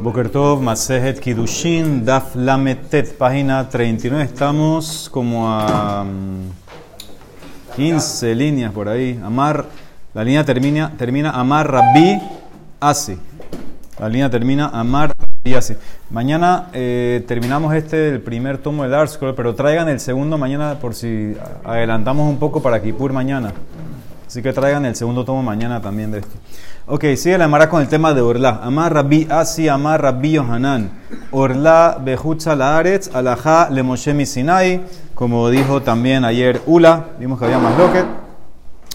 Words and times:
Bokertov, 0.00 0.62
Masejet 0.62 1.18
Kidushin, 1.18 2.04
Daf 2.04 2.36
Lametet, 2.36 3.18
página 3.18 3.68
39. 3.68 4.22
Estamos 4.22 5.10
como 5.10 5.50
a 5.50 6.06
15 7.74 8.32
mm, 8.32 8.38
líneas 8.38 8.72
por 8.72 8.88
ahí. 8.88 9.20
Amar, 9.24 9.66
la 10.14 10.22
línea 10.22 10.44
termina, 10.44 10.92
termina 10.96 11.30
Amar 11.32 11.68
Rabbi 11.68 12.16
Asi. 12.78 13.18
La 13.98 14.08
línea 14.08 14.30
termina 14.30 14.68
Amar 14.68 15.12
Rabbi 15.18 15.56
Asi. 15.56 15.74
Mañana 16.10 16.68
eh, 16.74 17.24
terminamos 17.26 17.74
este, 17.74 18.10
el 18.10 18.20
primer 18.20 18.58
tomo 18.58 18.84
del 18.84 18.94
Art 18.94 19.10
Scroll, 19.10 19.34
pero 19.34 19.56
traigan 19.56 19.88
el 19.88 19.98
segundo 19.98 20.38
mañana 20.38 20.78
por 20.78 20.94
si 20.94 21.34
adelantamos 21.64 22.30
un 22.30 22.38
poco 22.38 22.62
para 22.62 22.80
Kipur 22.80 23.12
mañana. 23.12 23.52
Así 24.28 24.42
que 24.42 24.52
traigan 24.52 24.84
el 24.84 24.94
segundo 24.94 25.24
tomo 25.24 25.42
mañana 25.42 25.82
también 25.82 26.12
de 26.12 26.18
esto. 26.20 26.36
Ok, 26.90 27.04
sigue 27.16 27.36
la 27.36 27.44
Amara 27.44 27.68
con 27.68 27.82
el 27.82 27.88
tema 27.88 28.14
de 28.14 28.22
Orla. 28.22 28.60
Amar 28.62 28.94
Rabbi 28.94 29.28
Asi, 29.30 29.68
Amar 29.68 30.00
Rabbi 30.00 30.32
Yohanan. 30.32 30.90
Orla 31.32 31.98
Bejutza 32.02 32.56
Laaretz, 32.56 33.14
Alajá 33.14 33.68
Le 33.68 33.82
Moshe 33.82 34.24
Sinai. 34.24 34.80
Como 35.14 35.50
dijo 35.50 35.82
también 35.82 36.24
ayer 36.24 36.62
Ula, 36.64 37.08
vimos 37.20 37.38
que 37.38 37.44
había 37.44 37.58
más 37.58 37.76
loquet. 37.76 38.06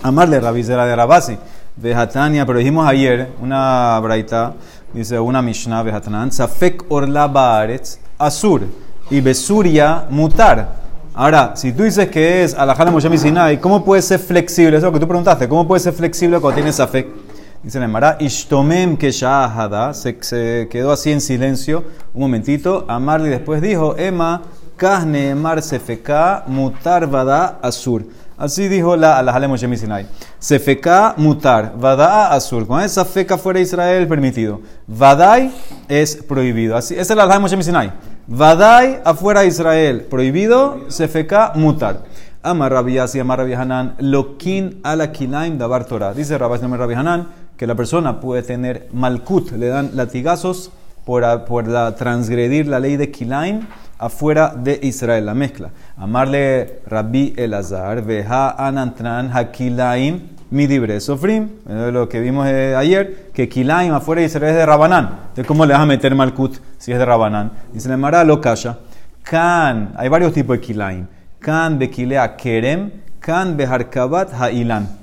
Amarle 0.01 0.39
Rabbi 0.39 0.63
Zera 0.63 0.87
de 0.87 0.95
Rabasi. 0.95 1.37
Vejatania, 1.75 2.47
pero 2.47 2.57
dijimos 2.57 2.87
ayer, 2.87 3.29
una 3.39 3.99
braita, 3.99 4.53
dice 4.91 5.19
una 5.19 5.43
Mishnah, 5.43 5.83
Vejatanan. 5.83 6.31
Safek 6.31 6.85
Orla 6.89 7.27
Baaretz, 7.27 7.99
Asur. 8.17 8.63
Y 9.11 9.21
Besuria 9.21 10.05
Mutar. 10.09 10.81
Ahora, 11.13 11.51
si 11.55 11.71
tú 11.73 11.83
dices 11.83 12.09
que 12.09 12.43
es 12.43 12.55
alajá 12.55 12.85
Moshe 12.85 13.15
Sinai, 13.19 13.59
¿cómo 13.59 13.85
puede 13.85 14.01
ser 14.01 14.19
flexible? 14.19 14.77
Eso 14.77 14.87
es 14.87 14.91
lo 14.91 14.93
que 14.93 14.99
tú 14.99 15.07
preguntaste. 15.07 15.47
¿Cómo 15.47 15.67
puede 15.67 15.79
ser 15.79 15.93
flexible 15.93 16.39
cuando 16.39 16.55
tienes 16.55 16.81
fe? 16.89 17.32
Dice 17.63 17.79
la 17.79 17.85
Emara, 17.85 18.17
Ishtomem 18.19 18.97
que 18.97 19.13
se, 19.13 20.67
quedó 20.69 20.91
así 20.91 21.13
en 21.13 21.21
silencio 21.21 21.85
un 22.13 22.21
momentito. 22.23 22.83
Amarli 22.89 23.29
después 23.29 23.61
dijo, 23.61 23.95
Emma, 23.97 24.41
Kahne 24.75 25.29
Emar 25.29 25.61
Sefeka, 25.61 26.43
Mutar 26.47 27.07
Vada 27.07 27.59
Asur. 27.61 28.03
Así 28.37 28.67
dijo 28.67 28.97
la 28.97 29.17
alajá 29.17 29.47
Moshe 29.47 29.77
Sinai. 29.77 30.07
Sefeka 30.39 31.13
Mutar, 31.15 31.73
Vada 31.77 32.33
Asur. 32.33 32.67
Con 32.67 32.81
esa 32.81 33.05
feca 33.05 33.37
fuera 33.37 33.61
Israel 33.61 34.09
permitido. 34.09 34.59
Vadai 34.85 35.49
es 35.87 36.17
prohibido. 36.17 36.75
Así, 36.75 36.95
esa 36.95 37.13
es 37.13 37.17
la 37.17 37.23
alajá 37.23 37.39
Moshe 37.39 37.63
Sinai. 37.63 37.93
Vadai 38.27 39.01
afuera 39.05 39.45
Israel, 39.45 40.01
prohibido, 40.09 40.85
sefeka 40.89 41.53
mutar. 41.55 42.03
Amar 42.41 42.71
Rabiasi, 42.73 43.19
Amar 43.19 43.39
Hanan, 43.39 43.95
Lokin 43.99 44.81
ala 44.83 45.11
kilaim 45.13 45.57
davar 45.57 45.85
Torah. 45.85 46.13
Dice 46.13 46.37
Rabbi 46.37 46.93
Hanan 46.93 47.27
que 47.63 47.67
la 47.67 47.75
persona 47.75 48.19
puede 48.19 48.43
tener 48.43 48.89
malkut, 48.91 49.53
le 49.53 49.67
dan 49.67 49.91
latigazos 49.93 50.69
por, 51.05 51.45
por 51.45 51.65
la, 51.65 51.95
transgredir 51.95 52.67
la 52.67 52.77
ley 52.77 52.97
de 52.97 53.09
kilaim 53.09 53.61
afuera 53.99 54.53
de 54.53 54.81
Israel, 54.83 55.27
la 55.27 55.33
mezcla. 55.33 55.69
Amarle 55.95 56.81
Rabbi 56.85 57.33
Elazar, 57.37 58.03
veja 58.03 58.49
anantran 58.49 59.31
hakilaim 59.33 60.19
mi 60.51 60.67
libre 60.67 60.99
sofrim, 60.99 61.47
lo 61.65 62.09
que 62.09 62.19
vimos 62.19 62.47
eh, 62.49 62.75
ayer, 62.75 63.31
que 63.33 63.47
Kilaim 63.47 63.93
afuera 63.93 64.19
de 64.19 64.27
Israel 64.27 64.49
es 64.51 64.55
de 64.57 64.65
Rabanán. 64.65 65.05
Entonces, 65.29 65.47
¿cómo 65.47 65.65
le 65.65 65.71
vas 65.71 65.83
a 65.83 65.85
meter 65.85 66.13
Malkut 66.13 66.57
si 66.77 66.91
es 66.91 66.99
de 66.99 67.05
Rabanán? 67.05 67.49
Dice 67.71 67.87
la 67.87 67.95
Mara 67.95 68.25
lo 68.25 68.41
calla. 68.41 68.77
Kan, 69.23 69.93
hay 69.95 70.09
varios 70.09 70.33
tipos 70.33 70.57
de 70.57 70.61
Kilaim. 70.61 71.07
Kan 71.39 71.79
bekilea 71.79 72.35
kerem, 72.35 72.91
kan 73.21 73.55
beharkabat 73.55 74.33
ha'ilan. 74.33 75.02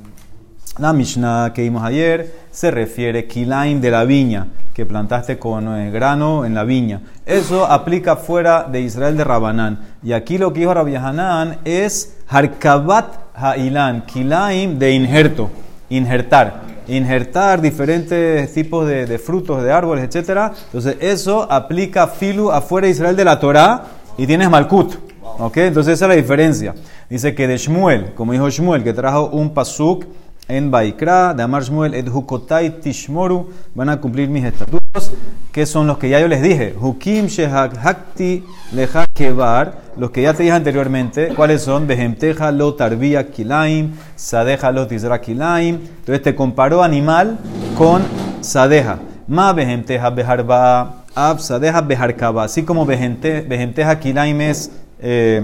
La 0.80 0.94
Mishnah 0.94 1.52
que 1.52 1.60
vimos 1.60 1.82
ayer 1.84 2.32
se 2.50 2.70
refiere 2.70 3.26
Kilaim 3.26 3.82
de 3.82 3.90
la 3.90 4.04
viña, 4.06 4.46
que 4.72 4.86
plantaste 4.86 5.38
con 5.38 5.68
eh, 5.76 5.90
grano 5.90 6.46
en 6.46 6.54
la 6.54 6.64
viña. 6.64 7.02
Eso 7.26 7.66
aplica 7.66 8.16
fuera 8.16 8.62
de 8.62 8.80
Israel 8.80 9.14
de 9.18 9.24
Rabanán. 9.24 9.78
Y 10.02 10.14
aquí 10.14 10.38
lo 10.38 10.54
que 10.54 10.60
dijo 10.60 10.72
Rabbi 10.72 10.96
Hanan 10.96 11.58
es 11.66 12.16
Harkabat 12.28 13.12
ha'ilan, 13.34 14.06
kilaim 14.06 14.78
de 14.78 14.92
injerto, 14.92 15.50
injertar. 15.90 16.62
Injertar 16.88 17.60
diferentes 17.60 18.50
tipos 18.54 18.88
de, 18.88 19.18
frutos, 19.18 19.62
de 19.62 19.70
árboles, 19.70 20.02
etc. 20.04 20.50
Entonces, 20.64 20.96
eso 21.00 21.46
aplica 21.52 22.06
filu 22.06 22.50
afuera 22.50 22.86
de 22.86 22.92
Israel 22.92 23.16
de 23.16 23.24
la 23.26 23.38
Torah 23.38 23.82
y 24.16 24.26
tienes 24.26 24.48
malkut. 24.48 24.94
¿Ok? 25.40 25.58
Entonces, 25.58 25.92
esa 25.92 26.06
es 26.06 26.08
la 26.08 26.16
diferencia. 26.16 26.74
Dice 27.10 27.34
que 27.34 27.46
de 27.46 27.58
Shmuel, 27.58 28.14
como 28.14 28.32
dijo 28.32 28.48
Shmuel, 28.48 28.82
que 28.82 28.94
trajo 28.94 29.26
un 29.26 29.52
pasuk 29.52 30.06
en 30.48 30.70
Baikra, 30.70 31.34
de 31.34 31.42
Amar 31.42 31.62
Shmuel, 31.62 31.94
et 31.94 32.08
hukotai 32.08 32.80
tishmoru, 32.80 33.46
van 33.74 33.88
a 33.88 34.00
cumplir 34.00 34.28
mis 34.28 34.44
estatutos, 34.44 35.12
que 35.52 35.66
son 35.66 35.86
los 35.86 35.98
que 35.98 36.08
ya 36.08 36.20
yo 36.20 36.28
les 36.28 36.42
dije. 36.42 36.74
Hukim 36.80 37.26
shehakti 37.26 38.44
leha 38.72 39.06
kebar, 39.14 39.78
los 39.96 40.10
que 40.10 40.22
ya 40.22 40.34
te 40.34 40.42
dije 40.42 40.54
anteriormente, 40.54 41.28
¿cuáles 41.34 41.62
son? 41.62 41.86
Behemteja 41.86 42.50
lo 42.52 42.74
tarbia 42.74 43.30
kilaim, 43.30 43.92
sadeja 44.16 44.72
lo 44.72 44.86
tizra 44.86 45.20
kilaim. 45.20 45.78
Entonces 46.00 46.22
te 46.22 46.34
comparó 46.34 46.82
animal 46.82 47.38
con 47.76 48.02
sadeja. 48.40 48.98
Ma 49.28 49.52
behemteja 49.52 50.10
beharba, 50.10 51.04
ab 51.14 51.38
sadeja 51.38 51.80
beharkaba. 51.80 52.44
Así 52.44 52.64
como 52.64 52.86
behemteja 52.86 53.98
kilaim 53.98 54.40
es 54.40 54.70
eh, 55.00 55.42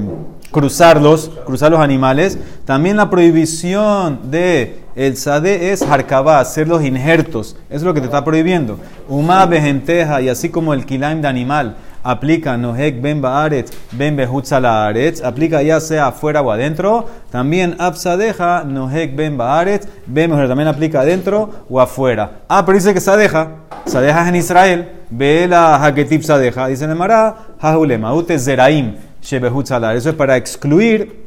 cruzarlos, 0.57 1.31
cruzar 1.45 1.71
los 1.71 1.81
animales. 1.81 2.39
También 2.65 2.97
la 2.97 3.11
prohibición 3.11 4.31
de 4.31 4.81
el 4.95 5.19
sade 5.19 5.71
es 5.71 5.83
harkabá, 5.83 6.41
hacer 6.41 6.67
los 6.67 6.83
injertos. 6.83 7.57
Eso 7.69 7.77
es 7.77 7.83
lo 7.83 7.93
que 7.93 8.01
te 8.01 8.07
está 8.07 8.25
prohibiendo. 8.25 8.79
Uma 9.07 9.45
bejenteja, 9.45 10.23
y 10.23 10.31
así 10.31 10.49
como 10.49 10.73
el 10.73 10.87
kilaim 10.87 11.21
de 11.21 11.29
animal, 11.29 11.77
aplica 12.03 12.57
nohek 12.57 13.03
ben 13.03 13.21
baaretz, 13.21 13.71
ben 13.93 14.19
aretz, 14.19 15.23
aplica 15.23 15.63
ya 15.63 15.79
sea 15.79 16.07
afuera 16.07 16.41
o 16.41 16.51
adentro. 16.51 17.07
También 17.31 17.77
absadeja, 17.79 18.65
nohek 18.65 19.15
ben 19.15 19.37
baaretz, 19.37 19.87
ben 20.07 20.31
también 20.31 20.69
aplica 20.69 21.01
adentro 21.01 21.51
o 21.69 21.79
afuera. 21.79 22.31
Ah, 22.49 22.65
pero 22.65 22.79
dice 22.79 22.95
que 22.95 23.01
sadeja, 23.01 23.49
sadeja 23.85 24.23
es 24.23 24.29
en 24.29 24.37
Israel, 24.37 24.89
ve 25.11 25.47
la 25.47 25.77
haketip 25.85 26.23
sadeja, 26.23 26.69
dice 26.69 26.85
en 26.85 26.93
el 26.93 26.97
mará, 26.97 27.37
hahulema, 27.61 28.15
zeraim, 29.27 29.97
Eso 29.97 30.11
es 30.11 30.15
para 30.15 30.37
excluir 30.37 31.27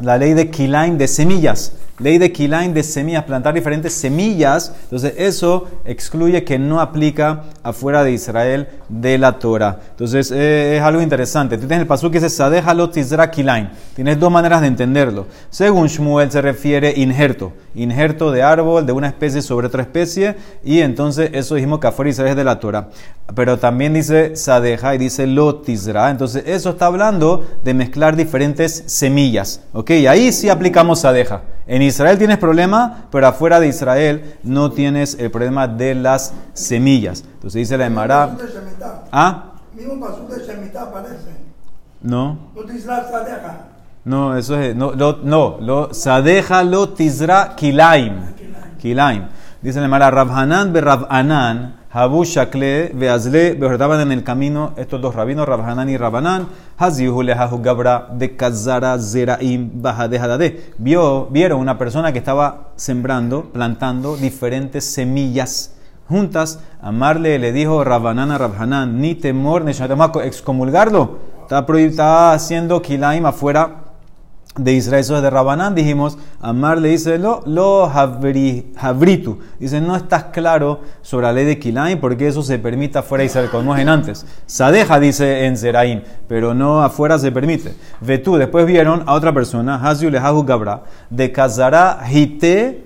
la 0.00 0.18
ley 0.18 0.34
de 0.34 0.50
kilaim 0.50 0.98
de 0.98 1.08
semillas 1.08 1.72
ley 1.98 2.18
de 2.18 2.32
Kilain 2.32 2.72
de 2.74 2.82
semillas, 2.82 3.24
plantar 3.24 3.54
diferentes 3.54 3.92
semillas, 3.92 4.72
entonces 4.84 5.14
eso 5.16 5.66
excluye 5.84 6.44
que 6.44 6.58
no 6.58 6.80
aplica 6.80 7.44
afuera 7.62 8.04
de 8.04 8.12
Israel 8.12 8.68
de 8.88 9.18
la 9.18 9.38
Torah. 9.38 9.80
Entonces 9.90 10.30
eh, 10.30 10.76
es 10.76 10.82
algo 10.82 11.02
interesante. 11.02 11.56
Tú 11.56 11.66
tienes 11.66 11.80
el 11.80 11.86
pasú 11.86 12.10
que 12.10 12.18
dice 12.18 12.30
Sadejalo 12.30 12.90
Tizra 12.90 13.30
Kilain. 13.30 13.70
Tienes 13.94 14.18
dos 14.18 14.30
maneras 14.30 14.60
de 14.60 14.68
entenderlo. 14.68 15.26
Según 15.50 15.88
Shmuel 15.88 16.30
se 16.30 16.40
refiere 16.40 16.94
injerto, 16.96 17.52
injerto 17.74 18.30
de 18.30 18.42
árbol 18.42 18.86
de 18.86 18.92
una 18.92 19.08
especie 19.08 19.42
sobre 19.42 19.66
otra 19.66 19.82
especie, 19.82 20.36
y 20.64 20.80
entonces 20.80 21.30
eso 21.32 21.54
dijimos 21.54 21.80
que 21.80 21.88
afuera 21.88 22.08
de 22.08 22.12
Israel 22.12 22.30
es 22.30 22.36
de 22.36 22.44
la 22.44 22.60
Torah. 22.60 22.88
Pero 23.34 23.58
también 23.58 23.92
dice 23.92 24.36
Sadeja 24.36 24.94
y 24.94 24.98
dice 24.98 25.26
Lo 25.26 25.62
Entonces 25.66 26.44
eso 26.46 26.70
está 26.70 26.86
hablando 26.86 27.44
de 27.64 27.74
mezclar 27.74 28.16
diferentes 28.16 28.84
semillas. 28.86 29.62
¿Ok? 29.72 29.90
Y 29.90 30.06
ahí 30.06 30.32
sí 30.32 30.48
aplicamos 30.48 31.00
Sadeja. 31.00 31.42
En 31.68 31.82
Israel 31.82 32.16
tienes 32.16 32.38
problema, 32.38 33.04
pero 33.10 33.26
afuera 33.26 33.60
de 33.60 33.68
Israel 33.68 34.38
no 34.42 34.72
tienes 34.72 35.18
el 35.20 35.30
problema 35.30 35.68
de 35.68 35.94
las 35.94 36.32
semillas. 36.54 37.22
Entonces 37.34 37.60
dice 37.60 37.76
la 37.76 37.84
Emara. 37.86 38.34
¿Ah? 39.12 39.52
No. 42.00 42.38
No, 44.04 44.36
eso 44.38 44.58
es. 44.58 44.74
No, 44.74 44.92
lo, 44.92 45.18
no, 45.22 45.58
lo, 45.60 45.92
sadeja 45.92 46.64
lo 46.64 46.88
tizra 46.90 47.54
kilaim. 47.54 48.14
Kilaim. 48.80 49.28
Dice 49.60 49.78
la 49.80 49.86
Emara, 49.86 50.10
Rabhanan 50.10 50.72
be 50.72 50.80
Rabhanan 50.80 51.77
Habu 51.98 52.24
Shakle, 52.24 52.92
Beazle, 52.94 53.58
estaban 53.72 54.00
en 54.00 54.12
el 54.12 54.22
camino 54.22 54.72
estos 54.76 55.02
dos 55.02 55.16
rabinos, 55.16 55.48
Rabhanan 55.48 55.88
y 55.88 55.96
Rabanan, 55.96 56.46
Hazihu 56.76 57.22
Lehahu 57.22 57.60
Gabra 57.60 58.06
de 58.12 58.36
Kazara 58.36 58.96
Zeraim 59.00 59.82
Bahadehadade. 59.82 60.74
Vio, 60.78 61.26
vieron 61.26 61.58
una 61.58 61.76
persona 61.76 62.12
que 62.12 62.20
estaba 62.20 62.68
sembrando, 62.76 63.46
plantando 63.46 64.16
diferentes 64.16 64.84
semillas 64.84 65.74
juntas. 66.08 66.60
Amarle 66.80 67.36
le 67.40 67.50
dijo 67.50 67.82
Rabanan 67.82 68.30
a 68.30 68.38
Rabhanan, 68.38 69.00
ni 69.00 69.16
temor, 69.16 69.64
ni 69.64 69.72
excomulgarlo. 69.72 71.18
Está, 71.42 71.66
está 71.78 72.32
haciendo 72.32 72.80
Kilaim 72.80 73.26
afuera 73.26 73.87
de 74.58 74.72
Israel, 74.72 75.00
eso 75.00 75.16
es 75.16 75.22
de 75.22 75.30
Rabanán, 75.30 75.74
dijimos, 75.74 76.18
Amar 76.40 76.78
le 76.78 76.90
dice, 76.90 77.18
lo, 77.18 77.42
lo 77.46 77.86
habritu. 77.86 79.38
Dice, 79.58 79.80
no 79.80 79.96
estás 79.96 80.24
claro 80.24 80.80
sobre 81.02 81.26
la 81.26 81.32
ley 81.32 81.44
de 81.44 81.58
Kilaim 81.58 81.98
porque 82.00 82.28
eso 82.28 82.42
se 82.42 82.58
permite 82.58 82.98
afuera 82.98 83.22
de 83.22 83.26
Israel, 83.26 83.48
como 83.50 83.76
en 83.76 83.88
antes. 83.88 84.26
Sadeja 84.46 85.00
dice 85.00 85.46
en 85.46 85.56
Zeraim, 85.56 86.02
pero 86.26 86.54
no 86.54 86.82
afuera 86.82 87.18
se 87.18 87.32
permite. 87.32 87.74
Vetú, 88.00 88.36
después 88.36 88.66
vieron 88.66 89.04
a 89.06 89.14
otra 89.14 89.32
persona, 89.32 89.76
Haziu 89.76 90.10
Lehahu 90.10 90.44
Gabra, 90.44 90.82
de 91.10 91.32
Kazara 91.32 92.00
Hite 92.10 92.84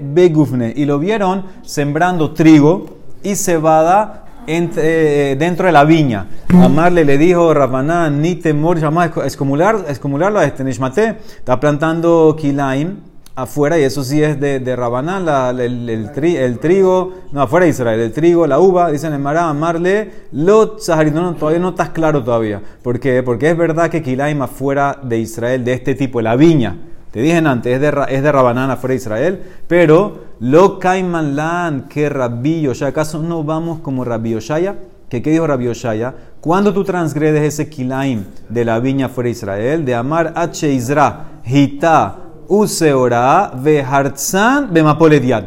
Begufne, 0.00 0.72
y 0.76 0.84
lo 0.84 0.98
vieron 0.98 1.44
sembrando 1.62 2.32
trigo 2.32 2.98
y 3.22 3.36
cebada 3.36 4.25
dentro 4.46 5.66
de 5.66 5.72
la 5.72 5.84
viña. 5.84 6.26
Amarle 6.48 7.04
le 7.04 7.18
dijo, 7.18 7.52
Rabanán, 7.52 8.20
ni 8.22 8.36
temor, 8.36 8.78
escomular, 9.24 9.84
escomularlo 9.88 10.38
a 10.38 10.44
este 10.44 10.64
Nishmate. 10.64 11.16
Está 11.38 11.58
plantando 11.58 12.36
Kilaim 12.38 12.96
afuera, 13.36 13.78
y 13.78 13.82
eso 13.82 14.02
sí 14.02 14.22
es 14.22 14.40
de, 14.40 14.60
de 14.60 14.76
Rabanán, 14.76 15.28
el, 15.60 15.88
el, 15.90 16.58
trigo, 16.58 17.12
no, 17.32 17.42
afuera 17.42 17.64
de 17.64 17.70
Israel, 17.70 18.00
el 18.00 18.12
trigo, 18.12 18.46
la 18.46 18.58
uva, 18.58 18.90
dicen 18.90 19.12
en 19.12 19.22
Mará, 19.22 19.50
amarle, 19.50 20.10
lo 20.32 20.78
no, 21.12 21.34
todavía 21.34 21.60
no 21.60 21.68
estás 21.68 21.90
claro 21.90 22.24
todavía. 22.24 22.62
¿Por 22.82 22.98
qué? 22.98 23.22
Porque 23.22 23.50
es 23.50 23.56
verdad 23.56 23.90
que 23.90 24.02
Kilaim 24.02 24.40
afuera 24.40 24.98
de 25.02 25.18
Israel, 25.18 25.64
de 25.64 25.74
este 25.74 25.94
tipo, 25.94 26.22
la 26.22 26.34
viña, 26.34 26.76
te 27.16 27.22
dije 27.22 27.38
antes, 27.38 27.72
es 27.72 27.80
de, 27.80 28.04
es 28.10 28.22
de 28.22 28.30
Rabanán 28.30 28.70
afuera 28.70 28.92
de 28.92 28.96
Israel, 28.96 29.42
pero 29.66 30.18
lo 30.40 30.78
Kaimanlan 30.78 31.88
que 31.88 32.10
Rabbi 32.10 32.60
Yoshaya, 32.60 32.90
¿acaso 32.90 33.22
no 33.22 33.42
vamos 33.42 33.80
como 33.80 34.04
Rabbi 34.04 34.32
Yoshaya? 34.32 34.74
¿Qué, 35.08 35.22
¿Qué 35.22 35.30
dijo 35.30 35.46
Rabbi 35.46 35.64
Yoshaya? 35.64 36.14
Cuando 36.42 36.74
tú 36.74 36.84
transgredes 36.84 37.42
ese 37.54 37.70
Kilaim 37.70 38.24
de 38.50 38.66
la 38.66 38.80
viña 38.80 39.08
fuera 39.08 39.28
de 39.28 39.30
Israel, 39.30 39.84
de 39.86 39.94
Amar 39.94 40.34
H. 40.36 40.70
Isra, 40.70 41.40
Hita, 41.46 42.16
Useora, 42.48 43.50
Behartzan, 43.62 44.74
Bemapolediad. 44.74 45.46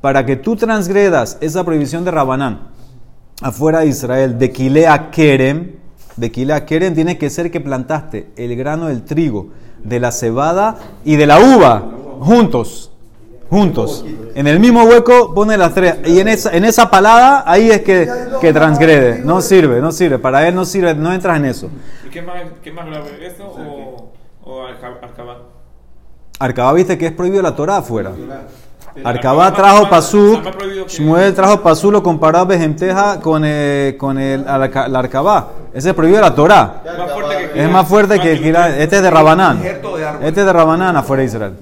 Para 0.00 0.26
que 0.26 0.34
tú 0.34 0.56
transgredas 0.56 1.38
esa 1.40 1.62
prohibición 1.62 2.04
de 2.04 2.10
Rabanán 2.10 2.58
afuera 3.40 3.78
de 3.82 3.86
Israel, 3.86 4.36
de 4.36 4.50
Kilea 4.50 5.12
Kerem, 5.12 5.76
de 6.16 6.32
Kilea 6.32 6.66
Kerem, 6.66 6.92
tiene 6.92 7.16
que 7.16 7.30
ser 7.30 7.52
que 7.52 7.60
plantaste 7.60 8.32
el 8.36 8.56
grano 8.56 8.88
del 8.88 9.04
trigo 9.04 9.50
de 9.84 10.00
la 10.00 10.10
cebada 10.10 10.76
y 11.04 11.16
de 11.16 11.26
la 11.26 11.38
uva 11.38 11.82
juntos. 12.20 12.90
Juntos. 13.50 14.04
En 14.34 14.48
el 14.48 14.58
mismo 14.58 14.82
hueco 14.84 15.32
pone 15.32 15.56
las 15.56 15.74
tres. 15.74 15.96
Y 16.06 16.18
en 16.18 16.28
esa, 16.28 16.50
en 16.56 16.64
esa 16.64 16.90
palada, 16.90 17.44
ahí 17.46 17.70
es 17.70 17.82
que, 17.82 18.08
que 18.40 18.52
transgrede. 18.52 19.20
No 19.20 19.40
sirve, 19.40 19.80
no 19.80 19.92
sirve. 19.92 20.18
Para 20.18 20.48
él 20.48 20.54
no 20.54 20.64
sirve, 20.64 20.94
no 20.94 21.12
entras 21.12 21.36
en 21.36 21.44
eso. 21.44 21.70
¿Y 22.04 22.10
qué 22.10 22.22
más, 22.22 22.36
qué 22.62 22.72
más 22.72 22.86
grave? 22.86 23.24
¿Esto 23.24 23.44
o, 23.44 24.12
o 24.42 24.66
Arcabá? 24.66 25.42
Arcabá 26.40 26.72
viste 26.72 26.98
que 26.98 27.06
es 27.06 27.12
prohibido 27.12 27.42
la 27.42 27.54
Torah 27.54 27.76
afuera. 27.76 28.12
Arcabá 29.02 29.52
trajo 29.52 29.90
pasú, 29.90 30.40
Shmuel 30.86 31.34
trajo 31.34 31.60
pasú, 31.62 31.90
lo 31.90 32.02
comparó 32.02 32.40
a 32.40 33.20
con 33.20 33.44
el, 33.44 33.96
con 33.96 34.18
el, 34.18 34.44
la 34.44 34.98
Arcabá. 34.98 35.50
Ese 35.72 35.90
es 35.90 35.94
prohibido 35.94 36.20
la 36.20 36.34
Torah. 36.34 36.82
Es 37.54 37.68
más 37.70 37.88
fuerte 37.88 38.20
que 38.20 38.34
este 38.34 38.96
es 38.96 39.02
de 39.02 39.10
Rabanán. 39.10 39.60
Este 39.64 40.40
es 40.40 40.46
de 40.46 40.52
Rabanán 40.52 40.96
afuera 40.96 41.22
de 41.22 41.26
Israel. 41.26 41.54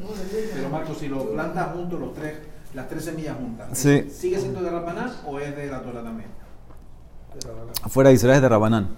Pero 0.55 0.69
Marco, 0.69 0.94
si 0.94 1.08
lo 1.08 1.31
plantas 1.31 1.69
juntos 1.75 1.99
los 1.99 2.12
tres, 2.12 2.34
las 2.75 2.88
tres 2.88 3.05
semillas 3.05 3.37
juntas, 3.37 3.67
¿sigue 3.78 4.11
siendo 4.38 4.61
de 4.61 4.70
Rabanán 4.70 5.12
o 5.26 5.38
es 5.38 5.56
de 5.56 5.69
la 5.69 5.81
Torah 5.81 6.02
también? 6.02 6.28
Afuera 7.82 8.11
de 8.11 8.14
Israel 8.14 8.37
es 8.37 8.43
de 8.43 8.49
Rabanán. 8.49 8.88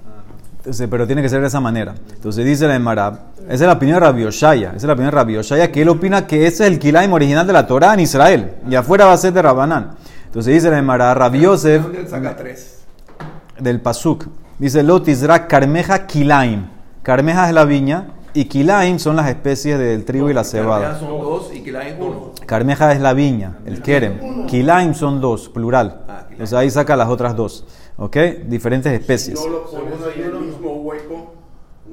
Entonces, 0.64 0.88
pero 0.90 1.06
tiene 1.06 1.20
que 1.20 1.28
ser 1.28 1.42
de 1.42 1.48
esa 1.48 1.60
manera. 1.60 1.94
Entonces 2.14 2.42
dice 2.42 2.66
la 2.66 2.74
Emara, 2.74 3.26
esa 3.44 3.52
es 3.52 3.60
la 3.60 3.74
opinión 3.74 3.96
de 4.00 4.06
Rabbi 4.06 4.24
Oshaya, 4.24 4.68
esa 4.68 4.76
es 4.76 4.84
la 4.84 4.94
opinión 4.94 5.10
de 5.10 5.16
Rabbi 5.18 5.36
Oshaya, 5.36 5.70
que 5.70 5.82
él 5.82 5.90
opina 5.90 6.26
que 6.26 6.46
ese 6.46 6.64
es 6.64 6.70
el 6.72 6.78
Kilaim 6.78 7.12
original 7.12 7.46
de 7.46 7.52
la 7.52 7.66
Torah 7.66 7.92
en 7.92 8.00
Israel, 8.00 8.52
y 8.66 8.74
afuera 8.74 9.04
va 9.04 9.12
a 9.12 9.16
ser 9.18 9.34
de 9.34 9.42
Rabanán. 9.42 9.90
Entonces 10.24 10.54
dice 10.54 10.70
la 10.70 10.78
Emara, 10.78 11.12
Rabbi 11.12 11.40
Yosef, 11.40 11.84
del 13.60 13.82
Pasuk, 13.82 14.26
dice 14.58 14.82
Lotizra 14.82 15.46
Carmeja 15.46 16.06
Kilaim. 16.06 16.64
Carmeja 17.02 17.46
es 17.46 17.54
la 17.54 17.66
viña, 17.66 18.06
y 18.32 18.46
Kilaim 18.46 18.98
son 18.98 19.16
las 19.16 19.28
especies 19.28 19.78
del 19.78 20.06
trigo 20.06 20.30
y 20.30 20.32
la 20.32 20.44
cebada. 20.44 20.98
son 20.98 21.20
dos 21.20 21.50
y 21.52 21.60
Kilaim 21.60 22.00
uno. 22.00 22.32
Carmeja 22.46 22.90
es 22.94 23.00
la 23.02 23.12
viña, 23.12 23.58
el 23.66 23.82
Kerem. 23.82 24.46
Kilaim 24.46 24.94
son 24.94 25.20
dos, 25.20 25.50
plural. 25.50 26.04
Ah, 26.08 26.24
Entonces 26.30 26.54
ahí 26.54 26.70
saca 26.70 26.96
las 26.96 27.10
otras 27.10 27.36
dos. 27.36 27.66
¿Ok? 27.96 28.16
Diferentes 28.46 28.92
especies. 28.92 29.38
Si 29.38 29.46
no 29.46 29.52
lo 29.52 29.64
pones 29.64 29.94
ahí 30.02 30.22
en 30.22 30.36
el 30.36 30.40
mismo 30.40 30.74
hueco, 30.82 31.34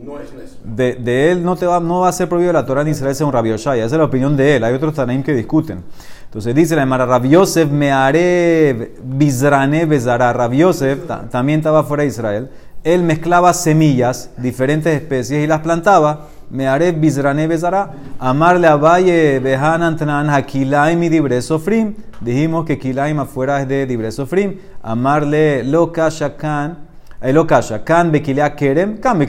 no 0.03 0.19
es. 0.19 0.31
De, 0.63 0.95
de, 0.95 1.31
él 1.31 1.43
no, 1.43 1.55
te 1.55 1.65
va, 1.65 1.79
no 1.79 2.01
va 2.01 2.09
a 2.09 2.11
ser 2.11 2.27
prohibido 2.27 2.53
la 2.53 2.65
Torah 2.65 2.83
ni 2.83 2.91
Israel 2.91 3.15
según 3.15 3.33
Rabbi 3.33 3.51
Oshaya. 3.51 3.85
Esa 3.85 3.95
es 3.95 3.99
la 3.99 4.05
opinión 4.05 4.35
de 4.35 4.55
él. 4.55 4.63
Hay 4.63 4.73
otros 4.73 4.93
Tanaim 4.93 5.21
que 5.21 5.33
discuten. 5.33 5.83
Entonces 6.25 6.55
dice 6.55 6.75
la 6.75 6.83
Emara, 6.83 7.05
Rabbi 7.05 7.29
Yosef 7.29 7.69
me 7.69 7.91
haré 7.91 8.95
bizrane 9.03 9.85
bezara. 9.85 10.31
Rabbi 10.33 10.57
Yosef 10.57 10.99
también 11.29 11.59
estaba 11.59 11.83
fuera 11.83 12.03
de 12.03 12.09
Israel. 12.09 12.49
Él 12.83 13.03
mezclaba 13.03 13.53
semillas, 13.53 14.31
diferentes 14.37 14.95
especies, 14.95 15.43
y 15.43 15.47
las 15.47 15.59
plantaba. 15.59 16.27
Me 16.51 16.67
haré 16.67 16.91
bizrane 16.91 17.47
bezara. 17.47 17.91
Amarle 18.19 18.67
a 18.67 18.75
Valle, 18.75 19.39
Behanan, 19.39 19.97
Tanan, 19.97 20.29
Hakilaim 20.29 21.01
y 21.03 21.09
Dibre 21.09 21.41
Sofrim. 21.41 21.95
Dijimos 22.19 22.65
que 22.65 22.77
Kilaim 22.77 23.19
afuera 23.19 23.61
es 23.61 23.67
de 23.67 23.85
Dibre 23.85 24.11
Sofrim. 24.11 24.57
Amarle 24.83 25.63
Loka 25.63 26.09
Shakan. 26.09 26.91
Elokasha, 27.21 27.85
kan 27.85 28.11
bekilea 28.11 28.55
kerem, 28.55 28.99
kan 28.99 29.19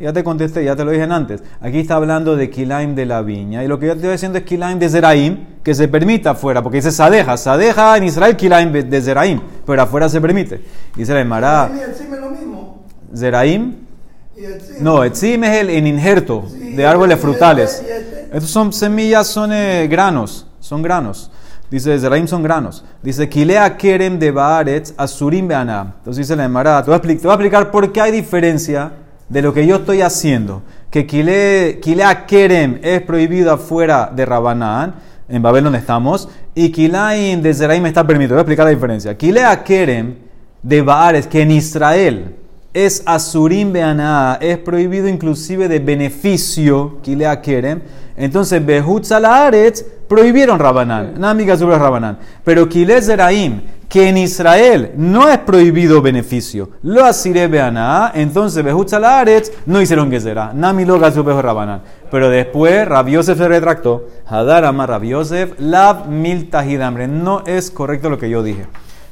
Ya 0.00 0.12
te 0.12 0.24
contesté, 0.24 0.64
ya 0.64 0.74
te 0.74 0.84
lo 0.84 0.90
dije 0.90 1.04
antes. 1.04 1.44
Aquí 1.60 1.78
está 1.78 1.94
hablando 1.94 2.34
de 2.34 2.50
kilaim 2.50 2.96
de 2.96 3.06
la 3.06 3.22
viña. 3.22 3.62
Y 3.62 3.68
lo 3.68 3.78
que 3.78 3.86
yo 3.86 3.92
te 3.92 3.98
estoy 3.98 4.12
diciendo 4.12 4.38
es 4.38 4.44
kilaim 4.44 4.80
de 4.80 4.88
zeraim, 4.88 5.46
que 5.62 5.74
se 5.74 5.86
permita 5.86 6.30
afuera, 6.30 6.60
porque 6.60 6.78
dice 6.78 6.90
sadeja. 6.90 7.36
Sadeja 7.36 7.96
en 7.96 8.04
Israel 8.04 8.36
kilaim 8.36 8.72
de 8.72 9.00
zeraim, 9.00 9.40
pero 9.64 9.82
afuera 9.82 10.08
se 10.08 10.20
permite. 10.20 10.60
Dice 10.96 11.14
la 11.14 11.20
Emara. 11.20 11.70
Zeraim. 13.14 13.83
No, 14.80 15.04
etzim 15.04 15.44
es 15.44 15.60
el 15.60 15.70
en 15.70 15.86
injerto 15.86 16.44
de 16.50 16.86
árboles 16.86 17.18
frutales. 17.18 17.82
Estos 18.32 18.50
son 18.50 18.72
semillas, 18.72 19.28
son 19.28 19.52
eh, 19.52 19.86
granos, 19.88 20.46
son 20.60 20.82
granos. 20.82 21.30
Dice, 21.70 21.98
Zeraim 21.98 22.26
son 22.26 22.42
granos. 22.42 22.84
Dice, 23.02 23.28
Kilea 23.28 23.76
Kerem 23.76 24.18
de 24.18 24.30
Baaretz 24.30 24.92
Asurim 24.96 25.48
Beana. 25.48 25.94
Entonces 25.98 26.26
dice 26.26 26.36
la 26.36 26.44
Emara, 26.44 26.82
te 26.82 26.86
voy, 26.86 26.94
a 26.94 26.96
explicar, 26.96 27.20
te 27.20 27.26
voy 27.26 27.32
a 27.32 27.34
explicar 27.34 27.70
por 27.70 27.92
qué 27.92 28.00
hay 28.00 28.12
diferencia 28.12 28.92
de 29.28 29.42
lo 29.42 29.52
que 29.54 29.66
yo 29.66 29.76
estoy 29.76 30.02
haciendo. 30.02 30.62
Que 30.90 31.06
Kilea 31.06 32.26
Kerem 32.26 32.80
es 32.82 33.02
prohibido 33.02 33.52
afuera 33.52 34.10
de 34.14 34.26
Rabanán, 34.26 34.94
en 35.28 35.42
Babel 35.42 35.64
donde 35.64 35.78
estamos, 35.78 36.28
y 36.54 36.70
Kilaim 36.70 37.40
de 37.40 37.54
Zeraim 37.54 37.86
está 37.86 38.06
permitido. 38.06 38.34
Voy 38.34 38.40
a 38.40 38.42
explicar 38.42 38.66
la 38.66 38.70
diferencia. 38.70 39.16
Kilea 39.16 39.62
Kerem 39.64 40.16
de 40.62 40.82
Baaretz, 40.82 41.26
que 41.26 41.42
en 41.42 41.50
Israel 41.50 42.36
es 42.74 43.02
Asurim 43.06 43.72
Beana, 43.72 44.36
es 44.40 44.58
prohibido 44.58 45.08
inclusive 45.08 45.68
de 45.68 45.78
beneficio, 45.78 46.98
Kilea 47.02 47.40
Kerem. 47.40 47.80
Entonces, 48.16 48.64
Behut 48.64 49.06
prohibieron 50.08 50.58
Rabanán, 50.58 51.14
Namiga 51.18 51.56
sobre 51.56 51.78
Rabanán. 51.78 52.18
Pero 52.44 52.68
Kilez 52.68 53.06
Zeraim, 53.06 53.62
que 53.88 54.08
en 54.08 54.18
Israel 54.18 54.92
no 54.96 55.28
es 55.28 55.38
prohibido 55.38 56.02
beneficio, 56.02 56.70
lo 56.82 57.04
asire 57.04 57.46
beaná, 57.46 58.10
entonces 58.14 58.64
Behut 58.64 58.90
no 59.66 59.80
hicieron 59.80 60.10
Gezerá, 60.10 60.52
Nami 60.52 60.84
lo 60.84 60.98
Rabanán. 60.98 61.82
Pero 62.10 62.28
después 62.28 62.86
Rabiosef 62.86 63.38
se 63.38 63.48
retractó, 63.48 64.08
Hadar 64.26 64.64
Amar 64.64 64.88
Rabiosef, 64.88 65.52
Lab 65.58 66.08
Mil 66.08 66.50
Tahidamre. 66.50 67.08
No 67.08 67.42
es 67.46 67.70
correcto 67.70 68.10
lo 68.10 68.18
que 68.18 68.30
yo 68.30 68.42
dije, 68.42 68.66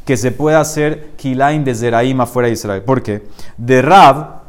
que 0.05 0.17
se 0.17 0.33
pueda 0.33 0.61
hacer 0.61 1.13
Kilaim 1.17 1.65
de 1.65 1.75
Zeraim 1.75 2.21
afuera 2.21 2.49
de 2.49 2.55
Israel. 2.55 2.83
¿Por 2.83 3.03
qué? 3.03 3.23
De 3.57 3.83
Rab, 3.83 4.43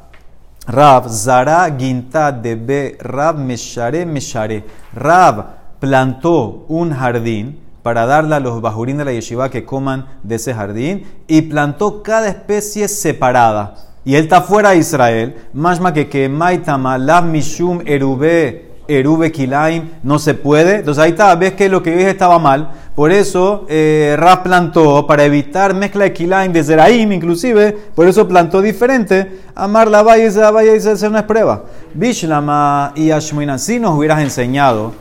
Rab, 0.67 1.09
Zara, 1.09 1.75
Ginta, 1.77 2.31
Debe, 2.31 2.97
Rab, 2.99 3.37
Meshare, 3.37 4.05
Meshare. 4.05 4.63
Rab 4.93 5.45
plantó 5.79 6.65
un 6.69 6.93
jardín 6.93 7.59
para 7.83 8.05
darle 8.05 8.35
a 8.35 8.39
los 8.39 8.61
bajurín 8.61 8.97
de 8.97 9.05
la 9.05 9.11
yeshiva 9.11 9.49
que 9.49 9.65
coman 9.65 10.07
de 10.23 10.35
ese 10.35 10.53
jardín 10.53 11.05
y 11.27 11.41
plantó 11.41 12.01
cada 12.01 12.29
especie 12.29 12.87
separada. 12.87 13.75
Y 14.05 14.15
él 14.15 14.23
está 14.23 14.41
fuera 14.41 14.71
de 14.71 14.77
Israel. 14.77 15.35
Más 15.53 15.79
que 15.91 16.09
que 16.09 16.29
Maitama, 16.29 16.97
Lav 16.97 17.25
Mishum, 17.25 17.81
Erube, 17.85 18.72
Erube 18.87 19.31
Kilaim, 19.31 19.89
no 20.03 20.19
se 20.19 20.33
puede. 20.33 20.77
Entonces 20.77 21.03
ahí 21.03 21.11
está, 21.11 21.33
ves 21.35 21.53
que 21.53 21.69
lo 21.69 21.81
que 21.81 21.95
dije 21.95 22.09
estaba 22.09 22.39
mal. 22.39 22.71
Por 22.95 23.11
eso 23.11 23.65
eh, 23.69 24.15
plantó, 24.43 25.07
para 25.07 25.23
evitar 25.23 25.73
mezcla 25.73 26.03
de 26.03 26.13
Kilaim 26.13 26.53
de 26.53 26.63
Zeraim 26.63 27.11
inclusive, 27.11 27.71
por 27.95 28.07
eso 28.07 28.27
plantó 28.27 28.61
diferente. 28.61 29.41
Amar 29.55 29.89
la 29.89 30.03
valle, 30.03 30.25
esa 30.25 30.51
valle, 30.51 30.75
esa 30.75 31.09
no 31.09 31.17
es 31.17 31.23
prueba. 31.23 31.63
Bishlama 31.93 32.91
y 32.95 33.09
Ashmuinan, 33.09 33.57
si 33.57 33.79
nos 33.79 33.97
hubieras 33.97 34.21
enseñado 34.21 34.93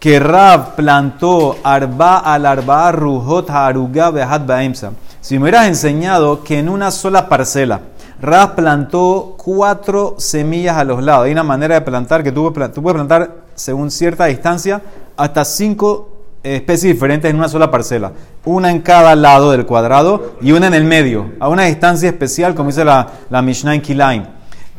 que 0.00 0.18
Rab 0.18 0.74
plantó 0.74 1.56
arba 1.62 2.18
al 2.18 2.44
arba 2.46 2.92
rujot 2.92 3.48
haruga 3.48 4.10
behat 4.10 4.44
baemsa. 4.44 4.90
Si 5.20 5.38
me 5.38 5.44
hubieras 5.44 5.66
enseñado 5.66 6.44
que 6.44 6.58
en 6.58 6.68
una 6.68 6.90
sola 6.90 7.28
parcela 7.28 7.80
Rab 8.24 8.54
plantó 8.54 9.34
cuatro 9.36 10.14
semillas 10.18 10.78
a 10.78 10.84
los 10.84 11.02
lados. 11.02 11.26
Hay 11.26 11.32
una 11.32 11.42
manera 11.42 11.74
de 11.74 11.82
plantar 11.82 12.22
que 12.22 12.32
tú 12.32 12.50
puedes 12.52 12.94
plantar 12.94 13.44
según 13.54 13.90
cierta 13.90 14.24
distancia 14.24 14.80
hasta 15.14 15.44
cinco 15.44 16.08
especies 16.42 16.94
diferentes 16.94 17.30
en 17.30 17.36
una 17.36 17.48
sola 17.48 17.70
parcela. 17.70 18.12
Una 18.46 18.70
en 18.70 18.80
cada 18.80 19.14
lado 19.14 19.50
del 19.50 19.66
cuadrado 19.66 20.36
y 20.40 20.52
una 20.52 20.68
en 20.68 20.74
el 20.74 20.84
medio, 20.84 21.32
a 21.38 21.48
una 21.48 21.64
distancia 21.64 22.08
especial, 22.08 22.54
como 22.54 22.70
dice 22.70 22.84
la, 22.84 23.06
la 23.28 23.42
Mishnah 23.42 23.74
en 23.74 23.82
Kilaim. 23.82 24.24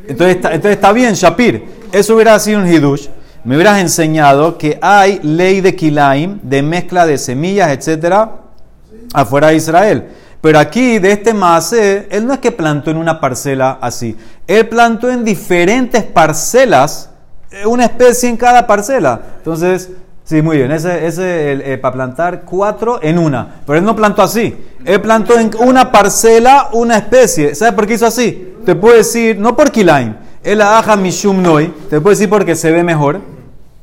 Entonces, 0.08 0.38
entonces 0.38 0.72
está 0.72 0.92
bien, 0.92 1.14
Shapir. 1.14 1.86
Eso 1.92 2.16
hubiera 2.16 2.40
sido 2.40 2.60
un 2.60 2.68
hidush. 2.68 3.10
Me 3.44 3.56
hubieras 3.56 3.80
enseñado 3.80 4.58
que 4.58 4.80
hay 4.82 5.20
ley 5.22 5.62
de 5.62 5.76
Kilaim, 5.76 6.40
de 6.42 6.64
mezcla 6.64 7.06
de 7.06 7.20
semillas, 7.20 7.70
etcétera, 7.70 8.38
afuera 9.14 9.50
de 9.50 9.56
Israel. 9.58 10.10
Pero 10.46 10.60
aquí, 10.60 11.00
de 11.00 11.12
este 11.12 11.34
Maase, 11.34 12.06
él 12.12 12.28
no 12.28 12.34
es 12.34 12.38
que 12.38 12.52
plantó 12.52 12.92
en 12.92 12.98
una 12.98 13.20
parcela 13.20 13.80
así. 13.82 14.16
Él 14.46 14.68
plantó 14.68 15.10
en 15.10 15.26
diferentes 15.26 16.04
parcelas, 16.04 17.10
eh, 17.50 17.66
una 17.66 17.86
especie 17.86 18.30
en 18.30 18.38
cada 18.38 18.68
parcela. 18.68 19.20
Entonces, 19.38 19.90
sí, 20.24 20.44
muy 20.44 20.58
bien. 20.58 20.72
Ese 20.72 21.08
es 21.08 21.18
eh, 21.20 21.80
para 21.82 21.96
plantar 21.96 22.42
cuatro 22.42 23.00
en 23.02 23.18
una. 23.18 23.56
Pero 23.66 23.80
él 23.80 23.84
no 23.84 23.96
plantó 23.96 24.22
así. 24.22 24.56
Él 24.86 25.02
plantó 25.02 25.40
en 25.40 25.50
una 25.58 25.92
parcela 25.92 26.70
una 26.74 26.98
especie. 26.98 27.56
¿Sabes 27.56 27.74
por 27.74 27.88
qué 27.88 27.96
hizo 27.96 28.06
así? 28.06 28.54
Te 28.64 28.76
puedo 28.76 28.98
decir, 28.98 29.40
no 29.40 29.56
por 29.56 29.72
Kilaim. 29.72 30.14
Él 30.44 30.62
aja 30.62 30.96
mishum 30.96 31.42
noi. 31.42 31.74
Te 31.90 32.00
puedo 32.00 32.12
decir 32.12 32.30
porque 32.30 32.56
se 32.56 32.70
ve 32.70 32.84
mejor. 32.84 33.20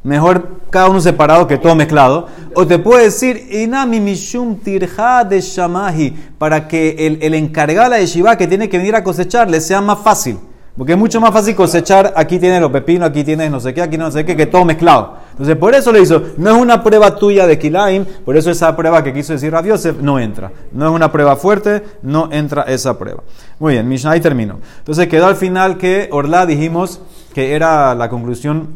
Mejor 0.05 0.63
cada 0.71 0.89
uno 0.89 1.01
separado 1.01 1.47
que 1.47 1.59
todo 1.59 1.75
mezclado. 1.75 2.27
O 2.55 2.67
te 2.67 2.79
puede 2.79 3.05
decir, 3.05 3.49
inami 3.51 4.01
mishum 4.01 4.57
tirja 4.57 5.25
de 5.25 5.41
shamahi, 5.41 6.11
para 6.39 6.67
que 6.67 7.07
el, 7.07 7.19
el 7.23 7.35
encargado 7.35 7.93
de 7.93 8.23
la 8.23 8.37
que 8.37 8.47
tiene 8.47 8.69
que 8.69 8.79
venir 8.79 8.97
a 8.97 9.05
cosechar 9.05 9.49
le 9.49 9.61
sea 9.61 9.81
más 9.81 9.99
fácil. 10.01 10.39
Porque 10.77 10.93
es 10.93 10.99
mucho 10.99 11.21
más 11.21 11.33
fácil 11.33 11.55
cosechar, 11.55 12.15
aquí 12.17 12.39
tienes 12.39 12.59
los 12.59 12.71
pepinos, 12.71 13.11
aquí 13.11 13.23
tienes 13.23 13.51
no 13.51 13.61
sé 13.61 13.75
qué, 13.75 13.83
aquí 13.83 13.99
no 13.99 14.11
sé 14.11 14.25
qué, 14.25 14.35
que 14.35 14.47
todo 14.47 14.65
mezclado. 14.65 15.19
Entonces, 15.33 15.55
por 15.57 15.75
eso 15.75 15.93
le 15.93 16.01
hizo, 16.01 16.23
no 16.39 16.51
es 16.51 16.57
una 16.57 16.83
prueba 16.83 17.15
tuya 17.15 17.47
de 17.47 17.59
Kilaim, 17.59 18.07
por 18.25 18.39
eso 18.39 18.51
esa 18.51 18.75
prueba 18.75 19.05
que 19.05 19.13
quiso 19.13 19.35
decir 19.35 19.53
Rav 19.53 19.67
no 20.01 20.19
entra. 20.19 20.51
No 20.73 20.87
es 20.89 20.93
una 20.93 21.13
prueba 21.13 21.37
fuerte, 21.37 21.83
no 22.03 22.31
entra 22.33 22.63
esa 22.63 22.99
prueba. 22.99 23.23
Muy 23.59 23.75
bien, 23.75 23.87
Mishnah, 23.87 24.13
ahí 24.13 24.21
termino. 24.21 24.61
Entonces, 24.79 25.09
quedó 25.09 25.27
al 25.27 25.37
final 25.37 25.77
que 25.77 26.09
Orla 26.11 26.47
dijimos 26.47 27.03
que 27.35 27.55
era 27.55 27.95
la 27.95 28.09
conclusión, 28.09 28.69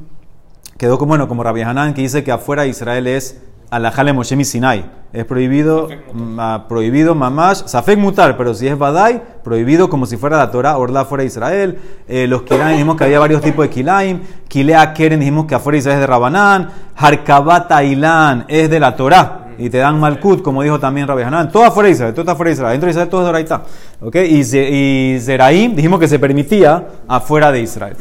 quedó 0.78 0.98
como, 0.98 1.10
bueno, 1.10 1.28
como 1.28 1.42
Rabbi 1.42 1.62
Hanan, 1.62 1.94
que 1.94 2.02
dice 2.02 2.24
que 2.24 2.32
afuera 2.32 2.62
de 2.62 2.68
Israel 2.68 3.06
es 3.06 3.40
Alajale 3.70 4.12
Moshe 4.12 4.44
Sinai. 4.44 4.84
Es 5.12 5.24
prohibido, 5.24 5.88
ma, 6.12 6.68
prohibido 6.68 7.14
mamash, 7.14 7.62
safek 7.66 7.98
mutar, 7.98 8.36
pero 8.36 8.54
si 8.54 8.68
es 8.68 8.76
badai, 8.78 9.22
prohibido 9.42 9.88
como 9.88 10.04
si 10.04 10.16
fuera 10.16 10.36
la 10.36 10.50
Torah, 10.50 10.76
orla 10.76 11.04
fuera 11.04 11.22
de 11.22 11.28
Israel. 11.28 11.78
Eh, 12.06 12.26
los 12.26 12.42
kilaim 12.42 12.72
dijimos 12.72 12.96
que 12.96 13.04
había 13.04 13.18
varios 13.18 13.40
tipos 13.40 13.64
de 13.64 13.70
kilaim. 13.70 14.20
Kilea 14.46 14.92
keren 14.92 15.20
dijimos 15.20 15.46
que 15.46 15.54
afuera 15.54 15.76
de 15.76 15.78
Israel 15.78 15.96
es 15.96 16.00
de 16.00 16.06
Rabanán. 16.06 16.70
Harkabata 16.94 17.82
ilan 17.82 18.44
es 18.48 18.68
de 18.68 18.78
la 18.78 18.94
Torah. 18.94 19.46
Y 19.58 19.70
te 19.70 19.78
dan 19.78 19.98
malkut, 19.98 20.42
como 20.42 20.62
dijo 20.62 20.78
también 20.78 21.08
Rabbi 21.08 21.22
Hanan. 21.22 21.50
Todo 21.50 21.64
afuera 21.64 21.86
de 21.86 21.92
Israel, 21.94 22.12
todo 22.12 22.22
está 22.22 22.32
afuera 22.32 22.50
de 22.50 22.54
Israel. 22.54 22.72
Dentro 22.72 22.86
de 22.86 22.90
Israel 22.90 23.08
todo 23.08 23.20
es 23.22 23.26
Doraita. 23.26 23.62
¿Okay? 24.02 24.34
Y, 24.34 25.14
y 25.14 25.20
Zeraim 25.20 25.74
dijimos 25.74 25.98
que 25.98 26.08
se 26.08 26.18
permitía 26.18 26.86
afuera 27.08 27.50
de 27.50 27.60
Israel. 27.62 27.96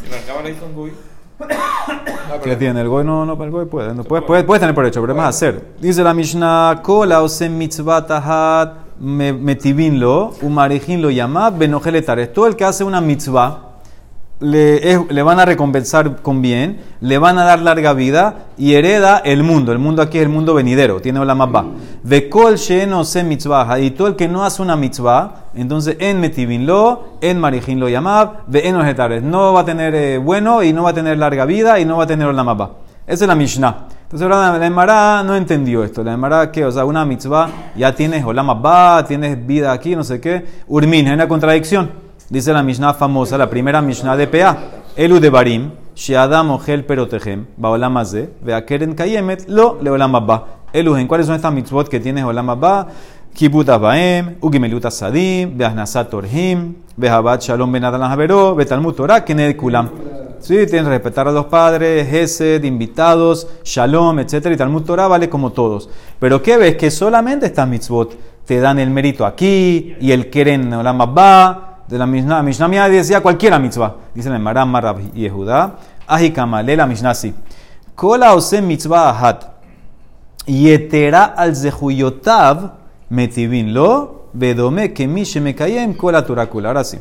¿Qué 2.44 2.56
tiene? 2.56 2.82
El 2.82 2.90
goy 2.90 3.04
no, 3.04 3.26
no, 3.26 3.44
el 3.44 3.52
goy 3.52 3.66
puede. 3.66 3.94
No, 3.94 4.04
puede, 4.04 4.22
puede, 4.22 4.44
puede, 4.44 4.60
tener 4.60 4.76
por 4.76 4.86
hecho, 4.86 5.02
pero 5.02 5.14
es 5.14 5.18
más 5.18 5.36
hacer. 5.36 5.74
Dice 5.80 6.04
la 6.04 6.14
Mishnah, 6.14 6.82
Kola 6.84 7.22
osem 7.22 7.58
mitzvah 7.58 8.06
tahat 8.06 8.86
metivin 9.00 10.00
lo, 10.00 10.34
umarejin 10.42 11.02
lo 11.02 11.10
llama, 11.10 11.50
benojeletar. 11.50 12.26
Todo 12.28 12.48
el 12.48 12.56
que 12.56 12.64
hace 12.64 12.84
una 12.84 13.02
mitzvah, 13.02 13.65
le, 14.40 15.22
van 15.24 15.40
a 15.40 15.46
recompensar 15.46 16.22
con 16.22 16.42
bien, 16.42 16.82
le 17.00 17.18
van 17.18 17.38
a 17.38 17.46
dar 17.46 17.60
larga 17.60 17.94
vida 17.94 18.46
y 18.58 18.74
hereda 18.74 19.20
el 19.20 19.44
mundo. 19.44 19.72
El 19.72 19.80
mundo 19.80 20.02
aquí 20.02 20.18
es 20.18 20.24
el 20.24 20.30
mundo 20.30 20.54
venidero, 20.54 21.02
tiene 21.02 21.24
la 21.24 21.36
mapa. 21.36 21.66
De 22.04 22.30
kol 22.30 22.56
no 22.88 23.04
se 23.04 23.24
mitzvah. 23.24 23.80
Y 23.80 23.92
todo 23.92 24.08
el 24.10 24.16
que 24.16 24.28
no 24.28 24.44
hace 24.44 24.62
una 24.62 24.76
mitzvah, 24.76 25.46
entonces 25.56 25.98
en 26.00 26.20
metivin 26.20 26.66
lo, 26.66 27.18
en 27.22 27.40
marijin 27.40 27.80
lo 27.80 27.88
llamab, 27.88 28.46
de 28.48 28.68
en 28.68 28.76
ojetares. 28.76 29.24
No 29.24 29.54
va 29.54 29.62
a 29.62 29.66
tener 29.66 29.96
eh, 29.96 30.18
bueno 30.18 30.64
y 30.64 30.74
no 30.74 30.84
va 30.84 30.90
a 30.90 30.94
tener 30.94 31.18
larga 31.18 31.46
vida 31.46 31.80
y 31.80 31.86
no 31.86 31.98
va 31.98 32.04
a 32.04 32.08
tener 32.08 32.34
la 32.34 32.44
mapa. 32.44 32.72
Esa 33.08 33.26
es 33.26 33.28
la 33.28 33.36
Mishnah. 33.36 33.88
Entonces 34.04 34.22
ahora 34.22 34.58
la 34.58 34.66
Emara 34.66 35.24
no 35.24 35.36
entendió 35.36 35.84
esto. 35.84 36.04
La 36.04 36.14
Emara 36.14 36.52
que, 36.52 36.66
o 36.66 36.72
sea, 36.72 36.86
una 36.86 37.06
mitzvah 37.06 37.50
ya 37.76 37.94
tienes 37.94 38.26
olama 38.26 39.06
tienes 39.08 39.46
vida 39.46 39.72
aquí, 39.72 39.96
no 39.96 40.04
sé 40.04 40.20
qué. 40.20 40.46
Urmin, 40.68 41.08
es 41.08 41.14
una 41.14 41.28
contradicción. 41.28 42.05
Dice 42.30 42.52
la 42.52 42.64
Mishnah 42.64 42.96
famosa, 42.96 43.38
la 43.38 43.48
primera 43.48 43.82
Mishnah 43.82 44.18
de 44.18 44.26
Pea. 44.26 44.58
Elu 44.96 45.20
de 45.20 45.30
Barim, 45.30 45.72
Sheadam 45.94 46.52
Ogel 46.52 46.84
Perotejem, 46.84 47.46
Baolam 47.56 47.98
Azeh, 47.98 48.30
Veakeren 48.42 48.96
Kayemet, 48.96 49.48
Lo 49.48 49.78
Leolam 49.80 50.16
Abba. 50.16 50.46
Elu, 50.74 50.96
¿en 50.96 51.08
cuáles 51.08 51.28
son 51.28 51.36
estas 51.36 51.54
mitzvot 51.54 51.88
que 51.88 52.00
tienes 52.00 52.24
Olam 52.24 52.50
Abba? 52.50 52.88
Kibut 53.32 53.70
Abaem, 53.70 54.38
Ugimelut 54.42 54.86
Asadim, 54.86 55.56
Beahnasat 55.56 56.12
Orhim, 56.14 56.76
Behabat 56.98 57.44
Shalom 57.44 57.72
Ben 57.72 57.84
Adalam 57.84 58.12
Havero, 58.12 58.56
Betalmut 58.56 58.96
Torah, 58.96 59.24
Kened 59.24 59.56
Kulam. 59.56 59.90
Sí, 60.40 60.66
tienes 60.66 60.84
que 60.84 60.90
respetar 60.90 61.28
a 61.28 61.32
los 61.32 61.46
padres, 61.46 62.10
Gesed, 62.10 62.64
invitados, 62.64 63.48
Shalom, 63.64 64.18
etc. 64.20 64.48
Y 64.52 64.58
Talmud 64.58 64.82
Torah 64.82 65.08
vale 65.08 65.30
como 65.30 65.52
todos. 65.52 65.90
Pero 66.20 66.42
¿qué 66.42 66.58
ves? 66.58 66.76
Que 66.76 66.90
solamente 66.90 67.46
estas 67.46 67.68
mitzvot 67.68 68.16
te 68.46 68.60
dan 68.60 68.80
el 68.80 68.90
mérito 68.90 69.26
aquí 69.26 69.96
y 70.00 70.12
el 70.12 70.32
Keren 70.32 70.74
Olam 70.74 71.02
Abba 71.02 71.75
de 71.88 71.98
la 71.98 72.06
Mishnah. 72.06 72.42
Mishnah 72.44 72.68
Mía 72.68 72.90
decía 72.90 73.22
cualquiera 73.22 73.60
mitzvah. 73.60 73.96
Dice 74.14 74.30
la 74.30 74.40
Maram 74.40 74.70
Marab 74.70 75.14
Yehuda. 75.14 75.76
Ahikamale 76.08 76.76
la 76.76 76.86
Mishnah 76.86 77.14
sí. 77.14 77.34
Kola 77.96 78.34
ose 78.34 78.62
mitzvah 78.62 79.10
ahat. 79.10 79.46
Yetera 80.46 81.24
al 81.26 81.56
zehuyotav 81.56 82.72
metivin 83.10 83.74
lo. 83.74 84.30
Bedome 84.34 84.94
que 84.94 85.08
mi 85.08 85.24
shemekayem 85.24 85.96
kola 85.96 86.26
turakula. 86.26 86.70
Ahora 86.70 86.84
sí. 86.84 87.00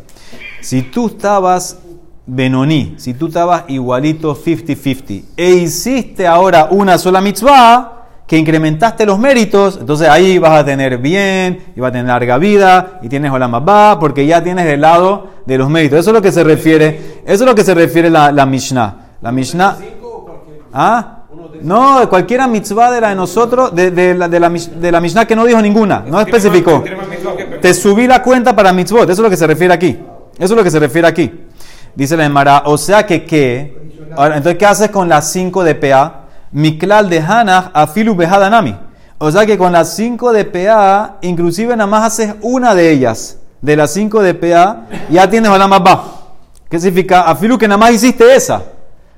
Si 0.61 0.83
tú 0.83 1.09
estabas 1.09 1.79
Benoní, 2.26 2.95
si 2.97 3.12
tú 3.12 3.26
estabas 3.26 3.64
igualito 3.69 4.35
50-50 4.35 5.25
e 5.37 5.50
hiciste 5.57 6.26
ahora 6.26 6.69
una 6.71 6.97
sola 6.97 7.21
mitzvah, 7.21 8.04
que 8.26 8.38
incrementaste 8.38 9.04
los 9.04 9.19
méritos, 9.19 9.76
entonces 9.78 10.09
ahí 10.09 10.38
vas 10.38 10.59
a 10.59 10.64
tener 10.64 10.99
bien, 10.99 11.73
y 11.76 11.81
vas 11.81 11.90
a 11.90 11.93
tener 11.93 12.07
larga 12.07 12.38
vida, 12.38 12.99
y 13.02 13.09
tienes 13.09 13.31
va 13.31 13.99
porque 13.99 14.26
ya 14.26 14.43
tienes 14.43 14.64
del 14.64 14.81
lado 14.81 15.28
de 15.45 15.59
los 15.59 15.69
méritos. 15.69 15.99
Eso 15.99 16.11
es 16.11 16.14
lo 16.14 16.23
que 16.23 16.33
se 16.33 16.43
refiere, 16.43 17.23
eso 17.26 17.45
es 17.45 17.49
lo 17.49 17.54
que 17.54 17.64
se 17.64 17.75
refiere 17.75 18.09
la, 18.09 18.33
la 18.33 18.47
Mishnah. 18.47 18.97
La 19.21 19.31
Mishnah. 19.31 19.76
¿Ah? 20.73 21.19
No, 21.62 22.09
cualquiera 22.09 22.47
mitzvah 22.47 22.90
de 22.90 23.00
la 23.00 23.09
de 23.11 23.14
nosotros, 23.14 23.75
de, 23.75 23.90
de, 23.90 24.14
la, 24.14 24.28
de, 24.28 24.40
la, 24.40 24.50
de 24.50 24.93
la 24.93 25.00
Mishnah 25.00 25.26
que 25.26 25.37
no 25.37 25.45
dijo 25.45 25.61
ninguna, 25.62 26.04
no 26.07 26.21
especificó. 26.21 26.83
Te 27.61 27.73
subí 27.73 28.07
la 28.07 28.23
cuenta 28.23 28.57
para 28.57 28.73
mitzvot, 28.73 29.04
eso 29.04 29.12
es 29.12 29.19
lo 29.19 29.31
que 29.31 29.37
se 29.37 29.47
refiere 29.47 29.73
aquí. 29.73 29.99
Eso 30.37 30.52
es 30.54 30.57
lo 30.59 30.64
que 30.64 30.71
se 30.71 30.81
refiere 30.81 31.07
aquí. 31.07 31.33
Dice 31.95 32.16
la 32.16 32.25
Emara, 32.25 32.64
o 32.66 32.76
sea 32.76 33.07
que 33.07 33.25
qué. 33.25 33.85
Ahora, 34.16 34.37
entonces, 34.37 34.59
¿qué 34.59 34.66
haces 34.66 34.90
con 34.90 35.09
las 35.09 35.31
5 35.31 35.62
de 35.64 35.75
PA? 35.75 36.24
Miklal 36.55 37.11
de 37.11 37.19
Hanach 37.19 37.71
afilu 37.75 38.15
behadanami. 38.15 38.77
O 39.19 39.31
sea 39.31 39.45
que 39.45 39.59
con 39.59 39.73
las 39.73 39.97
5 39.97 40.33
de 40.33 40.45
PA, 40.45 41.17
inclusive 41.23 41.77
nada 41.77 41.89
más 41.89 42.05
haces 42.07 42.37
una 42.43 42.77
de 42.77 42.93
ellas. 42.93 43.39
De 43.61 43.77
las 43.77 43.93
5 43.93 44.23
de 44.23 44.35
PA, 44.35 44.87
ya 45.11 45.29
tienes 45.29 45.51
la 45.51 45.67
más 45.67 45.83
baja. 45.83 46.05
¿Qué 46.69 46.79
significa? 46.79 47.23
Afilu 47.23 47.59
que 47.59 47.67
nada 47.67 47.79
más 47.79 47.93
hiciste 47.93 48.37
esa. 48.37 48.63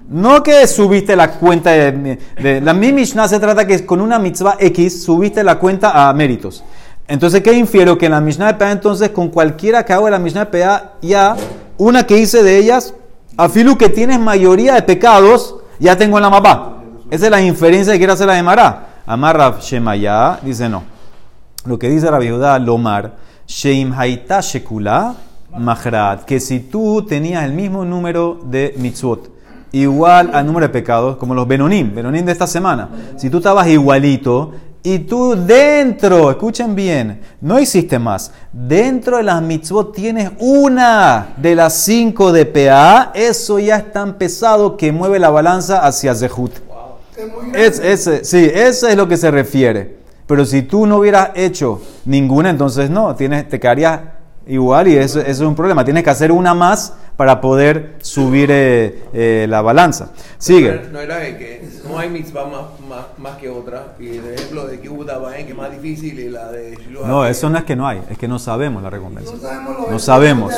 No 0.08 0.42
que 0.42 0.66
subiste 0.66 1.14
la 1.14 1.32
cuenta 1.32 1.72
de, 1.72 2.60
la 2.62 2.72
mi 2.72 3.04
se 3.04 3.40
trata 3.40 3.66
que 3.66 3.84
con 3.84 4.00
una 4.00 4.18
mitzvah 4.18 4.56
X 4.58 5.02
subiste 5.04 5.44
la 5.44 5.58
cuenta 5.58 6.08
a 6.08 6.12
méritos. 6.14 6.64
Entonces, 7.06 7.42
¿qué 7.42 7.52
infiero? 7.52 7.98
Que 7.98 8.06
en 8.06 8.12
la 8.12 8.20
Mishnah 8.20 8.46
de 8.46 8.54
PA, 8.54 8.70
entonces, 8.72 9.10
con 9.10 9.28
cualquiera 9.28 9.84
que 9.84 9.92
hago 9.92 10.06
de 10.06 10.12
la 10.12 10.18
Mishnah 10.18 10.46
de 10.46 10.58
PA, 10.58 10.92
ya 11.02 11.36
una 11.76 12.06
que 12.06 12.16
hice 12.16 12.42
de 12.42 12.56
ellas, 12.56 12.94
afilu 13.36 13.76
que 13.76 13.90
tienes 13.90 14.18
mayoría 14.20 14.74
de 14.74 14.82
pecados, 14.82 15.56
ya 15.78 15.96
tengo 15.96 16.18
la 16.18 16.30
mapa. 16.30 16.75
Esa 17.08 17.26
es 17.26 17.30
la 17.30 17.40
inferencia 17.40 17.92
que 17.92 17.98
quiere 17.98 18.12
hacer 18.12 18.26
la 18.26 18.34
de 18.34 18.42
Mará. 18.42 19.02
Amar 19.06 19.36
Rav 19.36 19.60
Shemaya 19.60 20.40
dice 20.42 20.68
no. 20.68 20.82
Lo 21.64 21.78
que 21.78 21.88
dice 21.88 22.10
Rabbi 22.10 22.30
Judá 22.30 22.58
Lomar, 22.58 23.14
Sheim 23.46 23.92
Haita 23.92 24.40
Shekula 24.40 25.14
Mahrat, 25.56 26.24
que 26.24 26.40
si 26.40 26.60
tú 26.60 27.06
tenías 27.08 27.44
el 27.44 27.52
mismo 27.52 27.84
número 27.84 28.40
de 28.44 28.74
mitzvot, 28.78 29.30
igual 29.70 30.30
al 30.34 30.46
número 30.46 30.66
de 30.66 30.72
pecados, 30.72 31.16
como 31.16 31.32
los 31.34 31.46
Benonim, 31.46 31.94
Benonim 31.94 32.24
de 32.24 32.32
esta 32.32 32.48
semana, 32.48 32.88
si 33.16 33.30
tú 33.30 33.38
estabas 33.38 33.68
igualito, 33.68 34.52
y 34.82 35.00
tú 35.00 35.34
dentro, 35.36 36.30
escuchen 36.30 36.74
bien, 36.74 37.20
no 37.40 37.58
hiciste 37.58 37.98
más. 37.98 38.32
Dentro 38.52 39.16
de 39.16 39.24
las 39.24 39.42
mitzvot 39.42 39.92
tienes 39.92 40.30
una 40.38 41.34
de 41.36 41.56
las 41.56 41.74
cinco 41.74 42.30
de 42.30 42.46
PA. 42.46 43.10
Eso 43.12 43.58
ya 43.58 43.78
es 43.78 43.92
tan 43.92 44.14
pesado 44.14 44.76
que 44.76 44.92
mueve 44.92 45.18
la 45.18 45.30
balanza 45.30 45.84
hacia 45.84 46.14
Zehut. 46.14 46.65
Es, 47.54 47.78
ese, 47.78 48.24
sí, 48.24 48.50
eso 48.52 48.88
es 48.88 48.96
lo 48.96 49.08
que 49.08 49.16
se 49.16 49.30
refiere. 49.30 49.96
Pero 50.26 50.44
si 50.44 50.62
tú 50.62 50.86
no 50.86 50.98
hubieras 50.98 51.30
hecho 51.34 51.80
ninguna, 52.04 52.50
entonces 52.50 52.90
no, 52.90 53.14
tienes, 53.14 53.48
te 53.48 53.60
quedarías 53.60 54.00
igual 54.46 54.88
y 54.88 54.96
eso, 54.96 55.20
es 55.20 55.40
un 55.40 55.54
problema. 55.54 55.84
Tienes 55.84 56.02
que 56.02 56.10
hacer 56.10 56.32
una 56.32 56.54
más 56.54 56.94
para 57.16 57.40
poder 57.40 57.96
subir 58.02 58.50
eh, 58.50 59.04
eh, 59.14 59.46
la 59.48 59.62
balanza. 59.62 60.10
Sigue. 60.38 60.88
No 60.92 61.00
era 61.00 61.16
de 61.16 61.38
que 61.38 61.68
no 61.88 61.98
hay 61.98 62.10
mitzvah 62.10 62.44
más, 62.44 63.04
más, 63.18 63.36
que 63.36 63.48
otra. 63.48 63.94
Y 63.98 64.18
el 64.18 64.34
ejemplo 64.34 64.66
de 64.66 64.80
que 64.80 64.88
que 64.88 65.50
es 65.50 65.56
más 65.56 65.70
difícil, 65.70 66.18
y 66.18 66.28
la 66.28 66.50
de 66.52 66.78
No, 67.06 67.24
eso 67.24 67.48
no 67.48 67.58
es 67.58 67.64
que 67.64 67.74
no 67.74 67.86
hay, 67.88 68.02
es 68.10 68.18
que 68.18 68.28
no 68.28 68.38
sabemos 68.38 68.82
la 68.82 68.90
recompensa. 68.90 69.32
No 69.90 69.98
sabemos. 69.98 70.52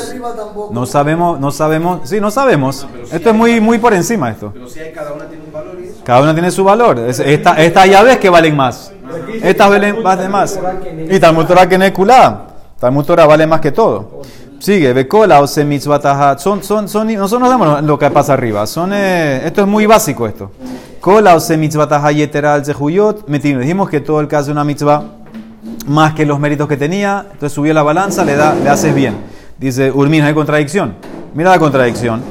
No 0.72 0.86
sabemos, 0.86 1.40
no 1.40 1.50
sabemos, 1.52 2.08
sí, 2.08 2.20
no 2.20 2.30
sabemos. 2.30 2.86
esto 3.12 3.30
es 3.30 3.36
muy, 3.36 3.60
muy 3.60 3.78
por 3.78 3.94
encima 3.94 4.30
esto. 4.30 4.50
Pero 4.52 4.68
si 4.68 4.80
hay, 4.80 4.92
cada 4.92 5.12
una 5.12 5.26
tiene 5.26 5.44
un 5.44 5.52
valor 5.52 5.76
y 5.80 5.88
eso. 5.88 6.00
Cada 6.04 6.22
una 6.22 6.32
tiene 6.32 6.50
su 6.50 6.64
valor. 6.64 6.98
Esta, 6.98 7.62
esta 7.62 7.86
ya 7.86 8.02
ves 8.02 8.18
que 8.18 8.28
valen 8.28 8.56
más. 8.56 8.92
Estas 9.42 9.70
valen 9.70 10.02
más 10.02 10.18
de 10.18 10.28
más. 10.28 10.58
Y 11.08 11.20
tal 11.20 11.46
Torah 11.46 11.68
que 11.68 11.78
Talmud 12.78 13.04
Torah 13.04 13.26
vale 13.26 13.46
más 13.46 13.60
que 13.60 13.72
todo. 13.72 14.22
Sigue, 14.58 14.92
Bekola 14.92 15.40
o 15.40 15.64
mitzvatahat. 15.64 16.40
Son, 16.40 16.62
son, 16.62 16.88
son, 16.88 17.12
nosotros 17.14 17.40
nos 17.40 17.50
damos 17.50 17.82
lo 17.84 17.98
que 17.98 18.10
pasa 18.10 18.32
arriba. 18.32 18.66
Son, 18.66 18.92
eh, 18.92 19.42
esto 19.44 19.62
es 19.62 19.66
muy 19.68 19.86
básico 19.86 20.26
esto. 20.26 20.50
Kola 21.00 21.36
o 21.36 21.56
mitzvatahat 21.56 22.14
yeteral 22.14 22.64
zehuyot. 22.64 23.28
Metimos. 23.28 23.62
Dijimos 23.62 23.88
que 23.88 24.00
todo 24.00 24.20
el 24.20 24.26
que 24.26 24.36
hace 24.36 24.50
una 24.50 24.64
mitzvah 24.64 25.04
más 25.86 26.14
que 26.14 26.26
los 26.26 26.38
méritos 26.38 26.68
que 26.68 26.76
tenía, 26.76 27.26
entonces 27.32 27.52
subió 27.52 27.72
la 27.72 27.82
balanza, 27.82 28.24
le, 28.24 28.36
da, 28.36 28.54
le 28.54 28.68
haces 28.68 28.94
bien. 28.94 29.16
Dice 29.58 29.90
Urmin, 29.90 30.22
hay 30.22 30.34
contradicción. 30.34 30.96
Mira 31.34 31.50
la 31.50 31.58
contradicción. 31.58 32.22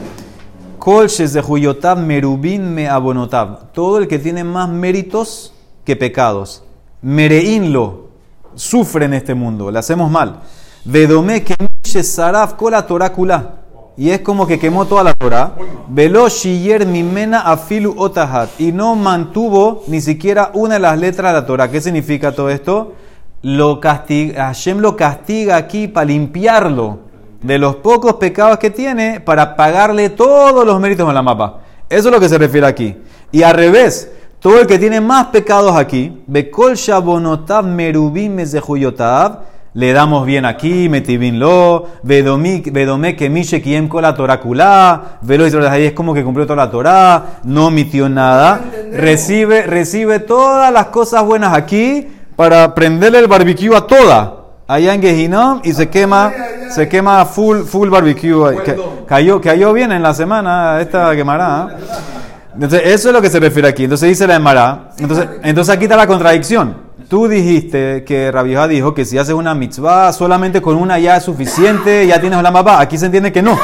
Kol 0.79 1.07
de 1.07 1.95
merubin 1.95 2.73
me 2.73 2.87
abonotab. 2.87 3.71
Todo 3.73 3.97
el 3.97 4.07
que 4.07 4.19
tiene 4.19 4.43
más 4.43 4.69
méritos 4.69 5.53
que 5.83 5.95
pecados. 5.95 6.63
Mereinlo. 7.01 8.07
Sufre 8.55 9.05
en 9.05 9.13
este 9.13 9.33
mundo. 9.33 9.69
Le 9.69 9.79
hacemos 9.79 10.09
mal. 10.09 10.39
Vedome 10.85 11.43
que 11.43 11.55
saraf 12.03 12.53
kola 12.53 12.85
torácula. 12.85 13.53
Y 13.97 14.11
es 14.11 14.21
como 14.21 14.45
que 14.45 14.59
quemó 14.59 14.85
toda 14.85 15.03
la 15.03 15.13
Torah. 15.13 15.53
Velo 15.87 16.29
shiyer 16.29 16.85
mimena 16.85 17.41
afilu 17.41 17.95
otahat. 17.97 18.49
Y 18.59 18.71
no 18.71 18.95
mantuvo 18.95 19.83
ni 19.87 20.01
siquiera 20.01 20.51
una 20.53 20.75
de 20.75 20.79
las 20.81 20.99
letras 20.99 21.33
de 21.33 21.39
la 21.41 21.45
Torah. 21.47 21.71
¿Qué 21.71 21.81
significa 21.81 22.31
todo 22.31 22.49
esto? 22.51 22.93
Lo 23.41 23.79
castiga, 23.79 24.45
Hashem 24.45 24.79
lo 24.79 24.95
castiga 24.95 25.55
aquí 25.55 25.87
para 25.87 26.05
limpiarlo 26.05 26.99
de 27.41 27.57
los 27.57 27.77
pocos 27.77 28.13
pecados 28.15 28.57
que 28.57 28.69
tiene 28.69 29.19
para 29.19 29.55
pagarle 29.55 30.09
todos 30.09 30.65
los 30.65 30.79
méritos 30.79 31.07
en 31.07 31.15
la 31.15 31.21
mapa. 31.21 31.61
Eso 31.89 32.09
es 32.09 32.13
lo 32.13 32.19
que 32.19 32.29
se 32.29 32.37
refiere 32.37 32.67
aquí. 32.67 32.97
Y 33.31 33.43
al 33.43 33.55
revés, 33.55 34.11
todo 34.39 34.59
el 34.59 34.67
que 34.67 34.77
tiene 34.77 35.01
más 35.01 35.27
pecados 35.27 35.75
aquí, 35.75 36.23
Bekol 36.27 36.75
Shabonotav 36.75 37.65
Merubim 37.65 38.37
le 39.77 39.93
damos 39.93 40.25
bien 40.25 40.43
aquí, 40.45 40.89
metibin 40.89 41.37
lo, 41.37 41.85
vedome 42.01 43.15
que 43.15 43.29
mishe 43.29 43.61
quien 43.61 43.87
con 43.87 44.01
la 44.01 44.15
torácula, 44.15 45.19
velo 45.21 45.45
ahí 45.69 45.85
es 45.85 45.91
como 45.91 46.15
que 46.15 46.23
cumplió 46.23 46.47
toda 46.47 46.65
la 46.65 46.71
Torah, 46.71 47.25
no 47.43 47.67
omitió 47.67 48.09
nada, 48.09 48.59
recibe, 48.91 49.67
recibe 49.67 50.17
todas 50.17 50.73
las 50.73 50.87
cosas 50.87 51.23
buenas 51.23 51.53
aquí 51.53 52.07
para 52.35 52.73
prenderle 52.73 53.19
el 53.19 53.27
barbecue 53.27 53.77
a 53.77 53.81
toda 53.81 54.45
allá 54.67 54.95
en 54.95 55.61
y 55.63 55.71
se 55.73 55.89
quema, 55.89 56.33
se 56.71 56.89
quema 56.89 57.23
full, 57.25 57.59
full 57.59 57.89
barbecue. 57.89 58.57
cayó, 59.07 59.39
cayó 59.39 59.73
bien 59.73 59.91
en 59.91 60.01
la 60.01 60.15
semana 60.15 60.81
esta 60.81 61.15
quemará. 61.15 61.77
Entonces, 62.55 62.81
eso 62.83 63.09
es 63.09 63.13
lo 63.13 63.21
que 63.21 63.29
se 63.29 63.39
refiere 63.39 63.67
aquí. 63.67 63.83
Entonces 63.83 64.09
dice 64.09 64.25
la 64.25 64.37
Emara. 64.37 64.89
Entonces, 64.97 65.29
entonces 65.43 65.75
aquí 65.75 65.83
está 65.83 65.95
la 65.95 66.07
contradicción. 66.07 66.86
Tú 67.09 67.27
dijiste 67.27 68.03
que 68.03 68.31
Rabija 68.31 68.67
dijo 68.67 68.93
que 68.93 69.05
si 69.05 69.17
haces 69.17 69.33
una 69.33 69.55
mitzvah 69.55 70.11
solamente 70.11 70.61
con 70.61 70.75
una 70.75 70.99
ya 70.99 71.17
es 71.17 71.23
suficiente, 71.23 72.05
ya 72.05 72.19
tienes 72.19 72.41
la 72.41 72.51
mapa. 72.51 72.81
Aquí 72.81 72.97
se 72.97 73.05
entiende 73.05 73.31
que 73.31 73.41
no. 73.41 73.57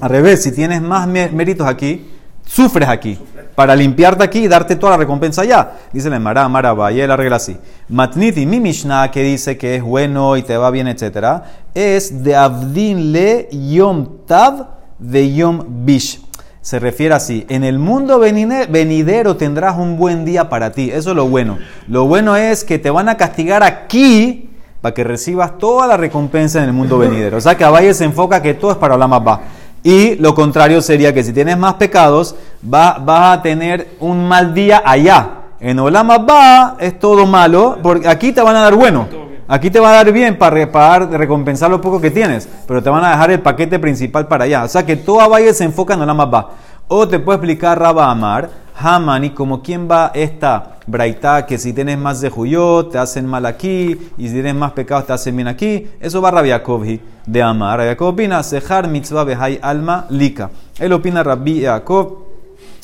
Al 0.00 0.10
revés, 0.10 0.42
si 0.42 0.52
tienes 0.52 0.82
más 0.82 1.06
méritos 1.06 1.66
aquí, 1.66 2.10
sufres 2.44 2.88
aquí 2.88 3.18
para 3.56 3.74
limpiarte 3.74 4.22
aquí 4.22 4.40
y 4.40 4.48
darte 4.48 4.76
toda 4.76 4.92
la 4.92 4.98
recompensa 4.98 5.42
allá. 5.42 5.72
Dice 5.92 6.10
la 6.10 6.20
Mara, 6.20 6.48
Mara, 6.48 6.74
vaya 6.74 7.06
la 7.06 7.16
regla 7.16 7.36
así. 7.36 7.56
Matniti, 7.88 8.46
mi 8.46 8.60
Mishnah, 8.60 9.10
que 9.10 9.22
dice 9.22 9.56
que 9.56 9.76
es 9.76 9.82
bueno 9.82 10.36
y 10.36 10.42
te 10.42 10.56
va 10.56 10.70
bien, 10.70 10.86
etc., 10.86 11.42
es 11.74 12.22
de 12.22 12.36
Abdin 12.36 13.12
le 13.12 13.48
Yom 13.50 14.26
Tav 14.26 14.68
de 14.98 15.34
Yom 15.34 15.64
Bish. 15.84 16.20
Se 16.66 16.80
refiere 16.80 17.14
así, 17.14 17.46
en 17.48 17.62
el 17.62 17.78
mundo 17.78 18.18
venidero 18.18 19.36
tendrás 19.36 19.78
un 19.78 19.96
buen 19.96 20.24
día 20.24 20.48
para 20.48 20.72
ti. 20.72 20.90
Eso 20.92 21.10
es 21.10 21.16
lo 21.16 21.28
bueno. 21.28 21.58
Lo 21.86 22.08
bueno 22.08 22.34
es 22.34 22.64
que 22.64 22.80
te 22.80 22.90
van 22.90 23.08
a 23.08 23.16
castigar 23.16 23.62
aquí 23.62 24.50
para 24.80 24.92
que 24.92 25.04
recibas 25.04 25.58
toda 25.58 25.86
la 25.86 25.96
recompensa 25.96 26.58
en 26.58 26.64
el 26.64 26.72
mundo 26.72 26.98
venidero. 26.98 27.36
O 27.36 27.40
sea 27.40 27.56
que 27.56 27.62
Abaye 27.62 27.94
se 27.94 28.02
enfoca 28.02 28.42
que 28.42 28.54
todo 28.54 28.72
es 28.72 28.78
para 28.78 28.96
la 28.96 29.06
más. 29.06 29.38
Y 29.84 30.16
lo 30.16 30.34
contrario 30.34 30.82
sería 30.82 31.14
que 31.14 31.22
si 31.22 31.32
tienes 31.32 31.56
más 31.56 31.74
pecados, 31.74 32.34
vas 32.62 32.98
a 33.06 33.40
tener 33.42 33.90
un 34.00 34.26
mal 34.26 34.52
día 34.52 34.82
allá. 34.84 35.42
En 35.60 35.78
Olama 35.78 36.18
va 36.18 36.76
es 36.80 36.98
todo 36.98 37.26
malo, 37.26 37.78
porque 37.80 38.08
aquí 38.08 38.32
te 38.32 38.42
van 38.42 38.56
a 38.56 38.62
dar 38.62 38.74
bueno. 38.74 39.25
Aquí 39.48 39.70
te 39.70 39.78
va 39.78 39.90
a 39.90 40.04
dar 40.04 40.12
bien 40.12 40.36
para 40.36 40.54
reparar, 40.54 41.08
recompensar 41.10 41.70
lo 41.70 41.80
poco 41.80 42.00
que 42.00 42.10
tienes, 42.10 42.48
pero 42.66 42.82
te 42.82 42.90
van 42.90 43.04
a 43.04 43.10
dejar 43.10 43.30
el 43.30 43.40
paquete 43.40 43.78
principal 43.78 44.26
para 44.26 44.44
allá. 44.44 44.64
O 44.64 44.68
sea 44.68 44.84
que 44.84 44.96
toda 44.96 45.28
valle 45.28 45.54
se 45.54 45.62
enfoca 45.62 45.94
en 45.94 46.00
Olama 46.00 46.24
va. 46.24 46.50
O 46.88 47.06
te 47.06 47.20
puede 47.20 47.36
explicar 47.36 47.78
Rabba 47.78 48.10
Amar, 48.10 48.50
Hamani, 48.76 49.30
como 49.30 49.62
quien 49.62 49.88
va 49.88 50.10
esta 50.14 50.76
braita, 50.86 51.46
que 51.46 51.58
si 51.58 51.72
tienes 51.72 51.96
más 51.96 52.20
de 52.20 52.28
Juyot, 52.28 52.90
te 52.90 52.98
hacen 52.98 53.26
mal 53.26 53.46
aquí, 53.46 54.10
y 54.18 54.28
si 54.28 54.34
tienes 54.34 54.54
más 54.54 54.72
pecados, 54.72 55.06
te 55.06 55.12
hacen 55.12 55.36
bien 55.36 55.48
aquí. 55.48 55.86
Eso 56.00 56.20
va 56.20 56.30
Rabbi 56.30 56.48
Yaakov 56.48 56.84
de 57.26 57.42
Amar. 57.42 57.78
Rabbi 57.78 57.88
Yaakov 57.90 58.08
opina, 58.08 58.42
Sejar 58.42 58.88
mitzvah 58.88 59.24
behai 59.24 59.60
alma 59.62 60.06
lika. 60.10 60.50
Él 60.78 60.92
opina 60.92 61.22
Rabbi 61.22 61.60
Yaakov. 61.60 62.25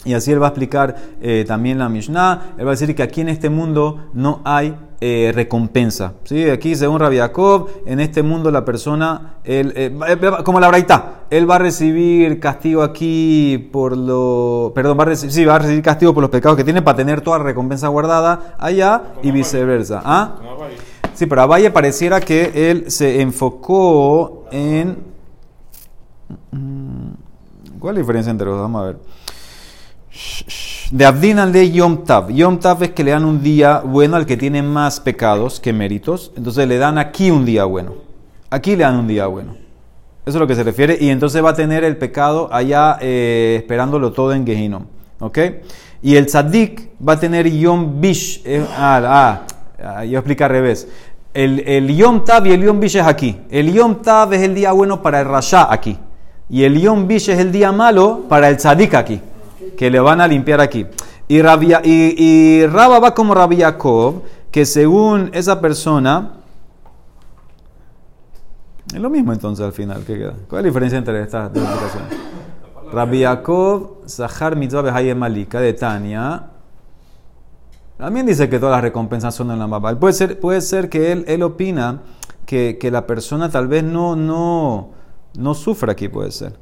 Y 0.05 0.15
así 0.15 0.33
él 0.33 0.43
va 0.43 0.47
a 0.47 0.49
explicar 0.51 0.97
eh, 1.21 1.45
también 1.47 1.79
la 1.79 1.89
Mishnah. 1.89 2.55
Él 2.59 2.67
va 2.67 2.71
a 2.71 2.75
decir 2.75 2.95
que 2.95 3.03
aquí 3.03 3.21
en 3.21 3.29
este 3.29 3.51
mundo 3.51 4.09
no 4.15 4.41
hay 4.45 4.75
eh, 5.01 5.33
recompensa. 5.35 6.15
¿sí? 6.25 6.49
Aquí, 6.51 6.75
según 6.75 6.99
Rabbi 6.99 7.19
Jacob, 7.19 7.69
en 7.87 8.01
este 8.01 8.23
mundo 8.23 8.51
la 8.51 8.65
persona, 8.65 9.37
él, 9.45 9.73
eh, 9.77 9.97
como 10.45 10.59
la 10.59 10.69
braita, 10.69 11.23
él 11.31 11.49
va 11.49 11.57
a 11.57 11.59
recibir 11.59 12.41
castigo 12.41 12.83
aquí 12.83 13.69
por 13.73 13.97
lo. 13.97 14.73
Perdón, 14.75 14.99
va 14.99 15.03
a, 15.03 15.07
recibir, 15.07 15.33
sí, 15.33 15.45
va 15.45 15.57
a 15.57 15.59
recibir 15.61 15.83
castigo 15.83 16.15
por 16.15 16.23
los 16.23 16.31
pecados 16.31 16.57
que 16.57 16.65
tiene 16.65 16.83
para 16.83 16.97
tener 16.97 17.21
toda 17.21 17.39
la 17.39 17.45
recompensa 17.45 17.87
guardada 17.89 18.57
allá 18.59 19.03
y 19.23 19.31
viceversa. 19.31 20.03
¿Ah? 20.05 20.37
Sí, 21.15 21.27
pero 21.27 21.43
a 21.43 21.47
Valle 21.47 21.71
pareciera 21.71 22.21
que 22.21 22.71
él 22.71 22.91
se 22.91 23.21
enfocó 23.21 24.47
en. 24.51 24.99
Mm, 26.51 27.79
¿Cuál 27.79 27.95
es 27.95 27.99
la 27.99 28.01
diferencia 28.03 28.31
entre 28.31 28.47
los 28.47 28.57
dos? 28.57 28.63
Vamos 28.63 28.83
a 28.83 28.87
ver. 28.87 29.22
De 30.91 31.07
Abdin 31.07 31.39
al 31.39 31.53
de 31.53 31.71
Yom 31.71 32.05
Tav. 32.05 32.31
Yom 32.31 32.59
Tav 32.59 32.83
es 32.83 32.91
que 32.91 33.03
le 33.03 33.13
dan 33.13 33.25
un 33.25 33.43
día 33.43 33.81
bueno 33.81 34.17
al 34.17 34.27
que 34.27 34.37
tiene 34.37 34.63
más 34.63 35.01
pecados 35.01 35.59
que 35.59 35.73
méritos. 35.73 36.33
Entonces 36.37 36.69
le 36.69 36.77
dan 36.77 36.99
aquí 36.99 37.31
un 37.31 37.47
día 37.47 37.65
bueno. 37.65 37.95
Aquí 38.51 38.77
le 38.77 38.85
dan 38.85 38.97
un 38.97 39.09
día 39.09 39.27
bueno. 39.27 39.57
Eso 40.27 40.37
es 40.37 40.41
lo 40.41 40.47
que 40.47 40.55
se 40.55 40.63
refiere. 40.63 40.99
Y 41.01 41.09
entonces 41.09 41.43
va 41.43 41.51
a 41.51 41.55
tener 41.55 41.83
el 41.85 41.97
pecado 41.97 42.51
allá 42.53 42.99
eh, 43.01 43.57
esperándolo 43.59 44.13
todo 44.13 44.35
en 44.35 44.45
Gehinom. 44.45 44.85
¿Ok? 45.21 45.39
Y 46.03 46.17
el 46.17 46.27
Tzadik 46.27 46.91
va 47.07 47.15
a 47.15 47.21
tener 47.21 47.51
Yom 47.51 48.01
Bish. 48.01 48.43
Eh, 48.45 48.63
ah, 48.77 49.45
ah, 49.83 50.05
yo 50.05 50.19
explico 50.19 50.45
al 50.45 50.51
revés. 50.51 50.89
El, 51.33 51.61
el, 51.61 51.97
Yom 51.97 52.23
Tav 52.23 52.47
y 52.47 52.53
el 52.53 52.63
Yom 52.63 52.79
Bish 52.79 52.97
es 52.97 53.07
aquí. 53.07 53.41
El 53.51 53.73
Yom 53.73 54.03
Tav 54.03 54.35
es 54.35 54.43
el 54.43 54.55
día 54.55 54.73
bueno 54.73 55.01
para 55.01 55.21
el 55.21 55.27
Rasha 55.27 55.73
aquí. 55.73 55.97
Y 56.51 56.65
el 56.65 56.79
Yom 56.79 57.09
Bish 57.09 57.31
es 57.31 57.39
el 57.39 57.51
día 57.51 57.73
malo 57.73 58.27
para 58.29 58.51
el 58.51 58.59
Tzadik 58.59 58.93
aquí 58.93 59.23
que 59.77 59.91
le 59.91 60.01
van 60.01 60.21
a 60.21 60.29
limpiar 60.29 60.61
aquí. 60.61 60.87
Y, 61.29 61.41
Rabia, 61.41 61.81
y, 61.85 62.67
Rabba 62.67 62.99
va 62.99 63.15
como 63.15 63.35
Rabbi 63.35 63.59
Jacob, 63.59 64.23
que 64.51 64.67
según 64.67 65.31
esa 65.33 65.61
persona, 65.61 66.33
es 68.93 69.01
lo 69.01 69.09
mismo 69.09 69.33
entonces 69.33 69.65
al 69.65 69.73
final, 69.73 70.03
¿qué 70.07 70.19
queda? 70.19 70.35
¿Cuál 70.49 70.61
es 70.61 70.65
la 70.65 70.69
diferencia 70.69 70.99
entre 70.99 71.23
estas 71.23 71.53
dos 71.53 71.63
explicaciones? 71.63 72.19
Rabbi 72.93 73.23
Jacob, 73.23 74.03
Zahar 74.07 74.57
Mitzvah 74.57 75.15
Malika 75.15 75.61
de 75.61 75.73
Tania, 75.73 76.49
también 77.97 78.27
dice 78.27 78.49
que 78.51 78.59
todas 78.59 78.75
las 78.75 78.83
recompensas 78.83 79.35
son 79.35 79.51
en 79.53 79.59
la 79.59 79.67
mapa. 79.67 79.95
Puede 79.99 80.13
ser, 80.13 80.41
puede 80.41 80.61
ser 80.61 80.89
que 80.89 81.13
él, 81.13 81.25
él 81.29 81.43
opina 81.43 82.03
que, 82.45 82.77
que, 82.79 82.91
la 82.91 83.07
persona 83.07 83.49
tal 83.49 83.69
vez 83.69 83.85
no, 83.85 84.17
no, 84.17 84.91
no 85.39 85.55
sufra 85.55 85.93
aquí, 85.93 86.09
puede 86.09 86.33
ser. 86.33 86.59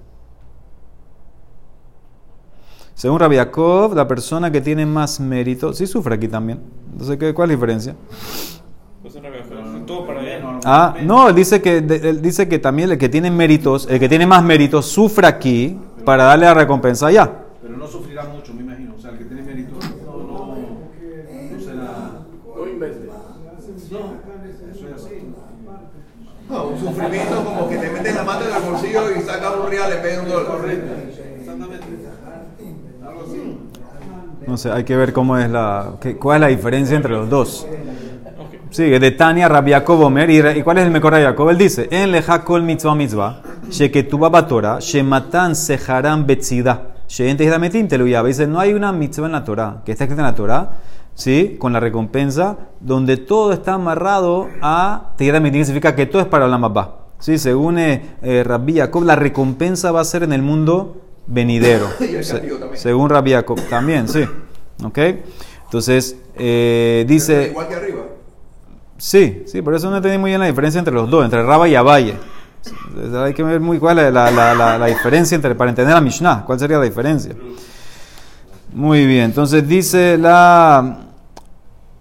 Según 3.00 3.18
Rabbi 3.18 3.36
Yaakov, 3.36 3.94
la 3.94 4.06
persona 4.06 4.52
que 4.52 4.60
tiene 4.60 4.84
más 4.84 5.20
mérito, 5.20 5.72
sí 5.72 5.86
sufre 5.86 6.16
aquí 6.16 6.28
también. 6.28 6.60
Entonces, 6.92 7.16
¿cuál 7.32 7.46
es 7.46 7.54
la 7.54 7.56
diferencia? 7.56 7.96
Pues 9.00 9.14
Ah, 10.66 10.94
no, 11.02 11.30
él 11.30 11.34
dice 11.34 11.62
que 11.62 11.78
él 11.78 12.20
dice 12.20 12.46
que 12.46 12.58
también 12.58 12.90
el 12.90 12.98
que 12.98 13.08
tiene 13.08 13.30
méritos, 13.30 13.88
el 13.88 13.98
que 13.98 14.06
tiene 14.06 14.26
más 14.26 14.44
méritos, 14.44 14.84
sufre 14.84 15.26
aquí 15.26 15.78
para 16.04 16.24
darle 16.24 16.44
la 16.44 16.52
recompensa 16.52 17.06
allá. 17.06 17.32
Pero 17.62 17.74
no 17.78 17.86
sufrirá 17.86 18.24
mucho, 18.24 18.52
me 18.52 18.60
imagino. 18.64 18.94
O 18.94 19.00
sea, 19.00 19.12
el 19.12 19.16
que 19.16 19.24
tiene 19.24 19.44
méritos 19.44 19.78
no, 20.04 20.16
no, 20.18 20.56
no 20.56 21.58
será. 21.58 22.20
No 22.54 22.66
invente. 22.66 23.08
No, 23.90 23.98
eso 24.74 24.88
es 24.88 24.92
así. 24.94 25.14
No, 26.50 26.64
un 26.64 26.78
sufrimiento 26.78 27.44
como 27.46 27.66
que 27.66 27.78
te 27.78 27.90
metes 27.92 28.14
la 28.14 28.24
mano 28.24 28.44
en 28.44 28.54
el 28.54 28.70
bolsillo 28.70 29.00
y 29.18 29.22
sacas 29.22 29.54
un 29.56 29.70
real, 29.70 29.88
le 29.88 29.96
pegas 29.96 30.22
un 30.22 30.28
dólar. 30.28 30.46
Correcto. 30.48 30.99
No 34.50 34.56
sé, 34.56 34.68
hay 34.72 34.82
que 34.82 34.96
ver 34.96 35.12
cómo 35.12 35.38
es 35.38 35.48
la, 35.48 35.92
cuál 36.18 36.38
es 36.38 36.40
la 36.40 36.46
diferencia 36.48 36.96
entre 36.96 37.12
los 37.12 37.30
dos. 37.30 37.68
Sigue, 38.70 38.98
de 38.98 39.12
Tania 39.12 39.48
Rabbi 39.48 39.72
Omer, 39.74 40.28
¿y 40.28 40.62
cuál 40.62 40.78
es 40.78 40.86
el 40.86 40.90
mejor 40.90 41.14
Jacob? 41.14 41.50
Él 41.50 41.58
dice, 41.58 41.86
en 41.92 42.10
leja 42.10 42.42
kol 42.42 42.64
mitzvah 42.64 42.96
mitzvah, 42.96 43.42
sheketuba 43.70 44.28
batora, 44.28 44.78
shematan 44.80 45.54
seharam 45.54 46.26
betzida, 46.26 46.94
sheente 47.06 47.58
metin 47.60 47.86
teluyaba. 47.86 48.26
Dice, 48.26 48.48
no 48.48 48.58
hay 48.58 48.72
una 48.72 48.92
mitzvah 48.92 49.26
en 49.26 49.32
la 49.32 49.44
Torah, 49.44 49.82
que 49.84 49.92
está 49.92 50.02
escrita 50.02 50.22
en 50.22 50.26
la 50.26 50.34
Torah, 50.34 50.70
¿sí? 51.14 51.54
Con 51.56 51.72
la 51.72 51.78
recompensa, 51.78 52.56
donde 52.80 53.18
todo 53.18 53.52
está 53.52 53.74
amarrado 53.74 54.48
a 54.60 55.12
Mitim, 55.16 55.64
significa 55.64 55.94
que 55.94 56.06
todo 56.06 56.22
es 56.22 56.28
para 56.28 56.48
la 56.48 56.58
Mabá. 56.58 56.96
¿Sí? 57.20 57.38
Según 57.38 57.78
eh, 57.78 58.16
eh, 58.22 58.42
Rabbi 58.42 58.78
Jacob, 58.78 59.04
la 59.04 59.14
recompensa 59.14 59.92
va 59.92 60.00
a 60.00 60.04
ser 60.04 60.24
en 60.24 60.32
el 60.32 60.42
mundo 60.42 61.09
venidero. 61.26 61.88
Se- 62.22 62.42
según 62.74 63.10
Rabbi 63.10 63.32
Jacob, 63.32 63.58
también, 63.68 64.08
sí. 64.08 64.24
¿Ok? 64.82 64.98
Entonces, 65.64 66.16
eh, 66.36 67.04
dice... 67.06 67.48
Igual 67.50 67.68
que 67.68 67.74
arriba. 67.74 68.00
Sí, 68.98 69.44
sí, 69.46 69.62
por 69.62 69.74
eso 69.74 69.88
no 69.90 69.96
entendí 69.96 70.18
muy 70.18 70.30
bien 70.30 70.40
la 70.40 70.46
diferencia 70.46 70.78
entre 70.78 70.92
los 70.94 71.08
dos, 71.08 71.24
entre 71.24 71.42
Raba 71.42 71.68
y 71.68 71.74
Abaye. 71.74 72.14
Hay 73.24 73.32
que 73.32 73.42
ver 73.42 73.60
muy 73.60 73.78
cuál 73.78 73.98
es 74.00 74.12
la, 74.12 74.30
la- 74.30 74.54
la- 74.54 74.76
la 74.78 74.86
diferencia 74.86 75.34
entre, 75.34 75.54
para 75.54 75.70
entender 75.70 75.94
la 75.94 76.00
Mishnah, 76.00 76.44
cuál 76.44 76.58
sería 76.58 76.76
la 76.78 76.84
diferencia. 76.84 77.34
Muy 78.72 79.06
bien, 79.06 79.24
entonces 79.24 79.66
dice 79.66 80.18
la... 80.18 81.06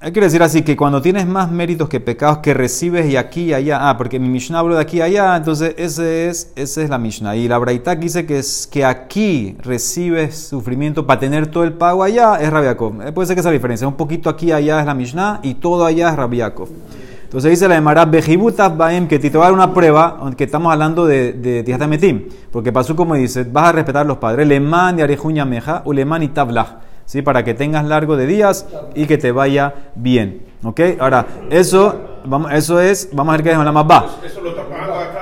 Que 0.01 0.21
decir 0.21 0.41
así, 0.41 0.62
que 0.62 0.77
cuando 0.77 1.01
tienes 1.01 1.27
más 1.27 1.51
méritos 1.51 1.89
que 1.89 1.99
pecados 1.99 2.38
que 2.38 2.53
recibes 2.53 3.05
y 3.07 3.17
aquí 3.17 3.41
y 3.43 3.53
allá, 3.53 3.89
ah, 3.89 3.97
porque 3.97 4.17
mi 4.17 4.29
Mishnah 4.29 4.59
habló 4.59 4.75
de 4.75 4.81
aquí 4.81 4.99
y 4.99 5.01
allá, 5.01 5.35
entonces 5.35 5.75
ese 5.77 6.29
es, 6.29 6.53
esa 6.55 6.81
es 6.81 6.89
la 6.89 6.97
Mishnah. 6.97 7.35
Y 7.35 7.49
la 7.49 7.57
Braitak 7.57 7.99
dice 7.99 8.25
que, 8.25 8.39
es, 8.39 8.65
que 8.65 8.85
aquí 8.85 9.57
recibes 9.62 10.38
sufrimiento 10.47 11.05
para 11.05 11.19
tener 11.19 11.47
todo 11.47 11.65
el 11.65 11.73
pago 11.73 12.01
allá, 12.01 12.38
es 12.38 12.49
Rabbi 12.49 12.67
Yaakov. 12.67 13.01
Eh, 13.01 13.12
Puede 13.12 13.27
ser 13.27 13.35
que 13.35 13.41
esa 13.41 13.51
diferencia, 13.51 13.85
un 13.89 13.95
poquito 13.95 14.29
aquí 14.29 14.47
y 14.47 14.51
allá 14.53 14.79
es 14.79 14.85
la 14.85 14.93
Mishnah 14.93 15.41
y 15.43 15.55
todo 15.55 15.83
allá 15.85 16.12
es 16.12 16.15
Rabbi 16.15 16.38
Yaakov. 16.38 16.69
Entonces 17.25 17.51
dice 17.51 17.67
la 17.67 17.75
Emara, 17.75 18.05
Bejibutas 18.05 18.75
Baem, 18.77 19.05
que 19.05 19.19
te 19.19 19.29
va 19.31 19.43
a 19.43 19.47
dar 19.47 19.53
una 19.53 19.73
prueba, 19.73 20.17
aunque 20.21 20.45
estamos 20.45 20.71
hablando 20.71 21.05
de, 21.07 21.33
de 21.33 21.62
Tijat 21.63 21.88
Metim, 21.89 22.23
porque 22.53 22.71
pasó 22.71 22.95
como 22.95 23.15
dice, 23.15 23.43
vas 23.43 23.67
a 23.67 23.71
respetar 23.73 24.05
los 24.05 24.17
padres, 24.17 24.47
Leman 24.47 24.97
y 24.97 25.01
Arejuña 25.01 25.43
Meja, 25.43 25.81
Uleman 25.83 26.23
y 26.23 26.29
Tablah, 26.29 26.79
¿sí? 27.10 27.24
para 27.24 27.43
que 27.43 27.56
tengas 27.56 27.84
largo 27.86 28.15
de 28.15 28.28
días 28.28 28.67
y 28.93 29.08
que 29.08 29.17
te 29.17 29.32
vaya 29.32 29.74
bien. 29.95 30.43
¿Ok? 30.63 30.80
Ahora, 31.00 31.26
eso, 31.50 32.00
vamos, 32.26 32.52
eso 32.54 32.80
es, 32.80 33.10
vamos 33.13 33.34
a 33.34 33.38
ver 33.38 33.43
qué 33.43 33.52
es 33.52 33.58
la 33.58 33.72
más 33.72 33.86
va. 33.89 34.06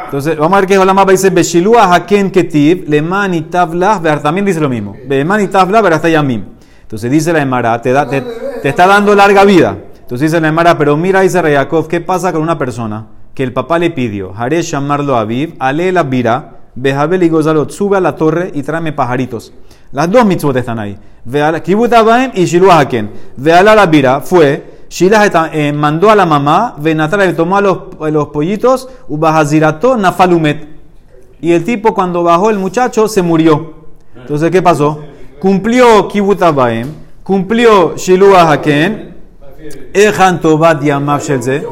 Entonces, 0.06 0.38
vamos 0.38 0.58
a 0.58 0.60
ver 0.62 0.68
qué 0.68 0.74
es 0.74 0.86
la 0.86 0.94
más 0.94 1.08
va. 1.08 1.12
Dice, 1.12 1.30
Beshilua 1.30 1.94
Haken 1.94 2.30
Ketiv, 2.32 2.90
Leman 2.90 3.34
y 3.36 3.42
Tablah, 3.44 4.00
ver- 4.00 4.22
también 4.22 4.46
dice 4.46 4.60
lo 4.60 4.68
mismo. 4.68 4.96
Leman 5.08 5.42
y 5.42 5.48
Tablah, 5.48 5.82
ver 5.82 5.94
hasta 5.94 6.10
Yamim. 6.10 6.44
Entonces 6.82 7.10
dice 7.10 7.32
la 7.32 7.42
Emara, 7.42 7.82
te, 7.82 7.92
da, 7.94 8.06
te, 8.10 8.22
te 8.62 8.68
está 8.70 8.86
dando 8.86 9.16
larga 9.16 9.46
vida. 9.46 9.78
Entonces 10.02 10.30
dice 10.32 10.42
la 10.42 10.50
Emara, 10.50 10.78
pero 10.78 10.98
mira, 10.98 11.22
dice 11.22 11.42
Reyakov, 11.42 11.88
¿qué 11.88 12.02
pasa 12.02 12.34
con 12.34 12.42
una 12.42 12.58
persona 12.58 13.08
que 13.34 13.44
el 13.44 13.54
papá 13.54 13.80
le 13.80 13.92
pidió? 13.92 14.34
Haré 14.36 14.62
llamarlo 14.62 15.16
a 15.16 15.22
Aviv, 15.22 15.56
ale 15.60 15.92
la 15.94 16.04
vira, 16.04 16.56
Bejabel 16.76 17.24
y 17.24 17.30
Gozalot, 17.30 17.70
sube 17.72 17.98
a 17.98 18.00
la 18.02 18.16
torre 18.16 18.52
y 18.54 18.64
tráeme 18.64 18.92
pajaritos. 18.94 19.54
Las 19.92 20.12
dos 20.12 20.26
mitzvot 20.26 20.56
están 20.56 20.80
ahí. 20.80 20.98
Veala- 21.26 21.62
Kibut 21.62 21.92
Abaim 21.94 22.32
y 22.34 22.46
Shiluah 22.46 22.80
Haken. 22.80 23.12
Veala 23.38 23.76
la 23.76 23.86
vira 23.86 24.22
fue, 24.22 24.78
Shilah 24.90 25.50
eh, 25.54 25.74
mandó 25.74 26.10
a 26.10 26.16
la 26.16 26.26
mamá, 26.26 26.76
Venatra 26.78 27.26
le 27.26 27.34
tomó 27.34 27.58
a 27.58 27.62
los, 27.62 27.78
a 28.00 28.10
los 28.10 28.28
pollitos, 28.30 28.88
Ubahazirato 29.08 29.98
Nafalumet. 29.98 30.68
Y 31.42 31.52
el 31.52 31.64
tipo 31.64 31.94
cuando 31.94 32.24
bajó 32.24 32.50
el 32.50 32.58
muchacho 32.58 33.08
se 33.08 33.22
murió. 33.22 33.74
Entonces, 34.16 34.50
¿qué 34.52 34.62
pasó? 34.62 35.00
Cumplió 35.40 36.08
Kibut 36.08 36.42
Abaim, 36.42 36.88
cumplió 37.24 37.96
Shiluah 37.96 38.52
Haken, 38.52 39.16
Ejan 39.94 40.40
Tobat 40.42 40.82
Yamav 40.82 41.22
Shelze, 41.22 41.64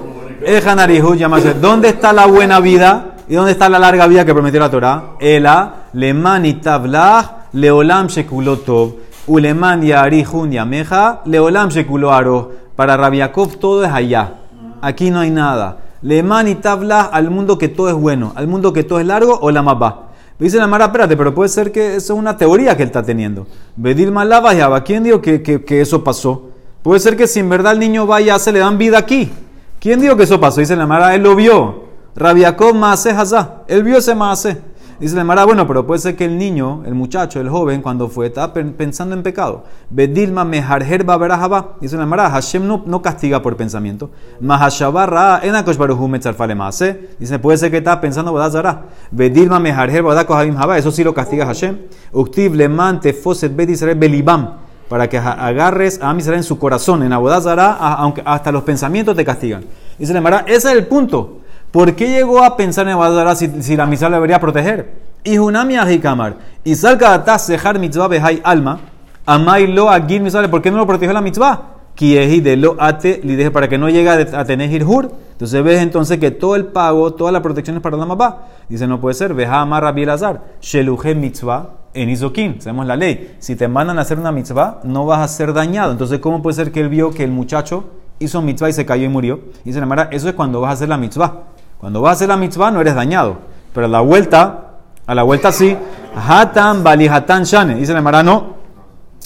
Ejan 0.46 0.80
Arihut 0.80 1.18
Yamav. 1.18 1.60
¿Dónde 1.62 1.90
está 1.90 2.14
la 2.14 2.26
buena 2.28 2.60
vida 2.60 3.16
y 3.28 3.36
dónde 3.36 3.52
está 3.54 3.70
la 3.70 3.80
larga 3.80 4.06
vida 4.08 4.26
que 4.26 4.34
prometió 4.34 4.60
la 4.60 4.70
Torah? 4.70 5.04
Ela, 5.20 5.86
Leman 5.94 6.46
y 6.46 6.56
Tablah, 6.56 7.45
Leolam 7.56 8.08
Shekulotov, 8.08 8.96
Uleman 9.28 9.82
y 9.82 9.94
Arihun 9.94 10.52
Yameja, 10.52 11.22
Leolam 11.26 11.70
Shekularo. 11.70 12.52
Para 12.76 12.98
Rabiakov 12.98 13.56
todo 13.56 13.86
es 13.86 13.92
allá. 13.92 14.34
Aquí 14.82 15.10
no 15.10 15.20
hay 15.22 15.32
nada. 15.32 15.78
Leman 16.02 16.50
y 16.50 16.56
Tablah 16.56 17.04
al 17.04 17.32
mundo 17.32 17.58
que 17.58 17.70
todo 17.70 17.88
es 17.88 17.96
bueno, 17.96 18.34
al 18.36 18.48
mundo 18.48 18.74
que 18.74 18.84
todo 18.84 19.00
es 19.00 19.06
largo 19.08 19.40
o 19.42 19.50
la 19.52 19.62
mapa. 19.62 20.10
Dice 20.38 20.58
la 20.58 20.68
Mara, 20.68 20.86
espérate, 20.86 21.16
pero 21.16 21.34
puede 21.34 21.48
ser 21.48 21.72
que 21.72 21.96
eso 21.96 22.14
es 22.14 22.20
una 22.20 22.36
teoría 22.36 22.76
que 22.76 22.84
él 22.84 22.88
está 22.90 23.02
teniendo. 23.02 23.48
Bedir 23.78 24.12
Malava 24.12 24.54
y 24.54 24.60
¿quién 24.82 25.04
dijo 25.04 25.22
que, 25.22 25.42
que- 25.42 25.82
eso 25.82 26.04
pasó? 26.04 26.50
Puede 26.84 27.00
ser 27.00 27.16
que 27.16 27.26
si 27.26 27.40
en 27.40 27.48
verdad 27.50 27.72
el 27.72 27.80
niño 27.80 28.06
vaya, 28.06 28.38
se 28.38 28.52
le 28.52 28.60
dan 28.60 28.78
vida 28.78 28.98
aquí. 28.98 29.32
¿Quién 29.80 30.02
dijo 30.02 30.18
que 30.18 30.24
eso 30.24 30.40
pasó? 30.42 30.60
Dice 30.60 30.76
la 30.76 30.86
Mara, 30.86 31.16
él 31.16 31.24
lo 31.24 31.36
vio. 31.38 31.86
Rabiakov 32.18 32.76
Maase 32.76 33.12
Hazá. 33.12 33.62
Él 33.68 33.82
vio 33.84 33.98
ese 33.98 34.14
Maase. 34.14 34.62
Dice 35.00 35.16
la 35.16 35.24
Mara, 35.26 35.44
bueno, 35.44 35.68
pero 35.68 35.86
puede 35.86 36.00
ser 36.00 36.16
que 36.16 36.24
el 36.26 36.38
niño, 36.38 36.84
el 36.86 36.96
muchacho, 36.96 37.42
el 37.42 37.50
joven, 37.50 37.82
cuando 37.82 38.08
fue, 38.08 38.28
estaba 38.28 38.54
pen- 38.54 38.74
pensando 38.74 39.14
en 39.14 39.24
pecado. 39.24 39.66
Bedilma 39.90 40.46
meharher 40.46 41.04
baberajaba. 41.04 41.74
Dice 41.82 41.98
la 41.98 42.06
Mara, 42.06 42.30
Hashem 42.30 42.66
no, 42.66 42.82
no 42.86 43.02
castiga 43.02 43.42
por 43.42 43.58
pensamiento. 43.58 44.10
Mahashabarra 44.40 45.42
enakosh 45.44 45.78
baruhu 45.78 46.08
metzarfale 46.08 46.56
maase. 46.56 47.10
Dice, 47.20 47.40
puede 47.40 47.58
ser 47.58 47.72
que 47.72 47.78
estaba 47.78 48.00
pensando 48.00 48.32
bodazara. 48.32 48.84
Bedilma 49.12 49.60
meharher 49.60 50.02
badakohabim 50.02 50.56
haba. 50.58 50.78
Eso 50.78 50.92
sí 50.92 51.04
lo 51.04 51.14
castiga 51.14 51.46
Hashem. 51.46 51.78
Uktiv 52.14 52.56
leman 52.56 53.00
tefoset 53.02 53.56
bet 53.56 53.70
Israel 53.70 53.98
belibam. 53.98 54.60
Para 54.88 55.10
que 55.10 55.18
agarres 55.18 56.00
a 56.02 56.12
Am 56.12 56.20
Israel 56.20 56.38
en 56.38 56.44
su 56.44 56.60
corazón, 56.60 57.02
en 57.04 57.12
Abodazara, 57.12 57.74
aunque 57.74 58.22
hasta 58.24 58.52
los 58.52 58.64
pensamientos 58.64 59.16
te 59.16 59.26
castigan. 59.26 59.66
Dice 59.98 60.14
la 60.14 60.22
Mara, 60.22 60.46
ese 60.48 60.70
es 60.70 60.78
el 60.78 60.86
punto. 60.88 61.40
¿Por 61.76 61.94
qué 61.94 62.08
llegó 62.08 62.42
a 62.42 62.56
pensar 62.56 62.88
en 62.88 62.94
Abodazara 62.94 63.36
si, 63.36 63.76
la 63.76 63.86
mitzvah 63.86 64.08
le 64.08 64.16
debería 64.16 64.40
proteger? 64.40 64.94
Y 65.26 65.38
Hunami 65.38 65.76
Ajikamar. 65.76 66.38
Y 66.64 66.74
salga 66.74 67.14
atas 67.14 67.46
sejar 67.46 67.80
mitzvah 67.80 68.08
behai 68.08 68.40
alma. 68.46 68.80
Amai 69.26 69.68
lo 69.68 69.90
agil. 69.90 70.24
¿Por 70.50 70.62
qué 70.62 70.72
no 70.72 70.78
lo 70.78 70.88
protegió 70.88 71.12
la 71.12 71.20
mitzvah? 71.20 71.74
Kiehi 71.94 72.40
de 72.40 72.56
lo 72.56 72.78
ate 72.80 73.20
li 73.26 73.36
deje 73.36 73.52
para 73.52 73.68
que 73.68 73.78
no 73.78 73.90
llegue 73.90 74.10
a 74.10 74.46
tener 74.46 74.72
hirhur. 74.72 75.12
Entonces 75.34 75.62
ves 75.66 75.82
entonces 75.82 76.18
que 76.18 76.32
todo 76.32 76.56
el 76.56 76.68
pago, 76.68 77.14
toda 77.14 77.34
la 77.34 77.42
protección 77.42 77.76
es 77.76 77.84
para 77.84 77.98
la 77.98 78.06
mamá. 78.06 78.44
Dice, 78.70 78.88
no 78.88 79.02
puede 79.02 79.16
ser. 79.16 79.34
Veja 79.34 79.60
amar 79.60 79.84
Rabbi 79.84 80.04
Elazar. 80.04 80.44
Sheluhe 80.62 81.14
mitzvah 81.14 81.72
en 81.94 82.10
Izokim. 82.10 82.62
Sabemos 82.62 82.86
la 82.86 82.96
ley. 82.96 83.36
Si 83.40 83.58
te 83.58 83.68
mandan 83.68 84.00
a 84.00 84.04
hacer 84.04 84.18
una 84.18 84.32
mitzvah, 84.32 84.80
no 84.86 85.06
vas 85.06 85.20
a 85.20 85.28
ser 85.28 85.52
dañado. 85.52 85.92
Entonces, 85.92 86.20
¿cómo 86.20 86.42
puede 86.42 86.56
ser 86.56 86.72
que 86.72 86.80
él 86.80 86.88
vio 86.88 87.12
que 87.12 87.26
el 87.26 87.32
muchacho 87.32 87.84
hizo 88.20 88.42
mitzvah 88.42 88.70
y 88.70 88.72
se 88.74 88.86
cayó 88.86 89.04
y 89.04 89.10
murió? 89.10 89.42
Dice 89.66 89.82
la 89.82 89.86
Mara, 89.86 90.08
eso 90.14 90.30
es 90.30 90.36
cuando 90.36 90.62
vas 90.62 90.70
a 90.70 90.74
hacer 90.76 90.88
la 90.88 90.96
mitzvah. 90.96 91.55
Cuando 91.80 92.02
vas 92.02 92.10
a 92.10 92.14
hacer 92.14 92.30
la 92.30 92.38
mitzvah 92.38 92.72
no 92.72 92.82
eres 92.82 92.96
dañado. 92.96 93.38
Pero 93.74 93.86
a 93.88 93.90
la 93.90 94.02
vuelta, 94.02 94.72
a 95.06 95.16
la 95.16 95.24
vuelta 95.24 95.52
sí. 95.52 95.78
Hatan 96.16 96.84
balihatan 96.84 97.44
shane. 97.44 97.76
Dice 97.76 97.94
la 97.94 98.02
Mara, 98.02 98.24
no. 98.24 98.56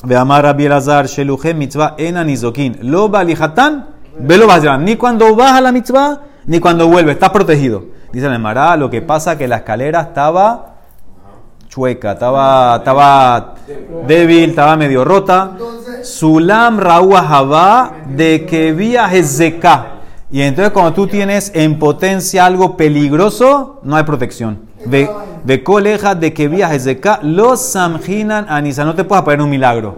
Veamar 0.03 0.43
Rabbi 0.43 0.65
Elazar, 0.65 1.05
Sheluhe 1.07 1.53
mitzvah 1.53 1.95
enan 1.97 2.29
izokin. 2.29 2.79
Lo 2.81 3.09
balihatan, 3.09 3.87
velo 4.19 4.47
bazran. 4.47 4.83
Ni 4.83 4.95
cuando 4.95 5.35
vas 5.35 5.53
a 5.53 5.61
la 5.61 5.71
mitzvah, 5.71 6.21
ni 6.45 6.59
cuando 6.59 6.87
vuelves. 6.87 7.15
Estás 7.15 7.29
protegido. 7.29 7.83
Dice 8.11 8.27
la 8.27 8.39
Mara, 8.39 8.75
lo 8.75 8.89
que 8.89 9.01
pasa 9.01 9.37
que 9.37 9.47
la 9.47 9.57
escalera 9.57 10.01
estaba 10.01 10.69
chueca, 11.69 12.13
estaba, 12.13 12.77
estaba 12.77 13.53
débil, 14.07 14.49
estaba 14.49 14.75
medio 14.75 15.05
rota. 15.05 15.51
Sulam 16.03 16.79
Jabá 16.79 17.91
de 18.07 18.45
que 18.45 18.73
vía 18.73 19.05
Hezeká. 19.13 19.98
Y 20.31 20.41
entonces 20.41 20.71
cuando 20.71 20.93
tú 20.93 21.07
tienes 21.07 21.51
en 21.55 21.79
potencia 21.79 22.45
algo 22.45 22.77
peligroso, 22.77 23.79
no 23.83 23.95
hay 23.95 24.03
protección. 24.03 24.59
De, 24.85 25.09
de 25.43 25.63
coleja 25.63 26.13
de 26.13 26.33
que 26.33 26.47
vía 26.47 26.73
Hezeká, 26.73 27.19
los 27.23 27.61
samjinan 27.61 28.45
anisa. 28.47 28.85
No 28.85 28.93
te 28.93 29.03
puedes 29.03 29.21
apoyar 29.21 29.39
en 29.39 29.45
un 29.45 29.49
milagro. 29.49 29.95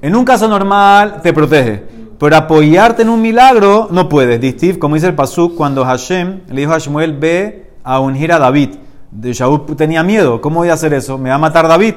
En 0.00 0.16
un 0.16 0.24
caso 0.24 0.48
normal 0.48 1.20
te 1.22 1.32
protege. 1.32 1.82
Pero 2.18 2.36
apoyarte 2.36 3.02
en 3.02 3.10
un 3.10 3.20
milagro 3.20 3.88
no 3.90 4.08
puedes. 4.08 4.40
Distiv, 4.40 4.78
como 4.78 4.94
dice 4.94 5.08
el 5.08 5.14
Pasuk, 5.14 5.54
cuando 5.54 5.84
Hashem 5.84 6.40
le 6.48 6.60
dijo 6.62 6.72
a 6.72 6.78
Shmuel, 6.78 7.12
ve 7.18 7.72
a 7.82 8.00
ungir 8.00 8.32
a 8.32 8.38
David. 8.38 8.70
De 9.10 9.32
Shaul 9.34 9.76
tenía 9.76 10.02
miedo. 10.02 10.40
¿Cómo 10.40 10.60
voy 10.60 10.70
a 10.70 10.74
hacer 10.74 10.94
eso? 10.94 11.18
¿Me 11.18 11.28
va 11.28 11.34
a 11.34 11.38
matar 11.38 11.68
David? 11.68 11.94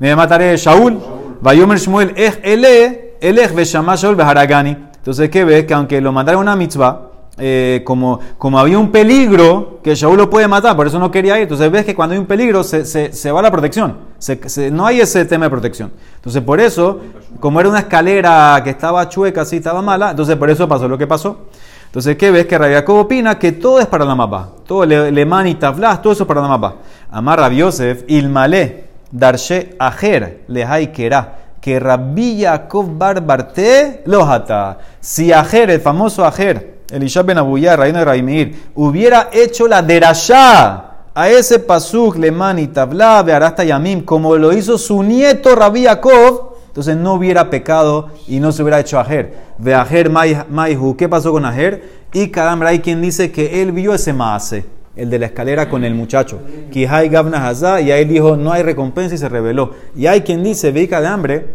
¿Me 0.00 0.08
va 0.08 0.14
a 0.14 0.16
matar 0.16 0.42
eh, 0.42 0.56
Shaul? 0.56 0.98
Vayomer 1.40 1.78
Shmuel, 1.78 2.12
ej 2.16 2.40
ele, 2.42 3.16
elej 3.20 3.54
veshama 3.54 3.94
Shaul 3.94 4.16
beharagani. 4.16 4.76
Entonces, 4.96 5.30
¿qué 5.30 5.44
ves? 5.44 5.64
Que 5.64 5.74
aunque 5.74 6.00
lo 6.00 6.12
mandaron 6.12 6.40
a 6.40 6.42
una 6.42 6.56
mitzvah, 6.56 7.11
eh, 7.38 7.82
como, 7.84 8.20
como 8.38 8.58
había 8.58 8.78
un 8.78 8.90
peligro 8.90 9.80
que 9.82 9.94
Shaul 9.94 10.16
lo 10.16 10.28
puede 10.28 10.46
matar, 10.48 10.76
por 10.76 10.86
eso 10.86 10.98
no 10.98 11.10
quería 11.10 11.36
ir. 11.36 11.42
Entonces 11.44 11.70
ves 11.70 11.84
que 11.84 11.94
cuando 11.94 12.12
hay 12.14 12.18
un 12.18 12.26
peligro 12.26 12.62
se, 12.62 12.84
se, 12.84 13.12
se 13.12 13.32
va 13.32 13.40
la 13.42 13.50
protección. 13.50 13.96
Se- 14.18 14.70
no 14.70 14.86
hay 14.86 15.00
ese 15.00 15.24
tema 15.24 15.46
de 15.46 15.50
protección. 15.50 15.92
Entonces 16.16 16.42
por 16.42 16.60
eso, 16.60 17.00
como 17.40 17.58
era 17.60 17.68
una 17.68 17.80
escalera 17.80 18.60
que 18.62 18.70
estaba 18.70 19.08
chueca, 19.08 19.42
así 19.42 19.56
estaba 19.56 19.82
mala, 19.82 20.10
entonces 20.10 20.36
por 20.36 20.50
eso 20.50 20.68
pasó 20.68 20.88
lo 20.88 20.98
que 20.98 21.06
pasó. 21.06 21.46
Entonces, 21.86 22.16
¿qué 22.16 22.30
ves? 22.30 22.46
Que 22.46 22.56
Rabbi 22.56 22.72
Jacob 22.72 22.96
opina 22.96 23.38
que 23.38 23.52
todo 23.52 23.78
es 23.78 23.86
para 23.86 24.06
la 24.06 24.14
mapa. 24.14 24.48
Todo, 24.66 24.86
le, 24.86 25.12
Leman 25.12 25.46
y 25.46 25.56
Taflas, 25.56 26.00
todo 26.00 26.14
eso 26.14 26.22
es 26.22 26.26
para 26.26 26.40
la 26.40 26.48
mapa. 26.48 26.76
Amar 27.10 27.38
Rabbi 27.38 27.58
Yosef, 27.58 28.04
Ilmale, 28.08 28.84
Darshe 29.10 29.76
Ajer, 29.78 30.44
Lehai 30.48 30.90
Kera, 30.90 31.36
que 31.60 31.78
Rabbi 31.78 32.40
Jacob 32.44 32.96
Barbarte 32.96 34.02
lojata. 34.06 34.78
Si 35.00 35.32
Ajer, 35.32 35.68
el 35.70 35.80
famoso 35.82 36.24
Ajer, 36.24 36.71
Elisha 36.92 37.22
Ben 37.22 37.38
Abuyá, 37.38 37.74
reino 37.74 37.98
de 37.98 38.04
Rabbi 38.04 38.22
Meir, 38.22 38.54
hubiera 38.74 39.30
hecho 39.32 39.66
la 39.66 39.82
derashá 39.82 40.90
a 41.14 41.28
ese 41.30 41.58
pasuk 41.58 42.16
Leman 42.16 42.58
y 42.58 42.66
Tabla, 42.68 43.22
Bearasta 43.22 43.64
Yamim, 43.64 44.04
como 44.04 44.36
lo 44.36 44.52
hizo 44.52 44.76
su 44.76 45.02
nieto 45.02 45.54
Rabbi 45.54 45.84
Jacob, 45.84 46.52
entonces 46.66 46.96
no 46.96 47.14
hubiera 47.14 47.48
pecado 47.48 48.10
y 48.28 48.40
no 48.40 48.52
se 48.52 48.62
hubiera 48.62 48.80
hecho 48.80 49.00
ajer. 49.00 49.34
Ve 49.58 49.74
ajer 49.74 50.10
maihu, 50.10 50.96
¿qué 50.96 51.08
pasó 51.08 51.32
con 51.32 51.46
ajer? 51.46 52.02
Y 52.12 52.28
cada 52.28 52.52
hay 52.66 52.80
quien 52.80 53.00
dice 53.00 53.32
que 53.32 53.62
él 53.62 53.72
vio 53.72 53.94
ese 53.94 54.12
maase, 54.12 54.66
el 54.94 55.08
de 55.08 55.18
la 55.18 55.26
escalera 55.26 55.70
con 55.70 55.84
el 55.84 55.94
muchacho. 55.94 56.40
Kihai 56.70 57.08
gavna 57.08 57.48
hazá, 57.48 57.80
y 57.80 57.90
ahí 57.90 58.04
dijo, 58.04 58.36
no 58.36 58.52
hay 58.52 58.62
recompensa 58.62 59.14
y 59.14 59.18
se 59.18 59.30
reveló. 59.30 59.72
Y 59.96 60.06
hay 60.06 60.20
quien 60.20 60.42
dice, 60.42 60.72
ve 60.72 60.86
de 60.86 61.06
hambre, 61.06 61.46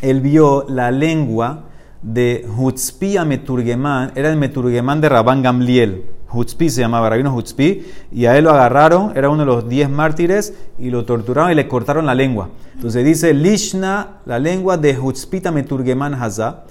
él 0.00 0.20
vio 0.20 0.64
la 0.68 0.92
lengua 0.92 1.64
de 2.04 2.46
Hutzpi 2.56 3.16
a 3.16 3.24
Meturgemán, 3.24 4.12
era 4.14 4.30
el 4.30 4.36
Meturgemán 4.36 5.00
de 5.00 5.08
Rabán 5.08 5.42
Gamliel. 5.42 6.04
Hutzpi 6.30 6.68
se 6.68 6.82
llamaba 6.82 7.08
Rabino 7.08 7.34
Hutzpi, 7.34 7.86
y 8.12 8.26
a 8.26 8.36
él 8.36 8.44
lo 8.44 8.50
agarraron, 8.50 9.12
era 9.16 9.30
uno 9.30 9.40
de 9.40 9.46
los 9.46 9.68
diez 9.68 9.88
mártires, 9.88 10.52
y 10.78 10.90
lo 10.90 11.06
torturaron 11.06 11.50
y 11.50 11.54
le 11.54 11.66
cortaron 11.66 12.04
la 12.04 12.14
lengua. 12.14 12.50
Entonces 12.74 13.04
dice 13.04 13.32
Lishna, 13.32 14.18
la 14.26 14.38
lengua 14.38 14.76
de 14.76 14.98
Hutzpita 14.98 15.50
Meturgemán 15.50 16.14
Hazá, 16.14 16.64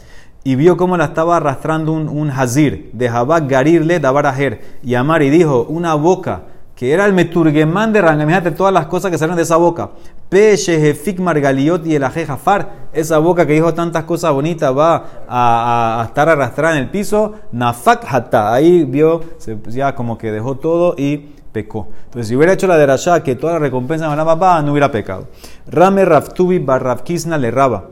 y 0.44 0.56
vio 0.56 0.78
cómo 0.78 0.98
la 0.98 1.06
estaba 1.06 1.38
arrastrando 1.38 1.94
un, 1.94 2.10
un 2.10 2.30
hazir, 2.30 2.92
de 2.94 3.10
Jabak 3.10 3.50
Garirle 3.50 4.00
Dabarajer, 4.00 4.62
y 4.84 4.94
Amar, 4.94 5.24
y 5.24 5.32
dijo, 5.32 5.66
una 5.68 5.96
boca 5.96 6.44
que 6.76 6.92
era 6.92 7.06
el 7.06 7.14
meturgemán 7.14 7.94
de 7.94 8.02
Rangam. 8.02 8.30
Imagínate 8.30 8.52
todas 8.52 8.74
las 8.74 8.88
cosas 8.88 9.12
que 9.12 9.18
salen 9.18 9.36
de 9.36 9.44
esa 9.44 9.58
boca. 9.58 9.92
Peshehefik 10.30 11.20
Margaliot 11.20 11.86
y 11.86 11.96
el 11.96 12.04
Jafar, 12.04 12.90
esa 12.92 13.20
boca 13.20 13.46
que 13.46 13.54
dijo 13.54 13.74
tantas 13.74 14.04
cosas 14.06 14.34
bonitas, 14.34 14.76
va 14.76 15.26
a, 15.28 16.04
estar 16.08 16.30
arrastrada 16.30 16.78
en 16.78 16.84
el 16.84 16.90
piso. 16.90 17.34
Nafak 17.52 18.06
Hatta, 18.08 18.54
ahí 18.54 18.84
vio, 18.84 19.22
ya 19.68 19.94
como 19.94 20.18
que 20.18 20.32
dejó 20.32 20.56
todo 20.56 20.96
y 20.98 21.18
pecó. 21.52 21.88
Entonces, 22.06 22.30
si 22.30 22.36
hubiera 22.36 22.54
hecho 22.54 22.68
la 22.68 22.78
de 22.78 22.86
Rasha, 22.86 23.22
que 23.24 23.36
toda 23.36 23.54
la 23.54 23.60
recompensa 23.60 24.10
de 24.10 24.16
la 24.16 24.26
papá, 24.26 24.62
no 24.62 24.72
hubiera 24.72 24.92
pecado. 24.92 25.28
Rame 25.68 26.04
Raftubi 26.04 26.60
Barrafkisna 26.60 27.38
le 27.38 27.52
raba. 27.52 27.90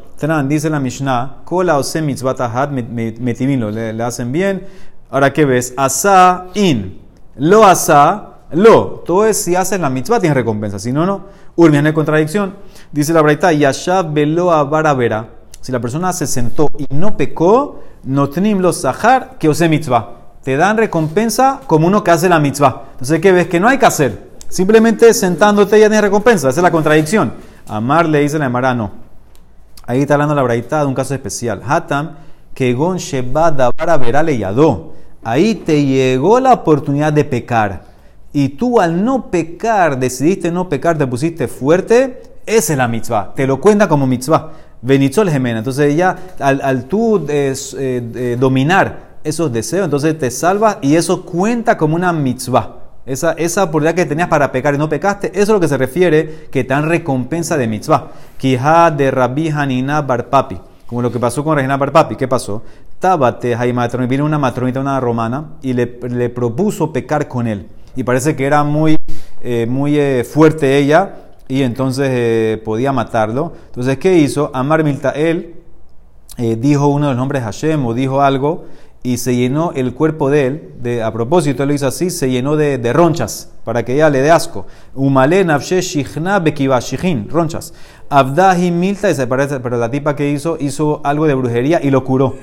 Dice 0.47 0.69
la 0.69 0.79
Mishnah, 0.79 1.41
Kola 1.45 1.77
ose 1.77 2.01
mitzvatahat 2.01 2.71
metimilo, 2.71 3.71
le 3.71 4.03
hacen 4.03 4.31
bien. 4.31 4.67
Ahora, 5.09 5.33
¿qué 5.33 5.45
ves? 5.45 5.73
Asa 5.77 6.47
in. 6.53 6.99
Lo 7.35 7.65
asa 7.65 8.30
lo, 8.53 9.03
todo 9.05 9.25
es 9.25 9.41
si 9.41 9.55
haces 9.55 9.79
la 9.79 9.89
mitzvah 9.89 10.19
tienes 10.19 10.35
recompensa, 10.35 10.77
si 10.77 10.91
no, 10.91 11.05
no. 11.05 11.21
Urmian 11.55 11.85
hay 11.85 11.93
contradicción. 11.93 12.55
Dice 12.91 13.13
la 13.13 13.21
braita, 13.21 13.53
Yashav 13.53 14.11
velo 14.11 14.49
vera. 14.97 15.29
Si 15.61 15.71
la 15.71 15.79
persona 15.79 16.11
se 16.11 16.27
sentó 16.27 16.69
y 16.77 16.85
no 16.93 17.15
pecó, 17.15 17.79
no 18.03 18.29
tenemos 18.29 18.61
los 18.61 18.81
sahar 18.81 19.37
que 19.39 19.47
ose 19.47 19.69
mitzvah. 19.69 20.17
Te 20.43 20.57
dan 20.57 20.77
recompensa 20.77 21.61
como 21.67 21.87
uno 21.87 22.03
que 22.03 22.11
hace 22.11 22.27
la 22.27 22.39
mitzvah. 22.39 22.87
Entonces, 22.93 23.19
¿qué 23.21 23.31
ves? 23.31 23.47
Que 23.47 23.59
no 23.59 23.67
hay 23.67 23.77
que 23.77 23.85
hacer. 23.85 24.31
Simplemente 24.49 25.13
sentándote 25.13 25.79
ya 25.79 25.87
tienes 25.87 26.01
recompensa. 26.01 26.49
Esa 26.49 26.59
es 26.59 26.63
la 26.63 26.71
contradicción. 26.71 27.33
Amar 27.67 28.09
le 28.09 28.19
dice 28.19 28.39
la 28.39 28.47
Emara, 28.47 28.73
no. 28.73 28.91
Ahí 29.85 30.01
está 30.01 30.15
hablando 30.15 30.35
la 30.35 30.41
braita 30.41 30.81
de 30.81 30.87
un 30.87 30.95
caso 30.95 31.13
especial. 31.13 31.61
Hatam, 31.65 32.15
que 32.53 32.73
gon 32.73 32.97
sheba 32.97 33.51
davara 33.51 33.97
vera 33.97 34.23
le 34.23 34.37
yadó. 34.37 34.93
Ahí 35.23 35.55
te 35.55 35.85
llegó 35.85 36.39
la 36.39 36.53
oportunidad 36.53 37.13
de 37.13 37.23
pecar 37.23 37.90
y 38.33 38.49
tú 38.49 38.79
al 38.79 39.03
no 39.03 39.29
pecar, 39.29 39.99
decidiste 39.99 40.51
no 40.51 40.69
pecar, 40.69 40.97
te 40.97 41.05
pusiste 41.05 41.47
fuerte, 41.47 42.21
esa 42.45 42.73
es 42.73 42.77
la 42.77 42.87
mitzvah. 42.87 43.33
Te 43.35 43.45
lo 43.45 43.59
cuenta 43.59 43.87
como 43.87 44.07
mitzvah. 44.07 44.51
Benitzol 44.81 45.29
gemena. 45.29 45.59
Entonces 45.59 45.95
ya 45.95 46.17
al, 46.39 46.61
al 46.61 46.85
tú 46.85 47.25
eh, 47.29 47.53
eh, 47.77 48.37
dominar 48.39 49.11
esos 49.23 49.51
deseos, 49.51 49.85
entonces 49.85 50.17
te 50.17 50.31
salvas 50.31 50.77
y 50.81 50.95
eso 50.95 51.23
cuenta 51.23 51.77
como 51.77 51.95
una 51.95 52.11
mitzvah. 52.11 52.77
Esa, 53.05 53.33
esa 53.33 53.63
oportunidad 53.63 53.95
que 53.95 54.05
tenías 54.05 54.27
para 54.27 54.51
pecar 54.51 54.75
y 54.75 54.77
no 54.77 54.87
pecaste, 54.87 55.31
eso 55.33 55.41
es 55.41 55.49
lo 55.49 55.59
que 55.59 55.67
se 55.67 55.77
refiere 55.77 56.47
que 56.51 56.63
te 56.63 56.73
dan 56.73 56.87
recompensa 56.87 57.57
de 57.57 57.67
mitzvah. 57.67 58.11
Kija 58.37 58.91
de 58.91 59.11
Rabbi 59.11 59.49
Hanina 59.49 60.01
Barpapi. 60.01 60.59
Como 60.87 61.01
lo 61.01 61.11
que 61.11 61.19
pasó 61.19 61.43
con 61.43 61.55
Regina 61.55 61.77
Barpapi. 61.77 62.15
¿Qué 62.15 62.27
pasó? 62.27 62.63
Tábate, 62.99 63.57
y 63.57 64.07
vino 64.07 64.25
una 64.25 64.37
matronita, 64.37 64.79
una 64.79 64.99
romana, 64.99 65.53
y 65.61 65.73
le, 65.73 65.99
le 66.09 66.29
propuso 66.29 66.93
pecar 66.93 67.27
con 67.27 67.47
él 67.47 67.67
y 67.95 68.03
parece 68.03 68.35
que 68.35 68.45
era 68.45 68.63
muy, 68.63 68.97
eh, 69.43 69.65
muy 69.69 69.97
eh, 69.97 70.23
fuerte 70.23 70.77
ella 70.77 71.15
y 71.47 71.63
entonces 71.63 72.07
eh, 72.09 72.61
podía 72.63 72.91
matarlo. 72.91 73.53
Entonces, 73.67 73.97
¿qué 73.97 74.17
hizo? 74.17 74.51
Amar 74.53 74.83
Miltael 74.83 75.55
dijo 76.37 76.87
uno 76.87 77.07
de 77.07 77.11
los 77.11 77.17
nombres 77.17 77.43
Hashem 77.43 77.85
o 77.85 77.93
dijo 77.93 78.21
algo 78.21 78.65
y 79.03 79.17
se 79.17 79.35
llenó 79.35 79.71
el 79.75 79.93
cuerpo 79.93 80.29
de 80.29 80.47
él, 80.47 80.73
de, 80.79 81.03
a 81.03 81.11
propósito, 81.11 81.63
él 81.63 81.69
lo 81.69 81.75
hizo 81.75 81.87
así, 81.87 82.09
se 82.09 82.29
llenó 82.29 82.55
de, 82.55 82.77
de 82.77 82.93
ronchas 82.93 83.51
para 83.63 83.83
que 83.83 83.95
ella 83.95 84.09
le 84.09 84.21
dé 84.21 84.31
asco. 84.31 84.67
Umale 84.95 85.43
nafshe 85.43 85.81
shichna 85.81 86.39
bekiva 86.39 86.79
shichin, 86.79 87.27
ronchas. 87.29 87.73
Abdahi 88.09 88.71
milta, 88.71 89.09
pero 89.61 89.77
la 89.77 89.89
tipa 89.89 90.15
que 90.15 90.29
hizo, 90.29 90.57
hizo 90.59 91.01
algo 91.03 91.27
de 91.27 91.33
brujería 91.33 91.79
y 91.81 91.89
lo 91.89 92.03
curó. 92.03 92.35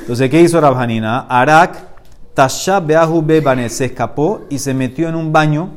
Entonces, 0.00 0.30
¿qué 0.30 0.40
hizo 0.40 0.60
Rabhanina? 0.60 1.20
Arak 1.28 1.91
Tasha 2.34 2.80
Beahu 2.80 3.22
Bebane 3.22 3.68
se 3.68 3.86
escapó 3.86 4.42
y 4.48 4.58
se 4.58 4.74
metió 4.74 5.08
en 5.08 5.14
un 5.14 5.32
baño. 5.32 5.70